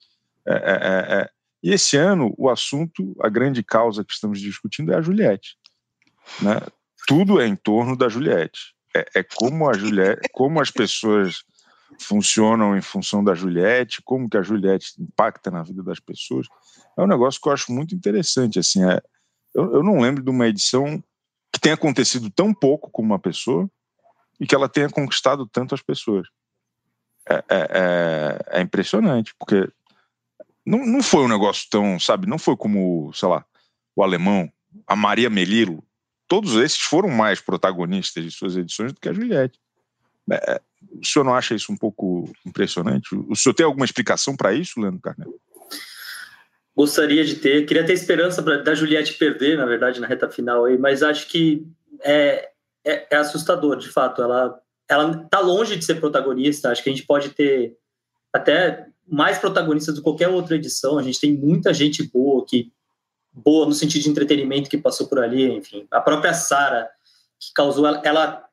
É, 0.46 0.52
é, 0.52 0.56
é, 0.56 1.20
é, 1.20 1.30
e 1.62 1.72
esse 1.72 1.96
ano, 1.96 2.34
o 2.36 2.48
assunto, 2.48 3.14
a 3.20 3.28
grande 3.28 3.62
causa 3.62 4.04
que 4.04 4.12
estamos 4.12 4.40
discutindo 4.40 4.92
é 4.92 4.96
a 4.96 5.02
Juliette. 5.02 5.56
Né? 6.42 6.60
tudo 7.08 7.40
é 7.40 7.46
em 7.46 7.56
torno 7.56 7.96
da 7.96 8.06
Juliette. 8.06 8.74
É, 8.94 9.20
é 9.20 9.22
como 9.22 9.66
a 9.66 9.72
Juliette, 9.72 10.28
como 10.30 10.60
as 10.60 10.70
pessoas 10.70 11.42
funcionam 11.98 12.76
em 12.76 12.82
função 12.82 13.24
da 13.24 13.34
Juliette, 13.34 14.02
como 14.02 14.28
que 14.28 14.36
a 14.36 14.42
Juliette 14.42 14.92
impacta 15.00 15.50
na 15.50 15.62
vida 15.62 15.82
das 15.82 15.98
pessoas. 15.98 16.46
É 16.98 17.02
um 17.02 17.06
negócio 17.06 17.40
que 17.40 17.48
eu 17.48 17.52
acho 17.54 17.72
muito 17.72 17.94
interessante. 17.94 18.58
Assim, 18.58 18.84
é, 18.84 19.00
eu, 19.54 19.76
eu 19.76 19.82
não 19.82 19.98
lembro 19.98 20.22
de 20.22 20.28
uma 20.28 20.46
edição 20.46 21.02
que 21.50 21.58
tenha 21.58 21.74
acontecido 21.74 22.28
tão 22.28 22.52
pouco 22.52 22.90
com 22.90 23.00
uma 23.00 23.18
pessoa 23.18 23.70
e 24.40 24.46
que 24.46 24.54
ela 24.54 24.68
tenha 24.68 24.88
conquistado 24.88 25.46
tanto 25.46 25.74
as 25.74 25.82
pessoas. 25.82 26.28
É, 27.28 27.34
é, 27.34 27.44
é, 27.50 28.58
é 28.58 28.60
impressionante, 28.60 29.34
porque 29.38 29.68
não, 30.64 30.86
não 30.86 31.02
foi 31.02 31.24
um 31.24 31.28
negócio 31.28 31.68
tão, 31.70 31.98
sabe, 32.00 32.26
não 32.26 32.38
foi 32.38 32.56
como, 32.56 33.12
sei 33.12 33.28
lá, 33.28 33.44
o 33.94 34.02
alemão, 34.02 34.50
a 34.86 34.96
Maria 34.96 35.28
Melilo, 35.28 35.84
todos 36.26 36.54
esses 36.56 36.80
foram 36.80 37.08
mais 37.08 37.40
protagonistas 37.40 38.24
de 38.24 38.30
suas 38.30 38.56
edições 38.56 38.92
do 38.92 39.00
que 39.00 39.08
a 39.08 39.12
Juliette. 39.12 39.58
É, 40.30 40.60
o 41.00 41.04
senhor 41.04 41.24
não 41.24 41.34
acha 41.34 41.54
isso 41.54 41.72
um 41.72 41.76
pouco 41.76 42.30
impressionante? 42.46 43.14
O 43.14 43.34
senhor 43.34 43.54
tem 43.54 43.66
alguma 43.66 43.84
explicação 43.84 44.36
para 44.36 44.52
isso, 44.52 44.80
Leandro 44.80 45.00
Carneiro? 45.00 45.40
Gostaria 46.76 47.24
de 47.24 47.36
ter, 47.36 47.66
queria 47.66 47.84
ter 47.84 47.94
esperança 47.94 48.42
pra, 48.42 48.58
da 48.58 48.74
Juliette 48.74 49.14
perder, 49.14 49.56
na 49.56 49.66
verdade, 49.66 50.00
na 50.00 50.06
reta 50.06 50.28
final 50.28 50.64
aí, 50.64 50.78
mas 50.78 51.02
acho 51.02 51.26
que 51.28 51.66
é, 52.04 52.50
é, 52.90 53.06
é 53.10 53.16
assustador, 53.16 53.76
de 53.76 53.88
fato. 53.88 54.22
Ela 54.22 54.58
ela 54.88 55.22
está 55.22 55.40
longe 55.40 55.76
de 55.76 55.84
ser 55.84 55.96
protagonista. 55.96 56.70
Acho 56.70 56.82
que 56.82 56.88
a 56.88 56.92
gente 56.92 57.06
pode 57.06 57.30
ter 57.30 57.76
até 58.32 58.86
mais 59.06 59.38
protagonistas 59.38 59.94
do 59.94 60.00
que 60.00 60.04
qualquer 60.04 60.28
outra 60.28 60.56
edição. 60.56 60.98
A 60.98 61.02
gente 61.02 61.20
tem 61.20 61.32
muita 61.36 61.74
gente 61.74 62.02
boa 62.02 62.44
que 62.46 62.72
boa 63.32 63.66
no 63.66 63.72
sentido 63.72 64.02
de 64.02 64.10
entretenimento 64.10 64.70
que 64.70 64.78
passou 64.78 65.06
por 65.06 65.18
ali, 65.18 65.44
enfim. 65.50 65.86
A 65.90 66.00
própria 66.00 66.32
Sara 66.32 66.88
que 67.38 67.52
causou 67.54 67.86
ela, 67.86 68.02
ela 68.04 68.44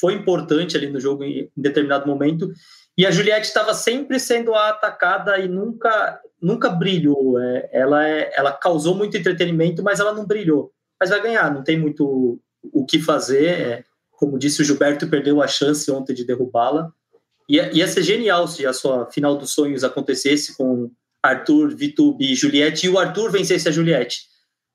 foi 0.00 0.12
importante 0.14 0.76
ali 0.76 0.88
no 0.88 1.00
jogo 1.00 1.24
em, 1.24 1.50
em 1.56 1.62
determinado 1.62 2.06
momento. 2.06 2.52
E 2.96 3.06
a 3.06 3.10
Juliette 3.10 3.46
estava 3.46 3.72
sempre 3.74 4.20
sendo 4.20 4.54
atacada 4.54 5.38
e 5.38 5.48
nunca 5.48 6.20
nunca 6.40 6.68
brilhou. 6.68 7.40
É, 7.40 7.70
ela 7.72 8.06
é, 8.06 8.32
ela 8.34 8.52
causou 8.52 8.94
muito 8.94 9.16
entretenimento, 9.16 9.82
mas 9.82 10.00
ela 10.00 10.12
não 10.12 10.26
brilhou. 10.26 10.72
Mas 11.00 11.10
vai 11.10 11.22
ganhar, 11.22 11.52
não 11.52 11.62
tem 11.64 11.78
muito 11.78 12.38
o 12.72 12.84
que 12.84 12.98
fazer. 12.98 13.46
É, 13.46 13.84
como 14.12 14.38
disse 14.38 14.62
o 14.62 14.64
Gilberto, 14.64 15.08
perdeu 15.08 15.42
a 15.42 15.46
chance 15.46 15.90
ontem 15.90 16.14
de 16.14 16.24
derrubá-la. 16.24 16.90
Ia, 17.48 17.70
ia 17.72 17.86
ser 17.86 18.02
genial 18.02 18.48
se 18.48 18.66
a 18.66 18.72
sua 18.72 19.06
final 19.10 19.36
dos 19.36 19.52
sonhos 19.52 19.84
acontecesse 19.84 20.56
com 20.56 20.90
Arthur, 21.22 21.74
Vitube 21.74 22.32
e 22.32 22.34
Juliette 22.34 22.86
e 22.86 22.90
o 22.90 22.98
Arthur 22.98 23.30
vencesse 23.30 23.68
a 23.68 23.72
Juliette. 23.72 24.22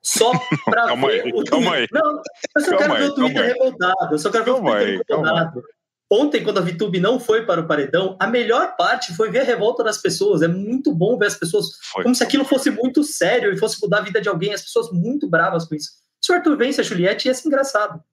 Só 0.01 0.31
para 0.65 0.87
calma 0.87 1.07
ver 1.07 1.21
aí, 1.21 1.31
o 1.33 1.43
calma 1.43 1.75
aí. 1.75 1.87
Não, 1.91 2.21
eu 2.55 2.61
só 2.61 2.77
calma 2.77 2.79
quero 2.79 2.93
aí, 2.93 2.99
ver 2.99 3.09
o 3.09 3.15
Twitter 3.15 3.45
revoltado. 3.45 4.13
Eu 4.13 4.19
só 4.19 4.29
quero 4.31 4.45
calma 4.45 4.77
ver 4.77 4.81
o 4.81 4.85
Twitter 4.85 5.05
revoltado. 5.09 5.63
Ontem, 6.11 6.43
quando 6.43 6.57
a 6.57 6.61
Vitube 6.61 6.99
não 6.99 7.19
foi 7.19 7.45
para 7.45 7.61
o 7.61 7.67
paredão, 7.67 8.17
a 8.19 8.25
melhor 8.25 8.75
parte 8.75 9.15
foi 9.15 9.29
ver 9.29 9.41
a 9.41 9.43
revolta 9.43 9.83
das 9.83 9.99
pessoas. 9.99 10.41
É 10.41 10.47
muito 10.47 10.91
bom 10.91 11.17
ver 11.19 11.27
as 11.27 11.35
pessoas 11.35 11.67
foi. 11.91 12.01
como 12.01 12.15
se 12.15 12.23
aquilo 12.23 12.43
fosse 12.43 12.71
muito 12.71 13.03
sério 13.03 13.53
e 13.53 13.57
fosse 13.59 13.79
mudar 13.79 13.99
a 13.99 14.01
vida 14.01 14.19
de 14.19 14.27
alguém. 14.27 14.51
As 14.51 14.63
pessoas 14.63 14.91
muito 14.91 15.29
bravas 15.29 15.65
com 15.65 15.75
isso. 15.75 15.91
Se 16.21 16.31
o 16.31 16.35
Arthur 16.35 16.57
vence 16.57 16.81
a 16.81 16.83
Juliette, 16.83 17.27
ia 17.27 17.33
ser 17.33 17.47
engraçado. 17.47 18.03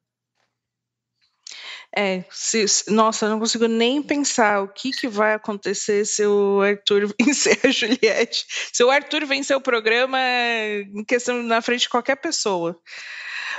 É, 1.98 2.24
se, 2.30 2.66
nossa, 2.88 3.24
eu 3.24 3.30
não 3.30 3.38
consigo 3.38 3.66
nem 3.66 4.02
pensar 4.02 4.62
o 4.62 4.68
que, 4.68 4.90
que 4.90 5.08
vai 5.08 5.32
acontecer 5.32 6.04
se 6.04 6.26
o 6.26 6.60
Arthur 6.60 7.14
vencer 7.18 7.58
a 7.64 7.70
Juliette. 7.70 8.44
Se 8.72 8.84
o 8.84 8.90
Arthur 8.90 9.24
vencer 9.24 9.56
o 9.56 9.62
programa, 9.62 10.18
em 10.18 11.04
questão 11.04 11.42
na 11.42 11.62
frente 11.62 11.82
de 11.82 11.88
qualquer 11.88 12.16
pessoa. 12.16 12.78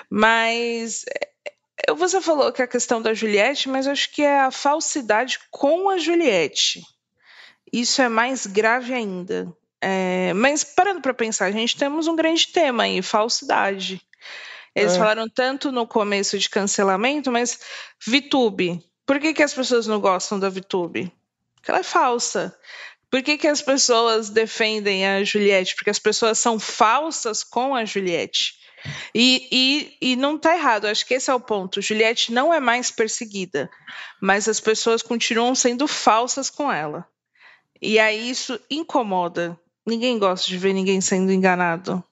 Mas 0.09 1.03
é, 1.87 1.93
você 1.93 2.21
falou 2.21 2.51
que 2.51 2.61
é 2.61 2.65
a 2.65 2.67
questão 2.67 3.01
da 3.01 3.13
Juliette, 3.13 3.69
mas 3.69 3.87
acho 3.87 4.11
que 4.13 4.21
é 4.21 4.41
a 4.41 4.51
falsidade 4.51 5.39
com 5.49 5.89
a 5.89 5.97
Juliette. 5.97 6.81
Isso 7.73 8.01
é 8.01 8.09
mais 8.09 8.45
grave 8.45 8.93
ainda. 8.93 9.51
É, 9.81 10.33
mas 10.33 10.63
parando 10.63 11.01
para 11.01 11.13
pensar, 11.13 11.45
a 11.45 11.51
gente 11.51 11.77
temos 11.77 12.07
um 12.07 12.15
grande 12.15 12.47
tema 12.47 12.83
aí, 12.83 13.01
falsidade. 13.01 14.01
Eles 14.77 14.93
é. 14.93 14.99
falaram 14.99 15.27
tanto 15.27 15.71
no 15.71 15.87
começo 15.87 16.37
de 16.37 16.47
cancelamento, 16.47 17.31
mas 17.31 17.59
VTube. 18.05 18.79
Por 19.07 19.19
que, 19.19 19.33
que 19.33 19.41
as 19.41 19.51
pessoas 19.51 19.87
não 19.87 19.99
gostam 19.99 20.39
da 20.39 20.49
VTube? 20.49 21.11
Porque 21.55 21.71
ela 21.71 21.79
é 21.79 21.83
falsa. 21.83 22.55
Por 23.09 23.23
que, 23.23 23.39
que 23.39 23.47
as 23.47 23.59
pessoas 23.59 24.29
defendem 24.29 25.07
a 25.07 25.23
Juliette? 25.23 25.73
Porque 25.75 25.89
as 25.89 25.97
pessoas 25.97 26.37
são 26.37 26.59
falsas 26.59 27.43
com 27.43 27.73
a 27.73 27.85
Juliette. 27.85 28.53
E, 29.15 29.47
e, 29.51 30.11
e 30.11 30.15
não 30.15 30.35
está 30.35 30.55
errado, 30.55 30.85
acho 30.85 31.07
que 31.07 31.15
esse 31.15 31.31
é 31.31 31.33
o 31.33 31.39
ponto. 31.39 31.81
Juliette 31.81 32.31
não 32.31 32.53
é 32.53 32.59
mais 32.59 32.91
perseguida, 32.91 33.67
mas 34.21 34.47
as 34.47 34.59
pessoas 34.59 35.01
continuam 35.01 35.55
sendo 35.55 35.87
falsas 35.87 36.51
com 36.51 36.71
ela. 36.71 37.03
E 37.81 37.97
aí 37.97 38.29
isso 38.29 38.59
incomoda. 38.69 39.59
Ninguém 39.83 40.19
gosta 40.19 40.47
de 40.47 40.57
ver 40.57 40.73
ninguém 40.73 41.01
sendo 41.01 41.31
enganado. 41.31 42.03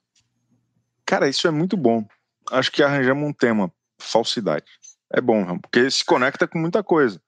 Cara, 1.06 1.30
isso 1.30 1.48
é 1.48 1.52
muito 1.52 1.78
bom 1.78 2.04
acho 2.52 2.72
que 2.72 2.84
arranjamos 2.84 3.28
um 3.28 3.34
tema, 3.34 3.72
falsidade. 4.00 4.66
É 5.14 5.22
bom, 5.22 5.58
porque 5.60 5.90
se 5.90 6.04
conecta 6.04 6.48
com 6.48 6.60
muita 6.60 6.84
coisa. 6.84 7.22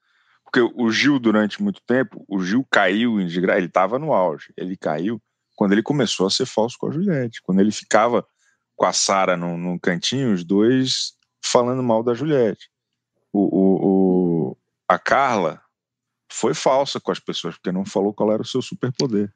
Porque 0.43 0.61
o 0.61 0.89
Gil, 0.91 1.19
durante 1.19 1.61
muito 1.61 1.81
tempo, 1.85 2.23
o 2.27 2.41
Gil 2.41 2.65
caiu 2.71 3.19
em 3.19 3.27
desgraça, 3.27 3.59
ele 3.59 3.67
estava 3.67 3.99
no 3.99 4.13
auge, 4.13 4.53
ele 4.55 4.77
caiu 4.77 5.21
quando 5.55 5.73
ele 5.73 5.83
começou 5.83 6.27
a 6.27 6.29
ser 6.29 6.45
falso 6.45 6.77
com 6.79 6.87
a 6.87 6.91
Juliette, 6.91 7.41
quando 7.41 7.59
ele 7.59 7.71
ficava 7.71 8.25
com 8.75 8.85
a 8.85 8.93
Sara 8.93 9.35
no, 9.35 9.57
no, 9.57 9.79
cantinho, 9.79 10.31
os 10.31 10.43
dois 10.43 11.13
falando 11.43 11.81
mal 11.81 12.03
da 12.03 12.13
Juliette. 12.13 12.69
O, 13.33 13.41
o, 13.41 14.51
o, 14.51 14.57
a 14.87 14.99
Carla 14.99 15.61
foi 16.31 16.53
falsa 16.53 16.99
com 16.99 17.11
as 17.11 17.19
pessoas, 17.19 17.55
porque 17.55 17.71
não 17.71 17.85
falou 17.85 18.13
qual 18.13 18.31
era 18.31 18.41
o 18.41 18.45
seu 18.45 18.61
superpoder. 18.61 19.33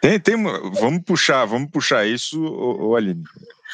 Tem, 0.00 0.18
tem, 0.18 0.42
vamos 0.42 1.04
puxar, 1.04 1.44
vamos 1.44 1.70
puxar 1.70 2.06
isso, 2.06 2.94
Aline. 2.94 3.22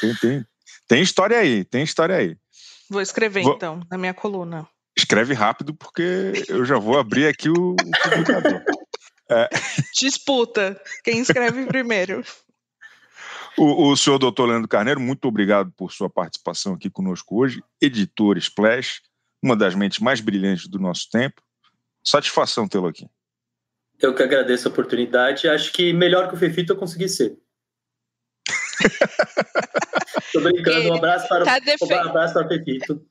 Tem, 0.01 0.15
tem, 0.15 0.45
tem 0.87 1.01
história 1.01 1.37
aí, 1.37 1.63
tem 1.63 1.83
história 1.83 2.15
aí. 2.15 2.37
Vou 2.89 3.01
escrever 3.01 3.43
vou... 3.43 3.55
então, 3.55 3.81
na 3.89 3.97
minha 3.97 4.13
coluna. 4.13 4.67
Escreve 4.95 5.33
rápido, 5.33 5.73
porque 5.73 6.33
eu 6.47 6.63
já 6.65 6.77
vou 6.77 6.99
abrir 6.99 7.27
aqui 7.27 7.49
o, 7.49 7.71
o 7.71 7.75
publicador. 7.75 8.63
É... 9.29 9.49
Disputa. 9.99 10.79
Quem 11.03 11.19
escreve 11.19 11.65
primeiro. 11.67 12.23
O, 13.57 13.89
o 13.89 13.97
senhor 13.97 14.17
doutor 14.17 14.47
Leandro 14.47 14.67
Carneiro, 14.67 14.99
muito 14.99 15.27
obrigado 15.27 15.71
por 15.71 15.91
sua 15.91 16.09
participação 16.09 16.73
aqui 16.73 16.89
conosco 16.89 17.39
hoje. 17.39 17.63
Editor 17.81 18.37
Splash, 18.37 19.01
uma 19.41 19.55
das 19.55 19.75
mentes 19.75 19.99
mais 19.99 20.19
brilhantes 20.19 20.67
do 20.67 20.79
nosso 20.79 21.09
tempo. 21.09 21.41
Satisfação 22.03 22.67
tê-lo 22.67 22.87
aqui. 22.87 23.07
Eu 23.99 24.13
que 24.13 24.23
agradeço 24.23 24.67
a 24.67 24.71
oportunidade. 24.71 25.47
Acho 25.47 25.71
que 25.71 25.93
melhor 25.93 26.27
que 26.27 26.35
o 26.35 26.37
Fefito 26.37 26.73
eu 26.73 26.77
consegui 26.77 27.07
ser. 27.07 27.37
Tô 30.31 30.41
brincando, 30.41 30.89
um 30.89 30.95
abraço 30.95 31.27
para 31.27 31.45
tá 31.45 31.59
o 31.81 31.85
um 31.85 32.09
abraço 32.09 32.33
para 32.33 32.45
o 32.45 32.49
Pepito. 32.49 33.05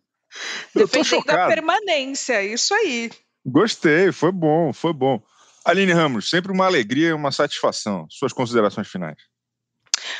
Defendendo 0.74 1.30
a 1.30 1.46
permanência, 1.46 2.42
isso 2.42 2.74
aí. 2.74 3.10
Gostei, 3.44 4.12
foi 4.12 4.32
bom, 4.32 4.72
foi 4.72 4.92
bom. 4.92 5.22
Aline 5.64 5.92
Ramos, 5.92 6.28
sempre 6.28 6.50
uma 6.52 6.66
alegria 6.66 7.08
e 7.08 7.12
uma 7.12 7.30
satisfação. 7.30 8.06
Suas 8.10 8.32
considerações 8.32 8.88
finais. 8.88 9.16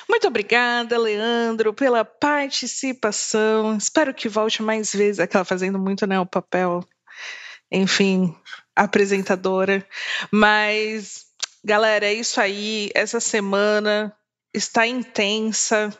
Muito 0.09 0.27
obrigada, 0.27 0.99
Leandro, 0.99 1.73
pela 1.73 2.05
participação. 2.05 3.77
Espero 3.77 4.15
que 4.15 4.29
volte 4.29 4.63
mais 4.63 4.93
vezes, 4.93 5.19
aquela 5.19 5.45
fazendo 5.45 5.79
muito 5.79 6.07
né, 6.07 6.21
o 6.21 6.27
papel, 6.27 6.85
enfim, 7.71 8.37
apresentadora. 8.77 9.87
Mas, 10.31 11.27
galera, 11.65 12.07
é 12.07 12.15
isso 12.15 12.41
aí. 12.41 12.91
Essa 12.95 13.19
semana 13.19 14.15
está 14.55 14.87
intensa. 14.87 15.97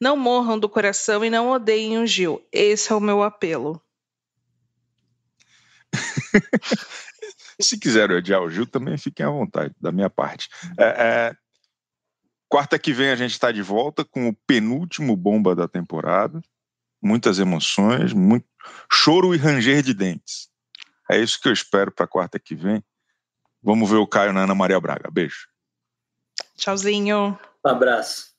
Não 0.00 0.16
morram 0.16 0.58
do 0.58 0.68
coração 0.68 1.24
e 1.24 1.30
não 1.30 1.50
odeiem 1.50 1.98
o 1.98 2.06
Gil. 2.06 2.46
Esse 2.52 2.92
é 2.92 2.94
o 2.94 3.00
meu 3.00 3.22
apelo. 3.22 3.82
Se 7.60 7.78
quiserem 7.78 8.16
odiar 8.16 8.40
o 8.40 8.50
Gil, 8.50 8.66
também 8.66 8.96
fiquem 8.96 9.26
à 9.26 9.30
vontade, 9.30 9.74
da 9.80 9.90
minha 9.90 10.08
parte. 10.08 10.48
É, 10.78 10.84
é... 10.84 11.36
Quarta 12.48 12.78
que 12.78 12.92
vem 12.92 13.10
a 13.10 13.16
gente 13.16 13.32
está 13.32 13.50
de 13.50 13.60
volta 13.60 14.04
com 14.04 14.28
o 14.28 14.34
penúltimo 14.46 15.16
bomba 15.16 15.54
da 15.54 15.66
temporada. 15.66 16.40
Muitas 17.02 17.38
emoções, 17.38 18.12
muito 18.12 18.46
choro 18.90 19.34
e 19.34 19.38
ranger 19.38 19.82
de 19.82 19.92
dentes. 19.92 20.48
É 21.10 21.18
isso 21.18 21.40
que 21.40 21.48
eu 21.48 21.52
espero 21.52 21.90
para 21.92 22.06
quarta 22.06 22.38
que 22.38 22.54
vem. 22.54 22.82
Vamos 23.62 23.90
ver 23.90 23.96
o 23.96 24.06
Caio 24.06 24.32
na 24.32 24.44
Ana 24.44 24.54
Maria 24.54 24.80
Braga. 24.80 25.10
Beijo. 25.10 25.48
Tchauzinho. 26.56 27.38
Um 27.64 27.68
abraço. 27.68 28.37